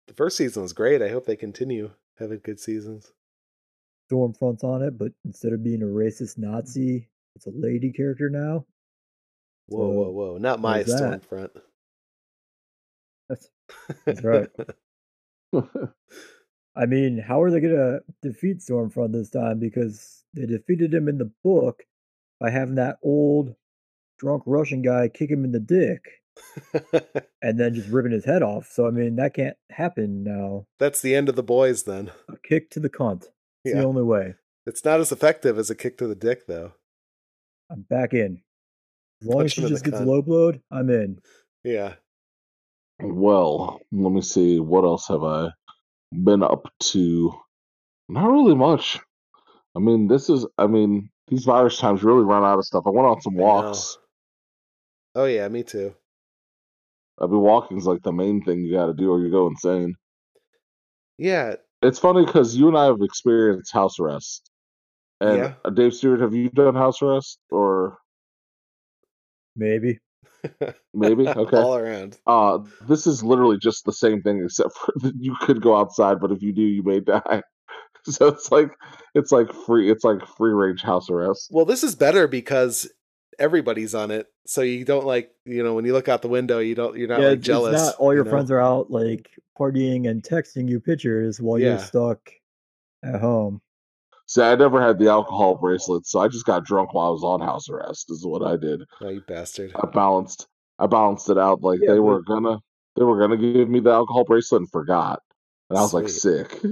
the 0.08 0.12
first 0.12 0.36
season 0.36 0.60
was 0.60 0.74
great. 0.74 1.00
I 1.00 1.08
hope 1.08 1.24
they 1.24 1.36
continue 1.36 1.90
having 2.18 2.42
good 2.44 2.60
seasons. 2.60 3.14
Stormfront's 4.12 4.62
on 4.62 4.82
it, 4.82 4.98
but 4.98 5.12
instead 5.24 5.54
of 5.54 5.64
being 5.64 5.80
a 5.80 5.86
racist 5.86 6.36
Nazi, 6.36 7.08
it's 7.34 7.46
a 7.46 7.52
lady 7.54 7.90
character 7.90 8.28
now. 8.28 8.66
Whoa, 9.68 9.78
So, 9.78 9.88
whoa, 9.88 10.10
whoa! 10.10 10.36
Not 10.36 10.60
my 10.60 10.82
that. 10.82 11.22
Stormfront. 11.22 11.62
That's 13.30 13.48
That's 14.04 14.22
right. 14.22 14.50
I 16.76 16.84
mean, 16.84 17.16
how 17.16 17.40
are 17.40 17.50
they 17.50 17.60
gonna 17.60 18.00
defeat 18.20 18.58
Stormfront 18.58 19.12
this 19.12 19.30
time? 19.30 19.58
Because 19.60 20.23
they 20.34 20.46
defeated 20.46 20.92
him 20.92 21.08
in 21.08 21.18
the 21.18 21.30
book 21.42 21.82
by 22.40 22.50
having 22.50 22.74
that 22.76 22.98
old 23.02 23.54
drunk 24.18 24.42
Russian 24.46 24.82
guy 24.82 25.08
kick 25.08 25.30
him 25.30 25.44
in 25.44 25.52
the 25.52 25.60
dick 25.60 26.02
and 27.42 27.58
then 27.58 27.74
just 27.74 27.88
ripping 27.88 28.12
his 28.12 28.24
head 28.24 28.42
off. 28.42 28.68
So 28.70 28.86
I 28.86 28.90
mean, 28.90 29.16
that 29.16 29.34
can't 29.34 29.56
happen 29.70 30.24
now. 30.24 30.66
That's 30.78 31.00
the 31.00 31.14
end 31.14 31.28
of 31.28 31.36
the 31.36 31.42
boys. 31.42 31.84
Then 31.84 32.10
A 32.28 32.36
kick 32.38 32.70
to 32.70 32.80
the 32.80 32.90
cunt. 32.90 33.24
It's 33.64 33.74
Yeah. 33.74 33.80
the 33.80 33.86
only 33.86 34.02
way. 34.02 34.34
it's 34.66 34.84
not 34.84 35.00
as 35.00 35.12
effective 35.12 35.58
as 35.58 35.70
a 35.70 35.74
kick 35.74 35.96
to 35.98 36.06
the 36.06 36.14
dick, 36.14 36.46
though. 36.46 36.72
I'm 37.70 37.82
back 37.82 38.12
in. 38.14 38.42
As 39.22 39.28
long 39.28 39.38
Punch 39.38 39.46
as 39.46 39.52
she 39.52 39.60
him 39.60 39.66
in 39.66 39.72
the 39.72 39.74
just 39.76 39.84
gets 39.84 39.98
cunt. 39.98 40.06
low 40.06 40.22
blowed, 40.22 40.60
I'm 40.70 40.90
in. 40.90 41.18
Yeah. 41.64 41.94
well, 43.00 43.80
let 43.92 44.12
me 44.12 44.20
see. 44.22 44.60
What 44.60 44.84
else 44.84 45.08
have 45.08 45.22
I 45.22 45.50
been 46.12 46.42
up 46.42 46.70
to? 46.80 47.32
Not 48.08 48.30
really 48.30 48.54
much. 48.54 49.00
I 49.76 49.80
mean, 49.80 50.08
this 50.08 50.28
is, 50.30 50.46
I 50.58 50.66
mean, 50.66 51.10
these 51.28 51.44
virus 51.44 51.78
times 51.78 52.02
really 52.04 52.24
run 52.24 52.44
out 52.44 52.58
of 52.58 52.64
stuff. 52.64 52.84
I 52.86 52.90
went 52.90 53.06
on 53.08 53.20
some 53.20 53.34
walks. 53.34 53.98
Oh 55.16 55.24
yeah, 55.26 55.48
me 55.48 55.62
too. 55.64 55.94
I 57.18 57.26
mean, 57.26 57.40
walking's 57.40 57.86
like 57.86 58.02
the 58.02 58.12
main 58.12 58.42
thing 58.42 58.60
you 58.60 58.72
got 58.72 58.86
to 58.86 58.94
do 58.94 59.10
or 59.10 59.20
you 59.20 59.30
go 59.30 59.46
insane. 59.48 59.94
Yeah, 61.18 61.56
It's 61.82 61.98
funny 61.98 62.24
because 62.24 62.56
you 62.56 62.68
and 62.68 62.76
I 62.76 62.86
have 62.86 63.00
experienced 63.02 63.72
house 63.72 63.98
arrest. 64.00 64.50
And 65.20 65.38
Yeah. 65.38 65.54
uh, 65.64 65.70
Dave 65.70 65.94
Stewart, 65.94 66.20
have 66.20 66.34
you 66.34 66.50
done 66.50 66.74
house 66.74 67.02
arrest 67.02 67.38
or 67.50 67.98
Maybe. 69.56 69.98
maybe? 70.94 71.28
Okay. 71.36 71.62
all 71.62 71.76
around. 71.76 72.18
Uh, 72.26 72.58
this 72.88 73.06
is 73.06 73.22
literally 73.22 73.58
just 73.58 73.84
the 73.84 73.92
same 73.92 74.22
thing, 74.22 74.42
except 74.44 74.72
for 74.76 74.92
you 75.18 75.36
could 75.40 75.60
go 75.62 75.76
outside, 75.76 76.20
but 76.20 76.32
if 76.32 76.42
you 76.42 76.52
do, 76.52 76.62
you 76.62 76.82
may 76.82 77.00
die. 77.00 77.42
So 78.10 78.28
it's 78.28 78.52
like 78.52 78.70
it's 79.14 79.32
like 79.32 79.52
free 79.66 79.90
it's 79.90 80.04
like 80.04 80.26
free 80.36 80.52
range 80.52 80.82
house 80.82 81.08
arrest. 81.08 81.48
Well, 81.50 81.64
this 81.64 81.82
is 81.82 81.94
better 81.94 82.28
because 82.28 82.90
everybody's 83.38 83.94
on 83.94 84.10
it, 84.10 84.26
so 84.46 84.60
you 84.60 84.84
don't 84.84 85.06
like 85.06 85.30
you 85.46 85.62
know 85.62 85.74
when 85.74 85.84
you 85.86 85.92
look 85.94 86.08
out 86.08 86.20
the 86.22 86.28
window, 86.28 86.58
you 86.58 86.74
don't 86.74 86.96
you're 86.98 87.08
not 87.08 87.20
yeah, 87.20 87.28
like 87.28 87.38
it's 87.38 87.46
jealous. 87.46 87.80
not 87.80 87.94
all 87.96 88.12
your 88.12 88.20
you 88.20 88.24
know? 88.26 88.30
friends 88.30 88.50
are 88.50 88.60
out 88.60 88.90
like 88.90 89.30
partying 89.58 90.08
and 90.08 90.22
texting 90.22 90.68
you 90.68 90.80
pictures 90.80 91.40
while 91.40 91.58
Yeah. 91.58 91.70
you're 91.70 91.78
stuck 91.78 92.30
at 93.02 93.20
home. 93.20 93.60
See, 94.26 94.42
I 94.42 94.54
never 94.54 94.80
had 94.80 94.98
the 94.98 95.08
alcohol 95.08 95.54
bracelet, 95.56 96.06
so 96.06 96.18
I 96.20 96.28
just 96.28 96.44
got 96.46 96.64
drunk 96.64 96.92
while 96.94 97.08
I 97.08 97.10
was 97.10 97.24
on 97.24 97.40
house 97.40 97.68
arrest. 97.68 98.10
Is 98.10 98.24
what 98.26 98.42
I 98.42 98.56
did. 98.56 98.82
Oh, 99.00 99.08
you 99.08 99.22
bastard! 99.26 99.72
I 99.76 99.86
balanced 99.86 100.46
I 100.78 100.86
balanced 100.86 101.30
it 101.30 101.38
out 101.38 101.62
like 101.62 101.80
Yeah, 101.80 101.92
they 101.92 101.96
but- 101.98 102.02
were 102.02 102.22
gonna 102.22 102.58
they 102.96 103.02
were 103.04 103.18
gonna 103.18 103.36
give 103.38 103.68
me 103.68 103.80
the 103.80 103.90
alcohol 103.92 104.24
bracelet 104.24 104.60
and 104.60 104.70
forgot, 104.70 105.20
and 105.70 105.78
I 105.78 105.82
was 105.82 105.94
like 105.94 106.08
sick. 106.10 106.60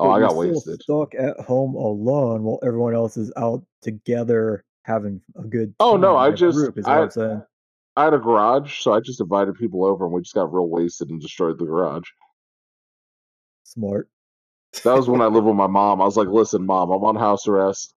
Oh, 0.00 0.10
I 0.10 0.20
got 0.20 0.36
wasted. 0.36 0.82
Stuck 0.82 1.14
at 1.14 1.38
home 1.40 1.74
alone 1.74 2.42
while 2.42 2.58
everyone 2.64 2.94
else 2.94 3.16
is 3.16 3.32
out 3.36 3.62
together 3.82 4.64
having 4.82 5.20
a 5.36 5.42
good. 5.42 5.74
Oh, 5.80 5.96
no, 5.96 6.16
I 6.16 6.30
just- 6.30 6.56
group 6.56 6.78
I-. 6.86 7.08
I 7.96 8.04
had 8.04 8.14
a 8.14 8.18
garage, 8.18 8.80
so 8.80 8.92
I 8.92 9.00
just 9.00 9.20
invited 9.20 9.56
people 9.56 9.84
over 9.84 10.04
and 10.06 10.14
we 10.14 10.22
just 10.22 10.34
got 10.34 10.52
real 10.52 10.68
wasted 10.68 11.10
and 11.10 11.20
destroyed 11.20 11.58
the 11.58 11.66
garage. 11.66 12.08
Smart. 13.64 14.08
That 14.84 14.96
was 14.96 15.08
when 15.08 15.20
I 15.20 15.26
lived 15.26 15.46
with 15.48 15.56
my 15.56 15.66
mom. 15.66 16.00
I 16.00 16.04
was 16.04 16.16
like, 16.16 16.28
listen, 16.28 16.64
mom, 16.64 16.90
I'm 16.90 17.04
on 17.04 17.16
house 17.16 17.46
arrest. 17.46 17.94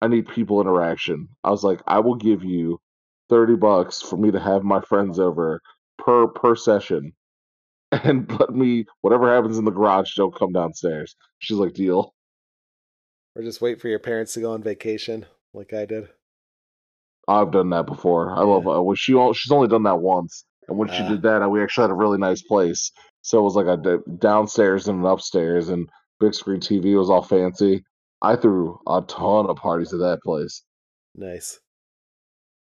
I 0.00 0.08
need 0.08 0.28
people 0.28 0.60
interaction. 0.60 1.28
I 1.42 1.50
was 1.50 1.64
like, 1.64 1.80
I 1.86 1.98
will 2.00 2.14
give 2.14 2.44
you 2.44 2.80
30 3.28 3.56
bucks 3.56 4.00
for 4.02 4.16
me 4.16 4.30
to 4.30 4.40
have 4.40 4.62
my 4.62 4.80
friends 4.80 5.18
over 5.18 5.60
per 5.98 6.28
per 6.28 6.54
session. 6.54 7.12
And 8.04 8.30
let 8.40 8.50
me 8.50 8.86
whatever 9.02 9.32
happens 9.34 9.58
in 9.58 9.64
the 9.64 9.70
garage, 9.70 10.14
don't 10.16 10.34
come 10.34 10.52
downstairs. 10.52 11.14
She's 11.38 11.56
like, 11.58 11.74
deal. 11.74 12.12
Or 13.36 13.42
just 13.42 13.60
wait 13.60 13.80
for 13.80 13.88
your 13.88 13.98
parents 13.98 14.32
to 14.34 14.40
go 14.40 14.52
on 14.52 14.62
vacation, 14.62 15.26
like 15.52 15.72
I 15.72 15.84
did. 15.86 16.08
I've 17.28 17.50
done 17.52 17.70
that 17.70 17.86
before. 17.86 18.32
I 18.36 18.42
love 18.42 18.66
uh, 18.68 18.82
when 18.82 18.96
she 18.96 19.14
al- 19.14 19.32
she's 19.32 19.50
only 19.52 19.68
done 19.68 19.84
that 19.84 20.00
once. 20.00 20.44
And 20.68 20.78
when 20.78 20.88
she 20.88 21.02
Ah. 21.02 21.08
did 21.08 21.22
that, 21.22 21.42
uh, 21.42 21.48
we 21.48 21.62
actually 21.62 21.82
had 21.84 21.90
a 21.90 21.94
really 21.94 22.18
nice 22.18 22.42
place. 22.42 22.90
So 23.22 23.38
it 23.38 23.42
was 23.42 23.54
like 23.56 23.66
a 23.66 23.76
d- 23.76 24.12
downstairs 24.18 24.88
and 24.88 25.00
an 25.00 25.06
upstairs, 25.06 25.68
and 25.68 25.88
big 26.20 26.34
screen 26.34 26.60
TV 26.60 26.96
was 26.98 27.10
all 27.10 27.22
fancy. 27.22 27.82
I 28.22 28.36
threw 28.36 28.78
a 28.86 29.02
ton 29.02 29.46
of 29.46 29.56
parties 29.56 29.92
at 29.92 30.00
that 30.00 30.20
place. 30.22 30.62
Nice. 31.14 31.58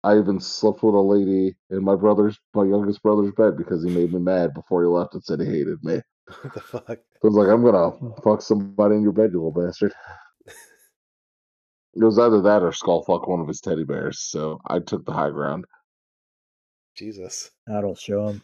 I 0.03 0.17
even 0.19 0.39
slept 0.39 0.83
with 0.83 0.95
a 0.95 0.99
lady 0.99 1.55
in 1.71 1.83
my 1.83 1.95
brother's, 1.95 2.39
my 2.55 2.65
youngest 2.65 3.03
brother's 3.03 3.31
bed 3.33 3.57
because 3.57 3.83
he 3.83 3.89
made 3.89 4.13
me 4.13 4.19
mad 4.19 4.53
before 4.53 4.81
he 4.83 4.87
left 4.87 5.13
and 5.15 5.23
said 5.23 5.39
he 5.41 5.47
hated 5.47 5.83
me. 5.83 6.01
What 6.41 6.53
the 6.53 6.61
fuck? 6.61 6.99
So 7.21 7.27
I 7.27 7.27
was 7.27 7.35
like, 7.35 7.49
I'm 7.49 7.63
gonna 7.63 8.21
fuck 8.23 8.41
somebody 8.41 8.95
in 8.95 9.03
your 9.03 9.13
bed, 9.13 9.31
you 9.33 9.43
little 9.43 9.51
bastard. 9.65 9.93
It 11.95 12.03
was 12.03 12.19
either 12.19 12.41
that 12.41 12.63
or 12.63 12.71
skull 12.73 13.03
fuck 13.03 13.27
one 13.27 13.41
of 13.41 13.47
his 13.47 13.61
teddy 13.61 13.83
bears. 13.83 14.19
So 14.21 14.59
I 14.67 14.79
took 14.79 15.05
the 15.05 15.13
high 15.13 15.31
ground. 15.31 15.65
Jesus. 16.95 17.51
That'll 17.67 17.95
show 17.95 18.29
him. 18.29 18.43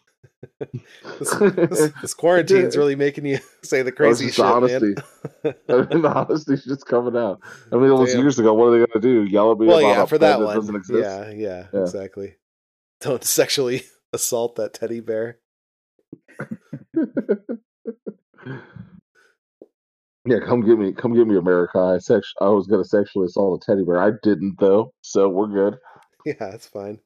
This, 1.19 1.35
this, 1.35 1.91
this 2.01 2.13
quarantine's 2.13 2.75
really 2.77 2.95
making 2.95 3.25
you 3.25 3.39
say 3.63 3.81
the 3.81 3.91
That 3.91 3.95
crazy 3.97 4.25
just 4.25 4.37
shit, 4.37 4.45
honesty. 4.45 4.95
man. 5.43 5.55
I 5.69 5.75
mean, 5.85 6.01
the 6.01 6.09
honesty's 6.09 6.65
just 6.65 6.85
coming 6.85 7.15
out. 7.17 7.41
I 7.71 7.75
mean, 7.75 7.89
it 7.89 7.93
was 7.93 8.13
years 8.13 8.39
ago. 8.39 8.53
What 8.53 8.65
are 8.67 8.79
they 8.79 8.85
gonna 8.85 9.01
do? 9.01 9.23
Yell 9.25 9.51
at 9.51 9.57
me 9.59 9.67
well, 9.67 9.79
about 9.79 9.87
yeah, 9.89 10.03
a 10.03 10.07
for 10.07 10.17
that 10.17 10.39
one. 10.39 10.55
doesn't 10.55 10.75
exist? 10.75 11.01
Yeah, 11.01 11.29
yeah, 11.31 11.67
Yeah. 11.73 11.81
exactly. 11.81 12.35
Don't 13.01 13.23
sexually 13.39 13.83
assault 14.13 14.55
that 14.55 14.73
teddy 14.73 14.99
bear. 14.99 15.39
Yeah, 20.25 20.39
come 20.45 20.61
get 20.65 20.77
me, 20.77 20.91
come 20.93 21.15
get 21.15 21.25
me, 21.27 21.37
America. 21.37 21.79
I 21.79 21.97
sex, 21.97 22.33
I 22.41 22.49
was 22.49 22.67
gonna 22.67 22.83
sexually 22.83 23.25
assault 23.25 23.63
a 23.63 23.65
teddy 23.65 23.83
bear. 23.85 24.01
I 24.01 24.11
didn't 24.21 24.59
though, 24.59 24.93
so 25.01 25.29
we're 25.29 25.47
good. 25.47 25.77
Yeah, 26.25 26.33
that's 26.39 26.67
fine. 26.67 26.99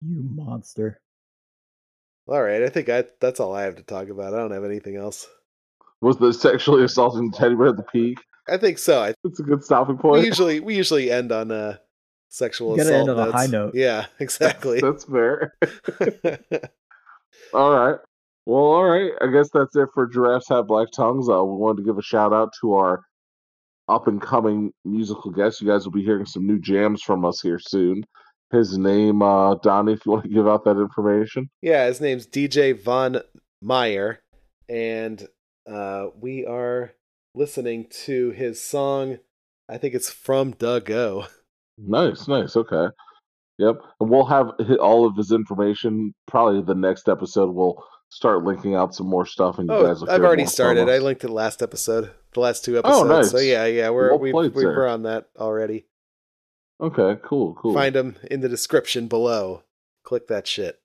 You 0.00 0.22
monster. 0.34 1.00
All 2.28 2.42
right, 2.42 2.62
I 2.62 2.68
think 2.68 2.88
I 2.88 3.04
that's 3.20 3.40
all 3.40 3.54
I 3.54 3.62
have 3.62 3.76
to 3.76 3.82
talk 3.82 4.08
about. 4.08 4.34
I 4.34 4.38
don't 4.38 4.52
have 4.52 4.64
anything 4.64 4.96
else. 4.96 5.28
Was 6.00 6.16
the 6.18 6.32
sexually 6.32 6.84
assaulting 6.84 7.30
teddy 7.32 7.54
bear 7.54 7.68
at 7.68 7.76
the 7.76 7.82
peak? 7.84 8.18
I 8.48 8.56
think 8.56 8.78
so. 8.78 9.00
I 9.02 9.14
It's 9.24 9.40
a 9.40 9.42
good 9.44 9.62
stopping 9.62 9.96
we 9.96 10.02
point. 10.02 10.26
usually 10.26 10.60
we 10.60 10.76
usually 10.76 11.10
end 11.10 11.30
on 11.32 11.50
a 11.50 11.80
sexual 12.28 12.72
You 12.72 12.78
gotta 12.84 12.90
assault 12.96 13.08
end 13.10 13.20
on 13.20 13.28
a 13.28 13.32
high 13.32 13.46
note. 13.46 13.74
Yeah, 13.74 14.06
exactly. 14.18 14.80
That's 14.80 15.04
fair. 15.04 15.54
All 17.54 17.74
right. 17.76 17.98
Well, 18.44 18.64
all 18.64 18.84
right. 18.84 19.12
I 19.20 19.28
guess 19.28 19.50
that's 19.54 19.76
it 19.76 19.88
for 19.94 20.06
Giraffes 20.08 20.48
Have 20.48 20.66
Black 20.66 20.88
Tongues. 20.90 21.28
Uh, 21.28 21.44
we 21.44 21.56
wanted 21.56 21.82
to 21.82 21.86
give 21.86 21.96
a 21.98 22.02
shout 22.02 22.32
out 22.32 22.50
to 22.60 22.74
our 22.74 23.02
up 23.88 24.08
and 24.08 24.20
coming 24.20 24.72
musical 24.84 25.30
guests. 25.30 25.60
You 25.60 25.68
guys 25.68 25.84
will 25.84 25.92
be 25.92 26.02
hearing 26.02 26.26
some 26.26 26.46
new 26.46 26.58
jams 26.58 27.02
from 27.02 27.24
us 27.24 27.40
here 27.40 27.60
soon. 27.60 28.02
His 28.52 28.76
name, 28.78 29.22
uh, 29.22 29.54
Donnie, 29.56 29.94
if 29.94 30.04
you 30.06 30.12
want 30.12 30.24
to 30.24 30.30
give 30.30 30.46
out 30.46 30.64
that 30.64 30.78
information. 30.78 31.50
yeah, 31.62 31.86
his 31.86 32.00
name's 32.00 32.26
DJ 32.26 32.78
Von 32.80 33.20
Meyer, 33.62 34.20
and 34.68 35.26
uh, 35.70 36.06
we 36.20 36.44
are 36.46 36.92
listening 37.34 37.86
to 38.04 38.30
his 38.30 38.60
song. 38.62 39.18
I 39.68 39.78
think 39.78 39.94
it's 39.94 40.10
from 40.10 40.50
Doug 40.52 40.90
O. 40.90 41.26
Nice, 41.78 42.28
nice. 42.28 42.54
Okay. 42.56 42.88
Yep. 43.58 43.76
And 44.00 44.10
we'll 44.10 44.26
have 44.26 44.50
all 44.80 45.06
of 45.06 45.16
his 45.16 45.32
information. 45.32 46.14
Probably 46.26 46.60
the 46.62 46.74
next 46.74 47.08
episode, 47.08 47.50
we'll 47.54 47.82
start 48.10 48.44
linking 48.44 48.74
out 48.74 48.94
some 48.94 49.06
more 49.08 49.24
stuff. 49.24 49.58
And 49.58 49.68
you 49.70 49.74
Oh, 49.74 49.86
guys 49.86 50.00
will 50.00 50.10
I've 50.10 50.22
already 50.22 50.44
started. 50.46 50.90
I 50.90 50.98
linked 50.98 51.24
it 51.24 51.30
last 51.30 51.62
episode, 51.62 52.10
the 52.34 52.40
last 52.40 52.64
two 52.64 52.78
episodes. 52.78 52.98
So 52.98 53.06
nice. 53.06 53.30
So 53.30 53.38
yeah, 53.38 53.64
yeah, 53.66 53.88
we're 53.90 54.10
Well 54.10 54.18
we 54.18 54.32
we 54.32 54.66
were 54.66 54.86
on 54.86 55.04
that 55.04 55.28
already. 55.38 55.86
Okay, 56.82 57.16
cool, 57.22 57.54
cool. 57.54 57.74
Find 57.74 57.94
them 57.94 58.16
in 58.28 58.40
the 58.40 58.48
description 58.48 59.06
below. 59.06 59.62
Click 60.02 60.26
that 60.26 60.48
shit. 60.48 60.80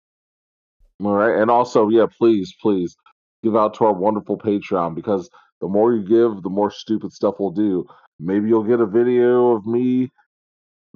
All 1.04 1.14
right. 1.14 1.42
And 1.42 1.50
also, 1.50 1.90
yeah, 1.90 2.06
please, 2.06 2.54
please 2.62 2.96
give 3.44 3.56
out 3.56 3.74
to 3.76 3.86
our 3.86 3.94
wonderful 3.94 4.38
Patreon 4.38 4.94
because 4.94 5.28
the 5.60 5.68
more 5.68 5.94
you 5.94 6.04
give, 6.04 6.44
the 6.44 6.50
more 6.50 6.70
stupid 6.70 7.14
stuff 7.14 7.36
we'll 7.40 7.52
do. 7.52 7.86
Maybe 8.20 8.48
you'll 8.48 8.64
get 8.64 8.80
a 8.80 8.86
video 8.86 9.56
of 9.56 9.66
me 9.66 10.12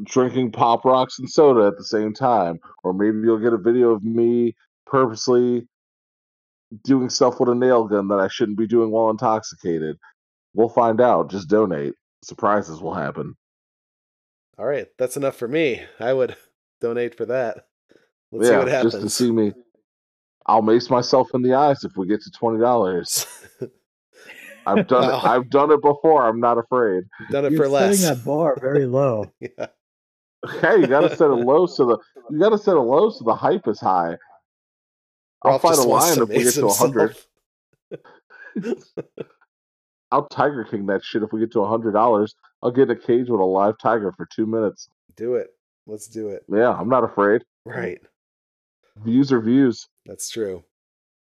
drinking 0.04 0.52
pop 0.52 0.86
rocks 0.86 1.18
and 1.20 1.30
soda 1.30 1.66
at 1.66 1.78
the 1.78 1.84
same 1.84 2.14
time, 2.14 2.60
or 2.84 2.94
maybe 2.94 3.18
you'll 3.24 3.40
get 3.40 3.54
a 3.54 3.58
video 3.58 3.92
of 3.92 4.04
me 4.04 4.56
purposely 4.86 5.68
doing 6.84 7.10
stuff 7.10 7.40
with 7.40 7.50
a 7.50 7.56
nail 7.56 7.86
gun 7.86 8.08
that 8.08 8.20
I 8.20 8.28
shouldn't 8.28 8.58
be 8.58 8.68
doing 8.68 8.92
while 8.92 9.10
intoxicated. 9.10 9.98
We'll 10.54 10.70
find 10.70 11.02
out. 11.02 11.32
Just 11.32 11.50
donate. 11.50 11.94
Surprises 12.24 12.82
will 12.82 12.94
happen. 12.94 13.36
All 14.58 14.66
right, 14.66 14.88
that's 14.98 15.18
enough 15.18 15.36
for 15.36 15.48
me. 15.48 15.82
I 16.00 16.14
would 16.14 16.36
donate 16.82 17.16
for 17.16 17.26
that. 17.28 17.66
Let's 18.32 18.46
yeah, 18.46 18.52
see 18.52 18.58
what 18.58 18.68
happens. 18.68 18.94
just 18.94 19.04
to 19.04 19.10
see 19.10 19.32
me. 19.32 19.54
I'll 20.46 20.62
mace 20.62 20.90
myself 20.90 21.30
in 21.34 21.42
the 21.42 21.54
eyes 21.54 21.84
if 21.84 21.96
we 21.98 22.08
get 22.08 22.22
to 22.22 22.32
twenty 22.32 22.60
dollars. 22.60 23.26
I've 24.66 24.88
done 24.88 25.10
Wow. 25.10 25.18
it. 25.20 25.24
I've 25.26 25.50
done 25.50 25.72
it 25.72 25.82
before. 25.82 26.28
I'm 26.28 26.40
not 26.40 26.58
afraid. 26.58 27.04
Done 27.32 27.46
it 27.46 27.52
You're 27.52 27.64
for 27.64 27.68
less. 27.70 28.00
setting 28.00 28.18
that 28.18 28.26
bar 28.26 28.58
very 28.60 28.86
low. 28.86 29.32
yeah. 29.40 29.68
Hey, 30.62 30.78
you 30.80 30.88
got 30.88 31.02
to 31.02 31.16
set 31.16 31.30
it 31.30 31.34
low 31.36 31.66
so 31.66 31.86
the 31.86 31.98
you 32.32 32.40
got 32.40 32.50
to 32.50 32.58
set 32.58 32.76
it 32.76 32.80
low 32.80 33.10
so 33.10 33.24
the 33.26 33.36
hype 33.36 33.68
is 33.68 33.80
high. 33.80 34.18
I'll 35.44 35.52
Ralph 35.52 35.62
fight 35.62 35.78
a 35.80 35.84
just 35.84 35.88
wants 35.88 36.18
lion 36.18 36.22
if 36.22 36.30
we 36.36 36.44
get 36.44 36.46
mace 36.46 36.56
to 36.56 36.70
hundred. 36.74 37.16
himself. 37.16 37.28
I'll 40.12 40.28
Tiger 40.28 40.64
King 40.66 40.86
that 40.88 41.04
shit 41.04 41.24
if 41.24 41.32
we 41.32 41.40
get 41.40 41.52
to 41.54 41.66
hundred 41.66 41.92
dollars. 41.94 42.36
I'll 42.64 42.72
get 42.72 42.90
in 42.90 42.92
a 42.92 42.96
cage 42.96 43.30
with 43.30 43.40
a 43.40 43.46
live 43.46 43.78
tiger 43.78 44.12
for 44.12 44.26
two 44.26 44.46
minutes. 44.46 44.90
Do 45.16 45.36
it. 45.36 45.50
Let's 45.88 46.08
do 46.08 46.30
it. 46.30 46.44
Yeah, 46.48 46.72
I'm 46.72 46.90
not 46.90 47.04
afraid. 47.04 47.44
Right. 47.66 48.00
Views 48.98 49.32
are 49.32 49.42
views. 49.42 49.88
That's 50.06 50.30
true. 50.30 50.64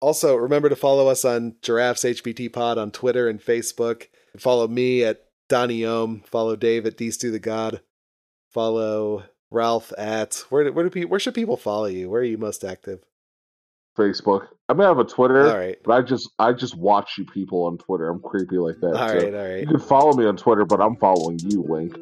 Also, 0.01 0.35
remember 0.35 0.67
to 0.67 0.75
follow 0.75 1.07
us 1.07 1.23
on 1.23 1.55
Giraffes 1.61 2.03
HBT 2.03 2.51
Pod 2.51 2.77
on 2.77 2.91
Twitter 2.91 3.29
and 3.29 3.39
Facebook. 3.39 4.07
Follow 4.37 4.67
me 4.67 5.03
at 5.03 5.23
Donny 5.47 5.85
Ohm. 5.85 6.23
Follow 6.25 6.55
Dave 6.55 6.85
at 6.85 6.97
Deestu 6.97 7.31
the 7.31 7.39
God. 7.39 7.81
Follow 8.51 9.23
Ralph 9.49 9.93
at 9.97 10.43
where 10.49 10.63
do, 10.63 10.73
where 10.73 10.83
do 10.83 10.89
people 10.89 11.09
where 11.09 11.19
should 11.19 11.35
people 11.35 11.57
follow 11.57 11.85
you? 11.85 12.09
Where 12.09 12.21
are 12.21 12.25
you 12.25 12.37
most 12.37 12.63
active? 12.63 13.03
Facebook. 13.97 14.47
I 14.69 14.73
may 14.73 14.83
have 14.85 14.99
a 14.99 15.03
Twitter, 15.03 15.47
All 15.49 15.57
right. 15.57 15.77
but 15.83 15.93
I 15.93 16.01
just 16.01 16.29
I 16.39 16.53
just 16.53 16.75
watch 16.77 17.17
you 17.17 17.25
people 17.25 17.65
on 17.65 17.77
Twitter. 17.77 18.09
I'm 18.09 18.19
creepy 18.21 18.57
like 18.57 18.79
that. 18.81 18.95
All 18.95 19.09
too. 19.09 19.17
right, 19.25 19.33
all 19.33 19.41
right. 19.49 19.59
You 19.61 19.67
can 19.67 19.79
follow 19.79 20.13
me 20.13 20.25
on 20.25 20.37
Twitter, 20.37 20.65
but 20.65 20.81
I'm 20.81 20.95
following 20.97 21.39
you, 21.39 21.61
Wink. 21.61 21.95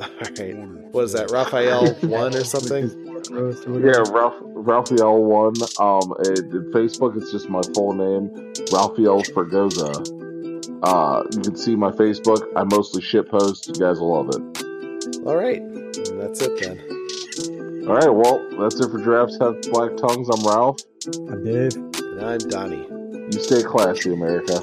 All 0.00 0.08
right. 0.38 0.56
What 0.92 1.04
is 1.04 1.12
that? 1.12 1.30
Raphael 1.30 1.92
one 2.08 2.34
or 2.34 2.44
something? 2.44 3.06
Yeah. 3.30 4.02
Ralph 4.10 4.34
Raphael 4.42 5.22
one. 5.22 5.52
Um, 5.78 6.14
and, 6.18 6.38
and 6.38 6.74
Facebook, 6.74 7.16
it's 7.20 7.30
just 7.30 7.48
my 7.50 7.60
full 7.74 7.92
name, 7.92 8.52
Raphael 8.72 9.22
Fergoza. 9.22 9.92
Uh, 10.82 11.22
you 11.32 11.40
can 11.40 11.54
see 11.56 11.76
my 11.76 11.90
Facebook. 11.90 12.42
I 12.56 12.64
mostly 12.64 13.02
shit 13.02 13.30
post. 13.30 13.68
You 13.68 13.74
guys 13.74 14.00
will 14.00 14.14
love 14.14 14.30
it. 14.30 14.64
All 15.26 15.36
right. 15.36 15.62
That's 16.18 16.40
it 16.40 16.60
then. 16.60 17.86
All 17.86 17.96
right, 17.96 18.08
well, 18.08 18.46
that's 18.58 18.80
it 18.80 18.90
for 18.90 18.98
Giraffes 18.98 19.38
Have 19.38 19.60
Black 19.70 19.96
Tongues. 19.96 20.28
I'm 20.30 20.46
Ralph. 20.46 20.78
I'm 21.06 21.42
Dave. 21.44 21.74
And 21.76 22.20
I'm 22.20 22.38
Donnie. 22.38 22.86
You 23.32 23.40
stay 23.40 23.62
classy, 23.62 24.12
America. 24.12 24.60